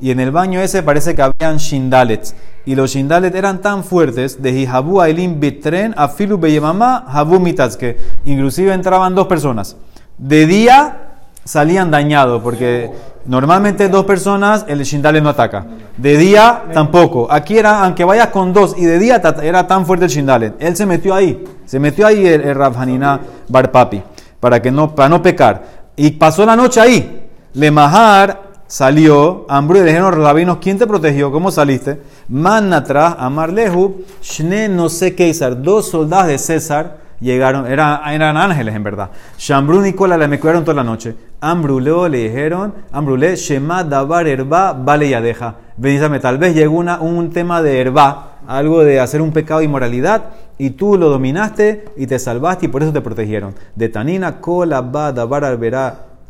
Y 0.00 0.10
en 0.12 0.20
el 0.20 0.30
baño 0.30 0.60
ese 0.60 0.82
parece 0.82 1.14
que 1.14 1.22
habían 1.22 1.56
shindalets. 1.56 2.34
Y 2.64 2.74
los 2.74 2.92
shindalets 2.92 3.34
eran 3.34 3.60
tan 3.60 3.82
fuertes 3.82 4.40
de 4.40 4.52
Hijabu 4.52 5.00
Ailim 5.00 5.40
Bitren 5.40 5.92
Afilu 5.96 6.38
Beyemama 6.38 7.04
Habu 7.08 7.42
que 7.78 7.96
inclusive 8.24 8.72
entraban 8.72 9.14
dos 9.14 9.26
personas. 9.26 9.76
De 10.16 10.46
día 10.46 11.08
salían 11.44 11.90
dañados 11.90 12.42
porque 12.42 12.90
normalmente 13.26 13.88
dos 13.88 14.04
personas 14.04 14.66
el 14.68 14.82
shindalet 14.82 15.22
no 15.22 15.30
ataca. 15.30 15.66
De 15.96 16.16
día 16.16 16.64
tampoco. 16.72 17.26
Aquí 17.30 17.58
era, 17.58 17.82
aunque 17.84 18.04
vayas 18.04 18.28
con 18.28 18.52
dos 18.52 18.76
y 18.78 18.84
de 18.84 18.98
día 18.98 19.20
era 19.42 19.66
tan 19.66 19.84
fuerte 19.84 20.04
el 20.04 20.10
shindalet. 20.10 20.54
Él 20.60 20.76
se 20.76 20.86
metió 20.86 21.14
ahí. 21.14 21.44
Se 21.66 21.80
metió 21.80 22.06
ahí 22.06 22.24
el, 22.24 22.42
el 22.42 22.54
Rabhanina 22.54 23.20
Barpapi 23.48 24.02
para, 24.40 24.62
que 24.62 24.70
no, 24.70 24.94
para 24.94 25.08
no 25.08 25.22
pecar. 25.22 25.77
Y 25.98 26.12
pasó 26.12 26.46
la 26.46 26.56
noche 26.56 26.80
ahí. 26.80 27.28
Le 27.54 27.70
Mahar 27.72 28.52
salió, 28.68 29.46
Ambrú 29.48 29.78
y 29.78 29.80
le 29.80 29.86
dijeron 29.86 30.14
rabinos, 30.14 30.58
¿quién 30.60 30.78
te 30.78 30.86
protegió? 30.86 31.32
¿Cómo 31.32 31.50
saliste? 31.50 32.00
Man 32.28 32.72
atrás, 32.72 33.16
Amarlehu, 33.18 34.04
Shne 34.22 34.68
no 34.68 34.88
sé 34.88 35.16
César, 35.16 35.60
dos 35.60 35.90
soldados 35.90 36.28
de 36.28 36.38
César 36.38 36.98
llegaron, 37.20 37.66
eran, 37.66 38.00
eran 38.08 38.36
ángeles 38.36 38.74
en 38.74 38.82
verdad. 38.82 39.10
Shambru 39.38 39.80
y 39.80 39.90
Nicola 39.90 40.16
le 40.16 40.28
me 40.28 40.38
cuidaron 40.38 40.64
toda 40.64 40.74
la 40.74 40.84
noche. 40.84 41.14
Ambruleo 41.40 42.08
le 42.08 42.28
dijeron, 42.28 42.74
Ambrule, 42.90 43.36
Shema 43.36 43.84
Dabar 43.84 44.26
Herba, 44.26 44.72
vale 44.72 45.08
ya 45.08 45.20
deja. 45.20 45.54
Benítame, 45.76 46.18
tal 46.18 46.38
vez 46.38 46.54
llegó 46.54 46.76
una, 46.76 47.00
un 47.00 47.30
tema 47.30 47.62
de 47.62 47.80
Herba, 47.80 48.38
algo 48.46 48.82
de 48.82 48.98
hacer 48.98 49.22
un 49.22 49.32
pecado 49.32 49.60
de 49.60 49.66
inmoralidad, 49.66 50.24
y 50.58 50.70
tú 50.70 50.98
lo 50.98 51.08
dominaste 51.08 51.84
y 51.96 52.08
te 52.08 52.18
salvaste 52.18 52.66
y 52.66 52.68
por 52.68 52.82
eso 52.82 52.92
te 52.92 53.00
protegieron. 53.00 53.54
De 53.76 53.88
Tanina, 53.88 54.40
Kola, 54.40 54.80
Ba, 54.80 55.12
Dabar, 55.12 55.58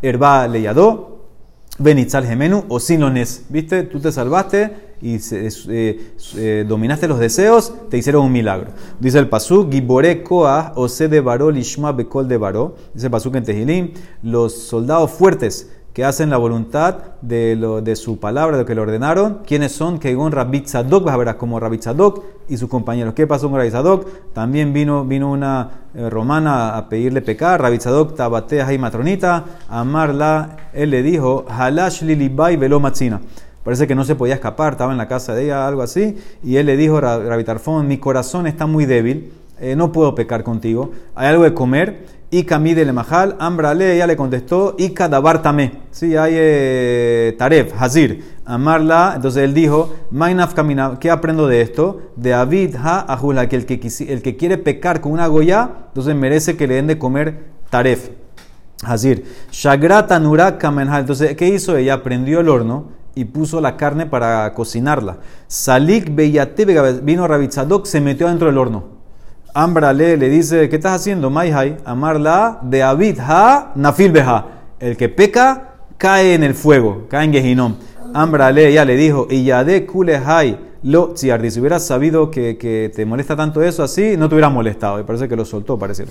Herba, 0.02 0.48
Leyadó, 0.48 1.17
Benitzal 1.78 2.26
Gemenu 2.26 2.64
o 2.68 2.80
Sinones. 2.80 3.44
¿Viste? 3.48 3.84
Tú 3.84 4.00
te 4.00 4.12
salvaste 4.12 4.88
y 5.00 5.16
eh, 5.30 6.12
eh, 6.36 6.64
dominaste 6.68 7.06
los 7.06 7.18
deseos, 7.18 7.72
te 7.88 7.98
hicieron 7.98 8.26
un 8.26 8.32
milagro. 8.32 8.72
Dice 8.98 9.18
el 9.18 9.28
Pasuk, 9.28 9.70
Gibore 9.70 10.22
Koah, 10.22 10.72
Ose 10.74 11.08
de 11.08 11.20
Baró, 11.20 11.50
Lishma 11.50 11.92
Bekol 11.92 12.28
de 12.28 12.36
Baró. 12.36 12.74
Dice 12.94 13.06
el 13.06 13.12
Pasuk 13.12 13.36
en 13.36 13.44
Tehilim, 13.44 13.92
los 14.22 14.54
soldados 14.54 15.10
fuertes 15.12 15.70
que 15.98 16.04
hacen 16.04 16.30
la 16.30 16.36
voluntad 16.36 17.16
de, 17.22 17.56
lo, 17.56 17.80
de 17.80 17.96
su 17.96 18.20
palabra, 18.20 18.56
de 18.56 18.62
lo 18.62 18.66
que 18.66 18.74
le 18.74 18.80
ordenaron. 18.80 19.40
¿Quiénes 19.44 19.72
son? 19.72 19.98
Kegon 19.98 20.30
Rabbi 20.30 20.60
Tzadok, 20.60 21.04
vas 21.04 21.14
a 21.14 21.16
ver 21.16 21.36
como 21.36 21.58
Rabbi 21.58 21.78
Tzadok 21.78 22.24
y 22.48 22.56
sus 22.56 22.68
compañeros. 22.68 23.14
¿Qué 23.14 23.26
pasó 23.26 23.48
con 23.48 23.58
Rabbi 23.58 23.70
Tzadok? 23.70 24.32
También 24.32 24.72
vino, 24.72 25.04
vino 25.04 25.32
una 25.32 25.70
eh, 25.87 25.87
romana 26.10 26.76
a 26.76 26.88
pedirle 26.88 27.20
pecar. 27.22 27.60
Rabbi 27.60 27.78
Tzadok 27.78 28.14
tabatea 28.14 28.72
y 28.72 28.78
matronita. 28.78 29.44
Amarla, 29.68 30.56
él 30.72 30.90
le 30.90 31.02
dijo, 31.02 31.44
Halash 31.48 32.02
lilibai 32.02 32.56
velo 32.56 32.80
matzina. 32.80 33.20
Parece 33.64 33.86
que 33.86 33.94
no 33.94 34.04
se 34.04 34.14
podía 34.14 34.34
escapar, 34.34 34.72
estaba 34.72 34.92
en 34.92 34.98
la 34.98 35.08
casa 35.08 35.34
de 35.34 35.44
ella, 35.44 35.66
algo 35.66 35.82
así. 35.82 36.16
Y 36.42 36.56
él 36.56 36.66
le 36.66 36.76
dijo, 36.76 37.00
Rabbi 37.00 37.44
Tarfón, 37.44 37.86
mi 37.86 37.98
corazón 37.98 38.46
está 38.46 38.66
muy 38.66 38.86
débil, 38.86 39.32
eh, 39.60 39.76
no 39.76 39.92
puedo 39.92 40.14
pecar 40.14 40.42
contigo. 40.42 40.92
¿Hay 41.14 41.28
algo 41.28 41.44
de 41.44 41.54
comer? 41.54 42.18
Y 42.30 42.44
Camide 42.44 42.84
le 42.84 42.92
Mahal, 42.92 43.36
Ambrale, 43.38 43.94
ella 43.94 44.06
le 44.06 44.14
contestó, 44.14 44.74
y 44.78 44.90
Kadabar 44.90 45.40
Tamé. 45.40 45.80
Sí, 45.90 46.14
hay 46.14 46.34
eh, 46.36 47.34
Taref, 47.38 47.72
Hazir, 47.80 48.36
amarla. 48.44 49.14
Entonces 49.16 49.44
él 49.44 49.54
dijo, 49.54 49.94
Mainaf 50.10 50.52
Kamina, 50.52 50.98
¿qué 51.00 51.10
aprendo 51.10 51.48
de 51.48 51.62
esto? 51.62 52.02
De 52.16 52.34
Avid 52.34 52.76
Ha 52.76 53.00
Ahula, 53.00 53.48
que 53.48 53.56
el, 53.56 53.64
que 53.64 53.80
el 54.08 54.20
que 54.20 54.36
quiere 54.36 54.58
pecar 54.58 55.00
con 55.00 55.12
una 55.12 55.26
goya, 55.26 55.70
entonces 55.88 56.14
merece 56.14 56.56
que 56.56 56.66
le 56.66 56.74
den 56.74 56.86
de 56.86 56.98
comer 56.98 57.46
Taref. 57.70 58.10
Hazir, 58.84 59.24
Shagrata 59.50 60.18
Nurak 60.20 60.58
Kamenhal. 60.58 61.00
Entonces, 61.00 61.34
¿qué 61.34 61.48
hizo? 61.48 61.76
Ella 61.78 62.02
prendió 62.02 62.40
el 62.40 62.50
horno 62.50 62.90
y 63.14 63.24
puso 63.24 63.60
la 63.60 63.76
carne 63.76 64.06
para 64.06 64.52
cocinarla. 64.54 65.16
Salik 65.46 66.14
Beyate, 66.14 66.64
vino 67.02 67.26
Rabitzadok, 67.26 67.86
se 67.86 68.00
metió 68.00 68.28
dentro 68.28 68.46
del 68.46 68.58
horno. 68.58 68.97
Ambrale 69.54 70.16
le 70.16 70.28
dice, 70.28 70.68
¿qué 70.68 70.76
estás 70.76 71.00
haciendo? 71.00 71.30
Maihai, 71.30 71.78
amarla 71.84 72.58
de 72.62 72.82
Abid 72.82 73.18
ha 73.20 73.72
nafil 73.74 74.12
beha. 74.12 74.46
El 74.78 74.96
que 74.96 75.08
peca 75.08 75.74
cae 75.96 76.34
en 76.34 76.44
el 76.44 76.54
fuego, 76.54 77.06
cae 77.08 77.24
en 77.24 77.32
Gehinom. 77.32 77.74
Ambrale 78.14 78.72
ya 78.72 78.84
le 78.84 78.96
dijo, 78.96 79.26
y 79.30 79.44
ya 79.44 79.64
de 79.64 79.84
kulehai 79.86 80.58
lo 80.82 81.12
tziardi. 81.14 81.50
Si 81.50 81.60
hubieras 81.60 81.86
sabido 81.86 82.30
que, 82.30 82.56
que 82.56 82.92
te 82.94 83.04
molesta 83.04 83.36
tanto 83.36 83.62
eso 83.62 83.82
así, 83.82 84.16
no 84.16 84.28
te 84.28 84.34
hubieras 84.34 84.52
molestado. 84.52 85.00
Y 85.00 85.02
parece 85.02 85.28
que 85.28 85.36
lo 85.36 85.44
soltó, 85.44 85.78
parece. 85.78 86.04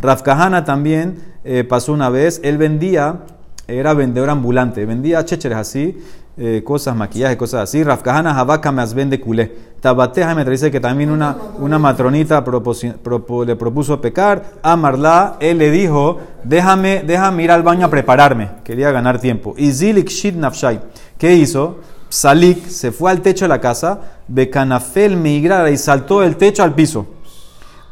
Raf 0.00 0.22
Kahana 0.22 0.64
también 0.64 1.18
eh, 1.44 1.64
pasó 1.64 1.92
una 1.92 2.08
vez, 2.08 2.40
él 2.42 2.58
vendía, 2.58 3.20
era 3.66 3.94
vendedor 3.94 4.30
ambulante, 4.30 4.84
vendía 4.86 5.24
chécheres 5.24 5.58
así, 5.58 5.98
eh, 6.36 6.62
cosas, 6.64 6.96
maquillaje, 6.96 7.36
cosas 7.36 7.62
así. 7.62 7.82
Raf 7.84 8.02
Kahana 8.02 8.38
Habaka 8.38 8.72
me 8.72 8.84
vende 8.86 9.20
culé. 9.20 9.74
Tabateja 9.80 10.34
me 10.34 10.44
dice 10.44 10.70
que 10.70 10.80
también 10.80 11.10
una, 11.10 11.36
una 11.58 11.78
matronita 11.78 12.42
propo- 12.44 13.44
le 13.44 13.54
propuso 13.56 14.00
pecar. 14.00 14.42
A 14.62 14.76
Marla, 14.76 15.36
él 15.40 15.58
le 15.58 15.70
dijo, 15.70 16.18
déjame, 16.42 17.02
déjame 17.06 17.42
ir 17.44 17.50
al 17.50 17.62
baño 17.62 17.86
a 17.86 17.90
prepararme. 17.90 18.50
Quería 18.64 18.90
ganar 18.90 19.18
tiempo. 19.20 19.54
Y 19.58 19.70
Zilik 19.72 20.08
Shid 20.08 20.36
Nafshai, 20.36 20.80
¿qué 21.18 21.34
hizo? 21.34 21.80
Salik 22.08 22.68
se 22.68 22.92
fue 22.92 23.10
al 23.10 23.20
techo 23.20 23.44
de 23.44 23.48
la 23.48 23.60
casa, 23.60 24.00
Becanafel 24.28 25.16
migrara 25.16 25.70
y 25.70 25.76
saltó 25.76 26.20
del 26.20 26.36
techo 26.36 26.62
al 26.62 26.72
piso. 26.74 27.06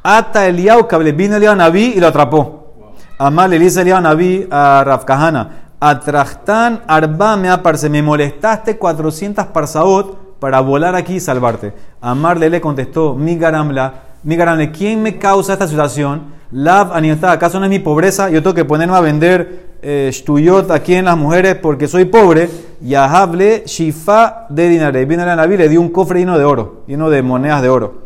Ata 0.02 0.46
Eliau, 0.46 0.86
le 1.02 1.12
vino 1.12 1.36
Eliau 1.36 1.54
Naví 1.56 1.94
y 1.96 2.00
lo 2.00 2.06
atrapó. 2.06 2.74
Amar 3.18 3.50
le 3.50 3.58
dice 3.58 3.82
Eliau 3.82 4.00
Naví 4.00 4.46
a 4.50 4.82
Rafkahana, 4.84 5.61
Atrachtan 5.84 6.82
Arba 6.86 7.36
me 7.36 7.48
aparse, 7.48 7.90
me 7.90 8.04
molestaste 8.04 8.78
400 8.78 9.46
parsaot 9.46 10.38
para 10.38 10.60
volar 10.60 10.94
aquí 10.94 11.14
y 11.14 11.20
salvarte. 11.20 11.72
Amar 12.00 12.38
le 12.38 12.60
contestó, 12.60 13.16
mi 13.16 13.36
garamla, 13.36 13.94
mi 14.22 14.36
garamle, 14.36 14.70
¿quién 14.70 15.02
me 15.02 15.18
causa 15.18 15.54
esta 15.54 15.66
situación? 15.66 16.22
Lav 16.52 16.92
aniota, 16.92 17.32
¿acaso 17.32 17.58
no 17.58 17.64
es 17.64 17.70
mi 17.70 17.80
pobreza? 17.80 18.30
Yo 18.30 18.44
tengo 18.44 18.54
que 18.54 18.64
ponerme 18.64 18.94
a 18.94 19.00
vender 19.00 19.72
eh, 19.82 20.08
shtuyot 20.12 20.70
aquí 20.70 20.94
en 20.94 21.06
las 21.06 21.18
mujeres 21.18 21.56
porque 21.56 21.88
soy 21.88 22.04
pobre. 22.04 22.48
Yahable 22.80 23.64
shifa 23.66 24.46
de 24.50 24.68
dinare. 24.68 25.04
Vino 25.04 25.26
la 25.26 25.34
Naví, 25.34 25.56
le 25.56 25.68
dio 25.68 25.80
un 25.80 25.88
cofre 25.88 26.20
lleno 26.20 26.38
de 26.38 26.44
oro, 26.44 26.84
lleno 26.86 27.10
de 27.10 27.22
monedas 27.22 27.60
de 27.60 27.68
oro. 27.68 28.02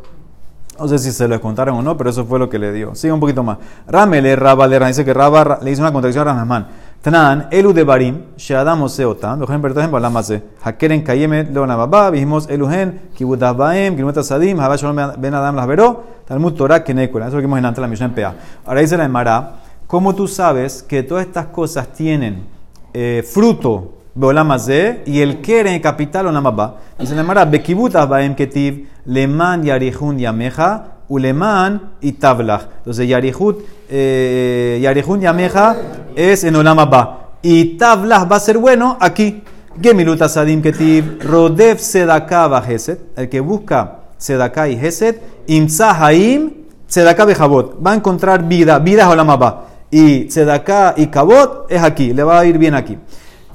No 0.79 0.89
sé 0.89 0.99
si 0.99 1.11
se 1.11 1.27
lo 1.27 1.41
contaron 1.41 1.77
o 1.79 1.83
no, 1.83 1.97
pero 1.97 2.11
eso 2.11 2.25
fue 2.27 2.39
lo 2.39 2.51
que 2.51 2.59
le 2.59 2.73
dio. 2.73 2.95
Sigue 2.95 3.13
un 3.13 3.21
poquito 3.21 3.43
más. 3.43 3.59
Ramele 3.89 4.37
Rabba 4.37 4.69
dice 4.69 5.05
que 5.05 5.15
Rabba 5.15 5.61
le 5.63 5.71
hizo 5.71 5.81
una 5.83 5.93
contradicción 5.93 6.29
a 6.29 6.33
Ramazman. 6.33 6.69
Tanan, 7.07 7.47
elu 7.53 7.73
de 7.73 7.85
barim, 7.85 8.17
sheadam 8.37 8.83
oseotam, 8.83 9.39
vejen 9.39 9.63
bertahem 9.63 9.93
balamase, 9.93 10.43
hakeren 10.61 11.05
kayeme 11.05 11.45
leonababa, 11.45 12.11
dijimos 12.11 12.49
eluhen, 12.51 12.99
kibutas 13.15 13.57
baem, 13.57 13.95
kibutas 13.95 14.27
sadim, 14.27 14.59
haba 14.59 14.77
shalom 14.77 15.13
ben 15.17 15.33
adam 15.33 15.55
las 15.55 15.69
veró, 15.69 16.03
Talmud 16.27 16.55
Torah 16.55 16.83
kenekula. 16.83 17.29
Eso 17.29 17.37
lo 17.37 17.43
que 17.43 17.47
vimos 17.47 17.61
en 17.61 17.67
antes 17.67 17.81
la 17.81 17.87
Mishnah 17.87 18.07
en 18.07 18.13
Pea. 18.13 18.35
Ahora 18.67 18.81
dice 18.81 18.97
la 18.97 19.05
Emara, 19.05 19.53
¿cómo 19.87 20.17
tú 20.17 20.27
sabes 20.27 20.83
que 20.83 21.05
todas 21.05 21.25
estas 21.25 21.47
cosas 21.47 21.93
tienen 21.93 22.45
eh, 22.93 23.23
fruto 23.25 23.93
Beolamazé 24.17 25.03
y 25.07 25.21
el 25.21 25.41
keren 25.43 25.81
capital 25.81 26.27
Olamabá. 26.27 26.79
Dice 26.99 27.15
la 27.15 27.21
Emara, 27.21 27.45
bekibutas 27.45 28.09
baem 28.09 28.35
ketiv, 28.35 28.89
leman 29.05 29.63
yarihun 29.63 30.19
yameja, 30.19 30.96
uleman 31.09 31.97
y 32.01 32.13
tablach. 32.13 32.63
Entonces, 32.79 33.09
yarihut, 33.09 33.65
eh, 33.89 34.79
yarihun 34.83 35.21
yameja 35.21 35.77
es 36.15 36.45
en 36.45 36.57
Olamabá. 36.57 37.31
Y 37.43 37.77
tablach 37.77 38.31
va 38.31 38.37
a 38.37 38.41
ser 38.41 38.59
bueno 38.59 38.97
aquí. 39.01 39.43
Gemilut 39.81 40.23
asadim 40.23 40.63
ketiv, 40.63 41.23
rodef 41.23 41.81
sedaka 41.81 42.49
bajeset, 42.49 42.99
el 43.17 43.29
que 43.29 43.41
busca 43.41 44.07
sedaka 44.17 44.69
y 44.69 44.77
jeset, 44.77 45.21
imsa 45.47 45.93
haim, 45.93 46.51
sedaka 46.87 47.25
bejabot. 47.25 47.77
Va 47.85 47.93
a 47.93 47.95
encontrar 47.95 48.49
vida, 48.49 48.79
vida 48.79 49.03
es 49.03 49.09
Olamabá. 49.09 49.67
Y 49.91 50.31
sedaka 50.31 50.95
y 50.97 51.07
kabot 51.07 51.71
es 51.71 51.83
aquí, 51.83 52.13
le 52.13 52.23
va 52.23 52.41
a 52.41 52.47
ir 52.47 52.59
bien 52.59 52.75
aquí. 52.75 52.99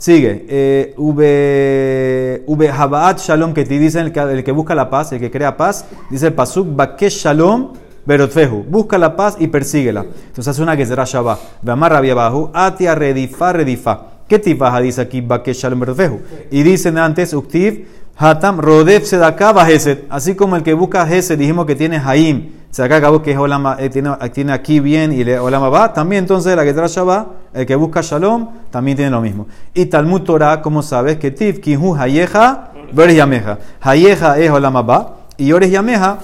Sigue. 0.02 0.48
Eh, 0.50 0.94
Ube 0.98 2.70
Habaat 2.72 3.20
Shalom, 3.20 3.54
que 3.54 3.64
te 3.66 3.78
dicen 3.78 4.08
el 4.08 4.12
que, 4.12 4.20
el 4.20 4.54
busca 4.54 4.74
la 4.74 4.90
paz, 4.90 5.12
el 5.12 5.20
que 5.20 5.30
crea 5.30 5.56
paz, 5.56 5.86
dice 6.10 6.26
el 6.26 6.34
Pasuk, 6.34 6.76
Bakesh 6.76 7.22
Shalom, 7.22 7.74
Berotfehu. 8.04 8.66
Busca 8.68 8.98
la 8.98 9.16
paz 9.16 9.36
y 9.38 9.46
persíguela. 9.46 10.02
Entonces 10.02 10.48
hace 10.48 10.64
una 10.64 10.76
que 10.76 10.88
será 10.88 11.04
Shabbat. 11.06 11.38
Veamar 11.62 11.92
Rabia 11.92 12.16
Bahu, 12.16 12.50
Atia 12.52 12.96
Redifa 12.96 13.54
Redifa. 13.54 14.08
¿Qué 14.28 14.40
tipaja 14.40 14.82
dice 14.82 15.02
aquí 15.02 15.22
Bakesh 15.22 15.58
Shalom 15.58 15.82
Berotfehu? 15.82 16.20
Y 16.50 16.64
dicen 16.64 16.98
antes, 16.98 17.36
Uktiv, 17.36 17.86
Hatam 18.18 18.58
Rodef 18.58 19.06
Sedaka 19.06 19.52
Bajeset. 19.52 20.08
Así 20.10 20.34
como 20.34 20.56
el 20.56 20.64
que 20.64 20.74
busca 20.74 21.06
Jeset, 21.06 21.38
dijimos 21.38 21.68
que 21.68 21.76
tiene 21.76 22.02
Haim. 22.04 22.61
Se 22.72 22.82
acá 22.82 22.96
acabó 22.96 23.22
que 23.22 23.32
es 23.32 23.38
Olama, 23.38 23.76
eh, 23.80 23.90
tiene, 23.90 24.12
tiene 24.34 24.54
aquí 24.54 24.80
bien 24.80 25.12
y 25.12 25.26
le 25.26 25.38
Olama 25.38 25.68
va. 25.68 25.94
También 25.94 26.24
entonces 26.24 26.56
la 26.56 26.64
que 26.64 26.74
trae 26.74 26.88
Shabbat, 26.88 27.28
el 27.54 27.66
que 27.66 27.76
busca 27.76 28.00
Shalom, 28.02 28.48
también 28.72 28.96
tiene 28.96 29.12
lo 29.12 29.20
mismo. 29.20 29.48
Y 29.74 29.88
Talmud 29.88 30.22
Torah, 30.22 30.62
como 30.62 30.82
sabes, 30.82 31.18
que 31.18 31.32
Tiv, 31.32 31.60
Kinhu 31.60 31.96
Hayeja, 31.96 32.72
Veres 32.94 33.18
Yameja. 33.18 33.60
Hayeja 33.82 34.40
es 34.40 34.50
Olama 34.50 34.82
va 34.84 35.16
y 35.38 35.52
Ores 35.52 35.70
Yameja 35.70 36.20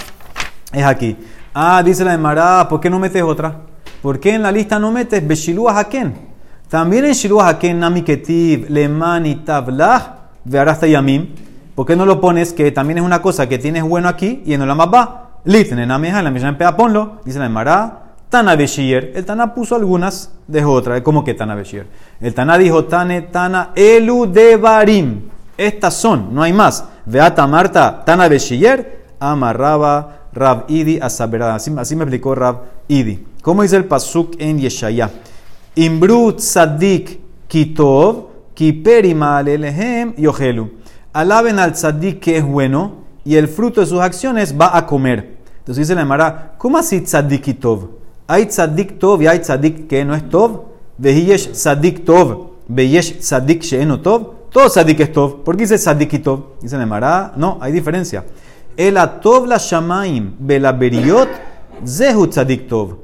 es 0.71 0.85
aquí. 0.85 1.17
Ah, 1.53 1.83
dice 1.83 2.05
la 2.05 2.13
Emara, 2.13 2.65
¿por 2.69 2.79
qué 2.79 2.89
no 2.89 2.97
metes 2.97 3.21
otra? 3.23 3.53
¿Por 4.01 4.17
qué 4.19 4.35
en 4.35 4.43
la 4.43 4.51
lista 4.51 4.79
no 4.79 4.89
metes 4.89 5.27
Beshilua 5.27 5.77
Haken? 5.77 6.13
También 6.69 7.03
en 7.05 7.13
Shilua 7.13 7.49
Haken, 7.49 7.79
Nami 7.79 8.03
Ketiv, 8.03 8.69
Lemani 8.69 9.35
Tablah, 9.37 10.29
Vearasta 10.45 10.87
Yamim. 10.87 11.27
¿Por 11.75 11.85
qué 11.85 11.95
no 11.95 12.05
lo 12.05 12.21
pones 12.21 12.53
que 12.53 12.71
también 12.71 12.99
es 12.99 13.03
una 13.03 13.21
cosa 13.21 13.49
que 13.49 13.57
tienes 13.57 13.83
bueno 13.83 14.07
aquí 14.07 14.43
y 14.45 14.53
en 14.53 14.61
Olama 14.61 14.85
va? 14.85 15.26
Litne, 15.45 15.85
Nameja, 15.85 16.19
en 16.19 16.25
la 16.25 16.31
Mishnah 16.31 16.49
en 16.49 16.57
Pea, 16.57 16.75
ponlo. 16.75 17.21
Dice 17.25 17.39
la 17.39 17.45
Emara, 17.45 18.03
Tana. 18.29 18.53
El 18.53 19.25
Tana 19.25 19.53
puso 19.53 19.75
algunas, 19.75 20.31
dejó 20.47 20.73
otra. 20.73 21.01
¿Cómo 21.03 21.23
que 21.23 21.33
Tana 21.33 21.55
Beshir? 21.55 21.87
El 22.19 22.33
Tana 22.33 22.57
dijo, 22.57 22.85
Tane, 22.85 23.21
Tana, 23.21 23.71
Elu 23.75 24.31
de 24.31 24.57
Barim. 24.57 25.21
Estas 25.57 25.95
son, 25.95 26.33
no 26.33 26.43
hay 26.43 26.53
más. 26.53 26.83
Veata 27.05 27.47
Marta, 27.47 28.03
Tana 28.05 28.27
amarraba 29.19 30.17
Rab 30.33 30.65
Idi 30.67 30.99
a 30.99 31.09
Saberada. 31.09 31.55
Así, 31.55 31.73
así 31.77 31.95
me 31.95 32.03
explicó 32.03 32.35
Rab 32.35 32.63
Idi. 32.87 33.25
¿Cómo 33.41 33.63
dice 33.63 33.77
el 33.77 33.85
Pasuk 33.85 34.35
en 34.39 34.59
Yeshaya? 34.59 35.09
Imbru 35.75 36.33
tzadik 36.33 37.19
kitov, 37.47 38.27
kiperima 38.53 39.37
alehem 39.37 40.13
yohelu. 40.17 40.69
Alaben 41.13 41.59
al 41.59 41.73
tzadik 41.73 42.19
que 42.19 42.37
es 42.37 42.45
bueno 42.45 43.06
y 43.27 43.35
el 43.35 43.49
fruto 43.49 43.81
de 43.81 43.87
sus 43.87 43.99
acciones 43.99 44.55
va 44.57 44.77
a 44.77 44.85
comer. 44.85 45.35
Entonces 45.59 45.85
dice 45.85 45.95
la 45.95 46.03
Emara, 46.03 46.53
¿cómo 46.57 46.77
así 46.77 47.01
tzadik 47.01 47.45
y 47.49 47.53
tov? 47.55 47.89
Hay 48.25 48.45
tzadik 48.45 48.97
tov 48.97 49.21
y 49.21 49.27
hay 49.27 49.39
tzadik 49.39 49.85
que 49.87 50.05
no 50.05 50.15
es 50.15 50.29
tov. 50.29 50.61
Vehiyesh 50.97 51.51
tzadik 51.51 52.05
tov, 52.05 52.51
veyesh 52.69 53.19
tzadik 53.19 53.63
sheeno 53.63 53.99
tov. 53.99 54.47
Todo 54.49 54.69
tzadik 54.69 55.01
es 55.01 55.11
tov. 55.11 55.43
¿Por 55.43 55.57
qué 55.57 55.63
dice 55.63 55.77
tzadik 55.77 56.13
y 56.13 56.19
tov? 56.19 56.39
Dice 56.61 56.77
la 56.77 56.83
Emara, 56.83 57.33
no, 57.35 57.57
hay 57.59 57.73
diferencia. 57.73 58.23
El 58.77 58.95
atov 58.95 59.45
la 59.45 59.57
shamaim 59.57 60.35
bela 60.39 60.71
beriot, 60.71 61.27
zehu 61.85 62.27
tzadik 62.27 62.69
tov. 62.69 62.95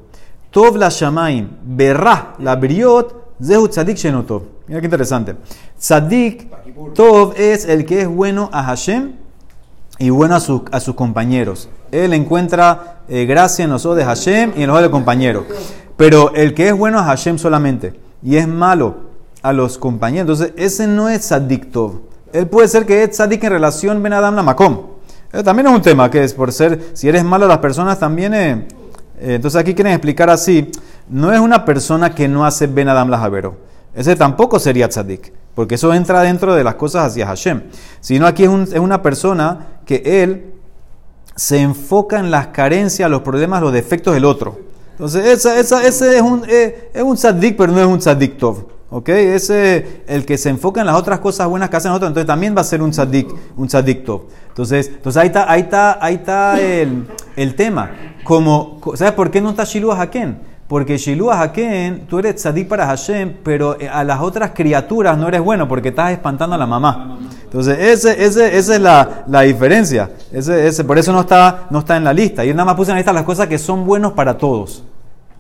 Tov 0.51 0.77
la 0.77 0.89
shamaim 0.89 1.49
berra 1.65 2.35
la 2.39 2.55
beriot, 2.55 3.35
zehu 3.41 3.67
tzadik 3.67 3.97
sheeno 3.97 4.23
tov. 4.23 4.43
Mira 4.67 4.79
qué 4.79 4.85
interesante. 4.85 5.35
Tzadik 5.77 6.47
tov 6.95 7.33
es 7.35 7.65
el 7.65 7.83
que 7.83 8.03
es 8.03 8.07
bueno 8.07 8.49
a 8.53 8.63
Hashem 8.63 9.22
y 9.99 10.09
bueno 10.09 10.35
a, 10.35 10.39
su- 10.39 10.65
a 10.71 10.79
sus 10.79 10.95
compañeros. 10.95 11.69
Él 11.91 12.13
encuentra 12.13 13.01
eh, 13.07 13.25
gracia 13.25 13.65
en 13.65 13.71
los 13.71 13.85
ojos 13.85 13.97
de 13.97 14.05
Hashem 14.05 14.53
y 14.55 14.61
en 14.63 14.67
los 14.67 14.73
ojos 14.75 14.81
del 14.83 14.91
compañero. 14.91 15.45
Pero 15.97 16.33
el 16.33 16.53
que 16.53 16.69
es 16.69 16.73
bueno 16.77 16.99
a 16.99 17.03
Hashem 17.03 17.37
solamente 17.37 17.99
y 18.23 18.37
es 18.37 18.47
malo 18.47 18.95
a 19.41 19.53
los 19.53 19.77
compañeros, 19.77 20.39
entonces 20.39 20.53
ese 20.57 20.87
no 20.87 21.09
es 21.09 21.21
tzadik 21.21 21.71
tov. 21.71 21.99
Él 22.31 22.47
puede 22.47 22.67
ser 22.67 22.85
que 22.85 23.03
es 23.03 23.11
tzadik 23.11 23.43
en 23.43 23.51
relación 23.51 24.01
Ben 24.01 24.13
Adam 24.13 24.35
la 24.35 24.43
Makom. 24.43 24.79
Eh, 25.31 25.43
también 25.43 25.67
es 25.67 25.73
un 25.73 25.81
tema 25.81 26.09
que 26.09 26.23
es 26.23 26.33
por 26.33 26.51
ser, 26.51 26.91
si 26.93 27.07
eres 27.09 27.23
malo 27.23 27.45
a 27.45 27.47
las 27.47 27.57
personas 27.59 27.99
también... 27.99 28.33
eh, 28.33 28.67
eh, 29.19 29.35
entonces 29.35 29.59
aquí 29.61 29.73
quieren 29.75 29.93
explicar 29.93 30.29
así, 30.29 30.71
no 31.07 31.31
es 31.31 31.39
una 31.39 31.63
persona 31.65 32.15
que 32.15 32.27
no 32.27 32.45
hace 32.45 32.67
Ben 32.67 32.89
Adam 32.89 33.09
la 33.09 33.19
Javero. 33.19 33.55
Ese 33.93 34.15
tampoco 34.15 34.57
sería 34.59 34.89
tzadik, 34.89 35.31
porque 35.55 35.75
eso 35.75 35.93
entra 35.93 36.21
dentro 36.21 36.55
de 36.55 36.63
las 36.63 36.75
cosas 36.75 37.07
hacia 37.07 37.27
Hashem. 37.27 37.63
Sino 37.99 38.25
aquí 38.27 38.43
es, 38.43 38.49
un- 38.49 38.63
es 38.63 38.79
una 38.79 39.01
persona 39.01 39.67
que 39.85 40.01
él 40.05 40.53
se 41.35 41.59
enfoca 41.59 42.19
en 42.19 42.31
las 42.31 42.47
carencias, 42.47 43.09
los 43.09 43.21
problemas, 43.21 43.61
los 43.61 43.73
defectos 43.73 44.13
del 44.13 44.25
otro. 44.25 44.59
Entonces, 44.91 45.25
esa, 45.25 45.59
esa- 45.59 45.83
ese 45.85 46.15
es 46.17 46.21
un, 46.21 46.43
eh, 46.47 46.91
es 46.93 47.01
un 47.03 47.17
pero 47.57 47.71
no 47.73 47.79
es 47.79 47.87
un 47.87 47.99
tzadik 47.99 48.37
tov. 48.37 48.65
¿Ok? 48.91 49.09
Ese, 49.09 50.03
el 50.05 50.23
que 50.23 50.37
se 50.37 50.49
enfoca 50.49 50.81
en 50.81 50.85
las 50.85 50.95
otras 50.95 51.19
cosas 51.19 51.47
buenas 51.47 51.67
que 51.71 51.77
hacen 51.77 51.91
otros, 51.91 52.09
entonces 52.09 52.27
también 52.27 52.55
va 52.55 52.61
a 52.61 52.63
ser 52.63 52.79
un 52.79 52.91
tzadik, 52.91 53.27
un 53.57 53.67
tzadik 53.67 54.05
tov. 54.05 54.25
Entonces, 54.49 54.87
entonces 54.87 55.19
ahí 55.19 55.27
está, 55.29 55.51
ahí 55.51 55.61
está, 55.61 55.97
ahí 55.99 56.13
está 56.15 56.61
el, 56.61 57.07
el 57.35 57.55
tema. 57.55 57.89
Como, 58.23 58.79
¿Sabes 58.93 59.13
por 59.13 59.31
qué 59.31 59.41
no 59.41 59.49
está 59.49 59.63
Shiluah 59.63 59.99
Haken? 59.99 60.52
Porque 60.73 60.97
Shiluah 60.97 61.39
Haken, 61.39 62.07
tú 62.07 62.17
eres 62.17 62.37
tzadik 62.37 62.67
para 62.67 62.87
Hashem, 62.87 63.35
pero 63.43 63.79
eh, 63.79 63.87
a 63.87 64.03
las 64.03 64.21
otras 64.21 64.53
criaturas 64.55 65.15
no 65.15 65.27
eres 65.27 65.39
bueno 65.39 65.67
porque 65.67 65.89
estás 65.89 66.11
espantando 66.11 66.55
a 66.55 66.57
la 66.57 66.65
mamá. 66.65 67.19
Entonces, 67.43 67.77
ese, 67.77 68.25
ese, 68.25 68.57
esa 68.57 68.73
es 68.73 68.81
la, 68.81 69.23
la 69.27 69.41
diferencia. 69.41 70.09
Ese, 70.31 70.67
ese, 70.67 70.83
por 70.83 70.97
eso 70.97 71.13
no 71.13 71.21
está, 71.21 71.67
no 71.69 71.77
está 71.77 71.95
en 71.95 72.03
la 72.03 72.11
lista. 72.11 72.43
Yo 72.43 72.55
nada 72.55 72.65
más 72.65 72.73
puse 72.73 72.89
en 72.89 72.95
la 72.95 73.01
lista 73.01 73.13
las 73.13 73.21
cosas 73.21 73.45
que 73.45 73.59
son 73.59 73.85
buenos 73.85 74.13
para 74.13 74.35
todos. 74.35 74.83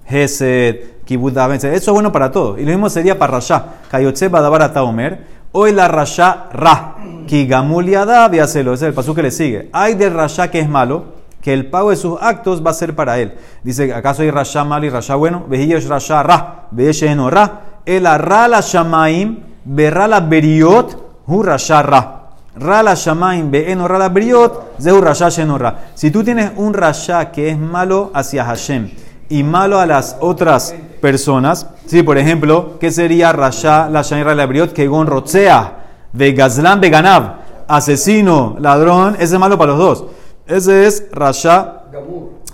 Gesed, 0.05 1.01
Kibbutz 1.03 1.63
eso 1.63 1.67
es 1.73 1.89
bueno 1.89 2.11
para 2.11 2.31
todos. 2.31 2.59
Y 2.59 2.61
lo 2.61 2.69
mismo 2.69 2.87
sería 2.87 3.17
para 3.17 3.33
Rasha. 3.33 3.65
Kayotze 3.89 4.27
Badabar 4.27 4.61
Ataomer. 4.61 5.25
Hoy 5.51 5.71
la 5.71 5.87
Rasha 5.87 6.45
Ra. 6.53 6.97
Ki 7.25 7.47
gamul 7.47 7.87
yadav 7.87 8.35
y 8.35 8.39
hacelo. 8.39 8.75
Ese 8.75 8.85
es 8.85 8.89
el 8.89 8.93
paso 8.93 9.15
que 9.15 9.23
le 9.23 9.31
sigue. 9.31 9.69
Hay 9.73 9.95
del 9.95 10.13
rasha 10.13 10.51
que 10.51 10.59
es 10.59 10.69
malo, 10.69 11.12
que 11.43 11.51
el 11.51 11.69
pago 11.69 11.89
de 11.89 11.97
sus 11.97 12.19
actos 12.21 12.65
va 12.65 12.71
a 12.71 12.73
ser 12.73 12.95
para 12.95 13.19
él. 13.19 13.35
Dice, 13.63 13.93
¿acaso 13.93 14.21
hay 14.21 14.31
rasha 14.31 14.63
malo 14.63 14.85
y 14.85 14.89
rasha 14.89 15.15
bueno? 15.15 15.43
Vejiyesh 15.45 15.87
rasha 15.87 16.23
ra, 16.23 16.69
no 17.15 17.29
ra. 17.29 17.61
El 17.85 18.07
arra 18.07 18.47
la 18.47 18.61
shamaim, 18.61 19.39
berra 19.65 20.07
la 20.07 20.21
beriot, 20.21 20.97
hu 21.27 21.43
rasha 21.43 21.83
ra. 21.83 22.29
Ra 22.55 22.81
la 22.81 22.95
shamaim, 22.95 23.51
be'eno 23.51 23.89
ra 23.89 23.99
la 23.99 24.07
beriot, 24.07 24.79
zehu 24.79 25.01
rasha 25.01 25.29
ra. 25.57 25.79
Si 25.93 26.11
tú 26.11 26.23
tienes 26.23 26.51
un 26.55 26.73
rasha 26.73 27.29
que 27.29 27.49
es 27.49 27.57
malo 27.59 28.11
hacia 28.13 28.45
Hashem 28.45 28.89
y 29.27 29.43
malo 29.43 29.81
a 29.81 29.85
las 29.85 30.15
otras 30.21 30.73
personas, 31.01 31.67
sí, 31.87 32.03
por 32.03 32.17
ejemplo, 32.17 32.77
¿qué 32.79 32.89
sería 32.89 33.33
rasha 33.33 33.89
la 33.89 34.01
shamaim 34.01 34.37
la 34.37 34.45
beriot? 34.45 34.71
Que 34.71 34.87
gon 34.87 35.07
rotzea, 35.07 35.73
de 36.13 36.31
gazlan 36.31 36.79
beganav, 36.79 37.33
asesino, 37.67 38.55
ladrón, 38.59 39.15
ese 39.15 39.35
es 39.35 39.39
malo 39.39 39.57
para 39.57 39.73
los 39.73 39.79
dos. 39.79 40.05
Ese 40.45 40.85
es 40.85 41.05
rasha 41.11 41.83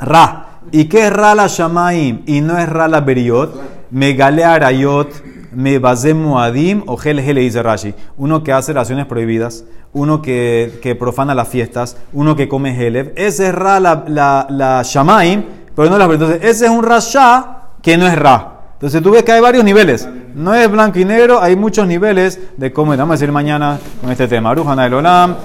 Ra. 0.01 0.45
¿Y 0.71 0.85
qué 0.85 1.07
es 1.07 1.13
Ra 1.13 1.35
la 1.35 1.47
Shamaim? 1.47 2.21
Y 2.25 2.41
no 2.41 2.57
es 2.57 2.69
Ra 2.69 2.87
la 2.87 3.01
Beriot. 3.01 3.79
Megale 3.91 4.45
Arayot, 4.45 5.09
me 5.51 5.79
basé 5.79 6.13
Muadim 6.13 6.83
o 6.85 6.95
Gel 6.95 7.23
dice 7.23 7.63
Rashi. 7.63 7.93
Uno 8.17 8.43
que 8.43 8.53
hace 8.53 8.71
oraciones 8.71 9.07
prohibidas, 9.07 9.63
uno 9.93 10.21
que, 10.21 10.79
que 10.81 10.95
profana 10.95 11.33
las 11.33 11.47
fiestas, 11.47 11.97
uno 12.13 12.35
que 12.35 12.47
come 12.47 12.77
Helev. 12.77 13.13
Ese 13.15 13.47
es 13.47 13.55
Ra 13.55 13.79
la, 13.79 14.03
la, 14.07 14.45
la 14.49 14.81
Shamaim, 14.83 15.43
pero 15.75 15.89
no 15.89 15.97
la 15.97 16.05
Entonces, 16.05 16.39
ese 16.43 16.65
es 16.65 16.71
un 16.71 16.83
Rasha 16.83 17.57
que 17.81 17.97
no 17.97 18.05
es 18.05 18.17
Ra. 18.17 18.55
Entonces 18.73 19.01
tú 19.01 19.11
ves 19.11 19.23
que 19.23 19.31
hay 19.31 19.41
varios 19.41 19.63
niveles. 19.63 20.07
No 20.35 20.53
es 20.53 20.71
blanco 20.71 20.99
y 20.99 21.05
negro, 21.05 21.41
hay 21.41 21.55
muchos 21.55 21.85
niveles 21.85 22.39
de 22.55 22.71
cómo. 22.71 22.95
Vamos 22.95 23.09
a 23.09 23.13
decir 23.15 23.31
mañana 23.31 23.77
con 23.99 24.11
este 24.11 24.27
tema. 24.27 24.51
Arujana 24.51 24.85
el 24.85 24.93
Olam. 24.93 25.35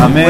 Amén. 0.00 0.22